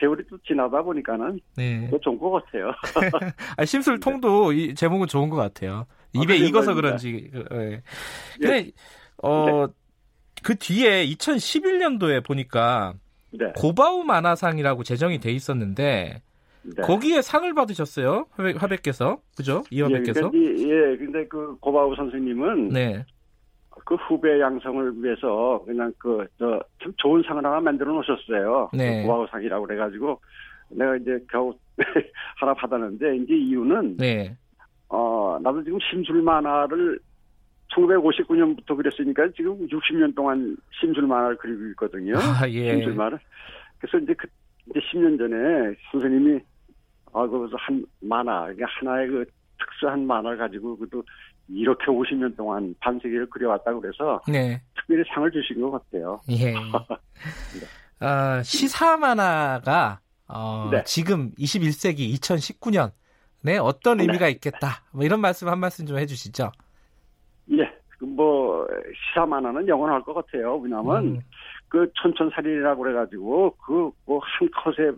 세월이 0.00 0.24
또 0.28 0.38
지나다 0.46 0.82
보니까는 0.82 1.38
네. 1.56 1.88
더 1.90 1.98
좋은 1.98 2.18
것 2.18 2.30
같아요. 2.30 2.72
아, 3.56 3.64
심술통도 3.64 4.52
이 4.54 4.74
제목은 4.74 5.06
좋은 5.06 5.28
것 5.28 5.36
같아요. 5.36 5.86
입에 6.14 6.32
아, 6.32 6.36
익어서 6.36 6.74
그런지. 6.74 7.30
네. 7.32 7.82
근데 8.38 8.62
네. 8.62 8.72
어. 9.22 9.66
그 10.42 10.56
뒤에 10.56 11.06
2011년도에 11.06 12.24
보니까 12.24 12.94
네. 13.30 13.52
고바우 13.56 14.04
만화상이라고 14.04 14.82
제정이 14.82 15.20
돼 15.20 15.30
있었는데 15.32 16.22
네. 16.62 16.82
거기에 16.82 17.22
상을 17.22 17.52
받으셨어요 17.54 18.26
화백, 18.32 18.82
께서 18.82 19.20
그죠 19.36 19.62
이화백께서 19.70 20.30
예, 20.34 20.38
예 20.38 20.96
근데 20.96 21.26
그 21.26 21.56
고바우 21.60 21.94
선생님은 21.94 22.68
네. 22.70 23.04
그 23.84 23.94
후배 23.96 24.40
양성을 24.40 25.02
위해서 25.02 25.62
그냥 25.66 25.92
그 25.98 26.26
저 26.38 26.60
참 26.82 26.92
좋은 26.96 27.22
상을 27.26 27.44
하나 27.44 27.60
만들어 27.60 27.92
놓으셨어요. 27.92 28.70
네. 28.72 29.02
그 29.02 29.06
고아우상이라고 29.08 29.66
그래가지고 29.66 30.20
내가 30.70 30.96
이제 30.96 31.18
겨우 31.30 31.52
하나 32.36 32.54
받았는데 32.54 33.16
이제 33.16 33.34
이유는 33.34 33.96
네. 33.98 34.36
어 34.88 35.38
나도 35.42 35.62
지금 35.64 35.78
심술 35.90 36.22
만화를 36.22 36.98
1959년부터 37.74 38.76
그랬으니까 38.76 39.28
지금 39.36 39.66
60년 39.68 40.14
동안 40.14 40.56
심술 40.80 41.06
만화를 41.06 41.36
그리고 41.36 41.64
있거든요. 41.68 42.14
아, 42.18 42.48
예. 42.48 42.70
심술 42.74 42.94
만화. 42.94 43.18
그래서 43.78 43.98
이제 43.98 44.14
그 44.14 44.26
이제 44.70 44.80
10년 44.80 45.18
전에 45.18 45.74
선생님이 45.92 46.40
아 47.12 47.26
그래서 47.26 47.56
한 47.58 47.84
만화 48.00 48.42
그러니까 48.42 48.66
하나의 48.68 49.08
그 49.08 49.24
특수한 49.58 50.06
만화를 50.06 50.38
가지고 50.38 50.76
그도 50.76 51.02
이렇게 51.52 51.86
50년 51.86 52.36
동안 52.36 52.74
반세기를 52.80 53.28
그려왔다고 53.30 53.80
그래서 53.80 54.20
네. 54.28 54.62
특별히 54.76 55.02
상을 55.12 55.30
주신 55.30 55.60
것 55.60 55.70
같아요. 55.72 56.20
예. 56.30 56.52
네. 58.00 58.06
어, 58.06 58.42
시사 58.42 58.96
만화가 58.96 60.00
어, 60.28 60.68
네. 60.70 60.82
지금 60.84 61.32
21세기 61.38 62.14
2019년 62.20 62.92
네 63.42 63.58
어떤 63.58 64.00
의미가 64.00 64.28
있겠다. 64.28 64.82
뭐 64.92 65.04
이런 65.04 65.20
말씀 65.20 65.48
한 65.48 65.58
말씀 65.58 65.86
좀 65.86 65.98
해주시죠. 65.98 66.52
예, 67.52 67.70
뭐 68.06 68.66
시사 68.94 69.26
만화는 69.26 69.66
영원할 69.66 70.02
것 70.02 70.14
같아요. 70.14 70.56
왜냐하면 70.58 71.04
음. 71.16 71.20
그 71.68 71.90
촌촌살인이라고 71.94 72.82
그래가지고 72.82 73.56
그 73.56 73.90
뭐 74.06 74.20
한 74.20 74.48
컷에 74.50 74.92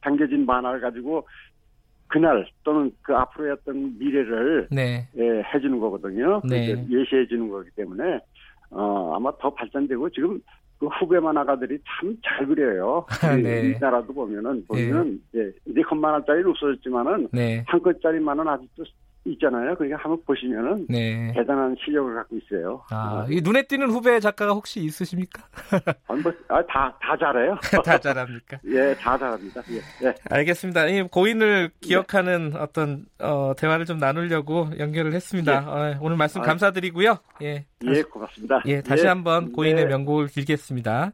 당겨진 0.00 0.44
만화를 0.46 0.80
가지고 0.80 1.26
그날 2.08 2.46
또는 2.64 2.90
그 3.02 3.14
앞으로의 3.14 3.52
어떤 3.52 3.98
미래를 3.98 4.68
네. 4.70 5.06
예, 5.16 5.42
해주는 5.54 5.78
거거든요. 5.78 6.40
네. 6.48 6.86
예시해 6.90 7.26
주는 7.26 7.48
거기 7.48 7.70
때문에 7.70 8.20
어, 8.70 9.14
아마 9.14 9.30
더 9.38 9.50
발전되고 9.50 10.10
지금 10.10 10.40
그 10.78 10.86
후배 10.86 11.18
만화가들이 11.18 11.78
참 11.84 12.16
잘 12.24 12.46
그려요. 12.46 13.04
네. 13.42 13.60
우리나라도 13.60 14.12
보면은 14.12 14.64
보면 14.66 15.20
네. 15.32 15.40
예, 15.40 15.52
이제 15.66 15.82
컷만화짜리는 15.82 16.50
없어졌지만은 16.50 17.28
네. 17.32 17.64
한 17.66 17.82
컷짜리 17.82 18.20
만은 18.20 18.46
아직도 18.46 18.84
있잖아요. 19.32 19.74
그러니까 19.76 19.98
한번 20.02 20.22
보시면은 20.24 20.86
네. 20.88 21.32
대단한 21.34 21.76
실력을 21.84 22.14
갖고 22.14 22.36
있어요. 22.36 22.82
아, 22.90 23.26
이 23.30 23.40
눈에 23.42 23.62
띄는 23.62 23.90
후배 23.90 24.18
작가가 24.20 24.52
혹시 24.52 24.80
있으십니까? 24.80 25.42
아니 26.08 26.22
뭐, 26.22 26.32
아, 26.48 26.62
다, 26.66 26.96
다 27.00 27.16
잘해요. 27.16 27.56
다 27.84 27.98
잘합니까? 27.98 28.58
예, 28.66 28.94
다 28.94 29.18
잘합니다. 29.18 29.62
예, 29.70 30.06
예. 30.06 30.14
알겠습니다. 30.30 30.86
이 30.86 31.02
고인을 31.02 31.70
기억하는 31.80 32.52
예. 32.54 32.58
어떤 32.58 33.06
어, 33.18 33.52
대화를 33.56 33.84
좀 33.84 33.98
나누려고 33.98 34.70
연결을 34.78 35.12
했습니다. 35.12 35.52
예. 35.52 35.56
어, 35.94 35.98
오늘 36.00 36.16
말씀 36.16 36.40
아, 36.40 36.44
감사드리고요. 36.44 37.18
예, 37.42 37.66
다시, 37.84 37.98
예, 37.98 38.02
고맙습니다. 38.02 38.62
예, 38.66 38.80
다시 38.80 39.04
예. 39.04 39.08
한번 39.08 39.52
고인의 39.52 39.84
네. 39.84 39.90
명곡을 39.90 40.28
빌겠습니다. 40.34 41.12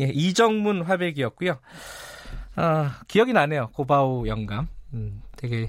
예, 0.00 0.04
이정문 0.04 0.82
화백이었고요. 0.82 1.58
아, 2.56 3.00
기억이 3.08 3.32
나네요. 3.32 3.70
고바우 3.74 4.26
영감. 4.26 4.68
음, 4.94 5.22
되게 5.36 5.68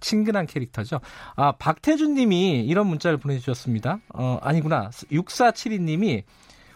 친근한 0.00 0.46
캐릭터죠. 0.46 1.00
아, 1.36 1.52
박태준 1.52 2.14
님이 2.14 2.64
이런 2.64 2.86
문자를 2.86 3.18
보내주셨습니다. 3.18 3.98
어, 4.14 4.38
아니구나. 4.42 4.90
6472 5.10 5.80
님이 5.80 6.24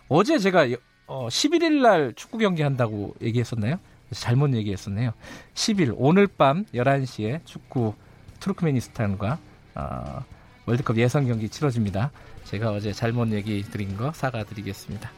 어제 0.09 0.39
제가 0.39 0.67
어, 1.07 1.29
11일 1.29 1.81
날 1.81 2.13
축구 2.15 2.39
경기 2.39 2.63
한다고 2.63 3.15
얘기했었나요? 3.23 3.79
잘못 4.11 4.55
얘기했었네요. 4.55 5.13
10일, 5.55 5.95
오늘 5.97 6.27
밤 6.27 6.65
11시에 6.75 7.45
축구 7.45 7.95
투르크메니스탄과 8.41 9.39
어, 9.75 10.25
월드컵 10.67 10.97
예선 10.99 11.27
경기 11.27 11.49
치러집니다. 11.49 12.11
제가 12.45 12.71
어제 12.71 12.93
잘못 12.93 13.33
얘기 13.33 13.63
드린 13.63 13.97
거 13.97 14.13
사과드리겠습니다. 14.13 15.11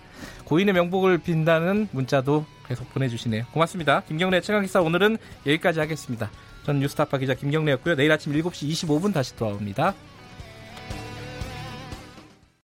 고인의 0.45 0.75
명복을 0.75 1.19
빈다는 1.19 1.89
문자도 1.93 2.45
계속 2.67 2.93
보내주시네요. 2.93 3.45
고맙습니다. 3.53 4.03
김경래 4.03 4.41
최강기사 4.41 4.81
오늘은 4.81 5.17
여기까지 5.47 5.81
하겠습니다. 5.81 6.31
전 6.71 6.79
뉴스타파 6.79 7.19
기자 7.19 7.35
김경래였고요. 7.35 7.97
내일 7.97 8.13
아침 8.13 8.33
7시 8.33 8.71
25분 8.71 9.13
다시 9.13 9.35
돌아옵니다. 9.35 9.93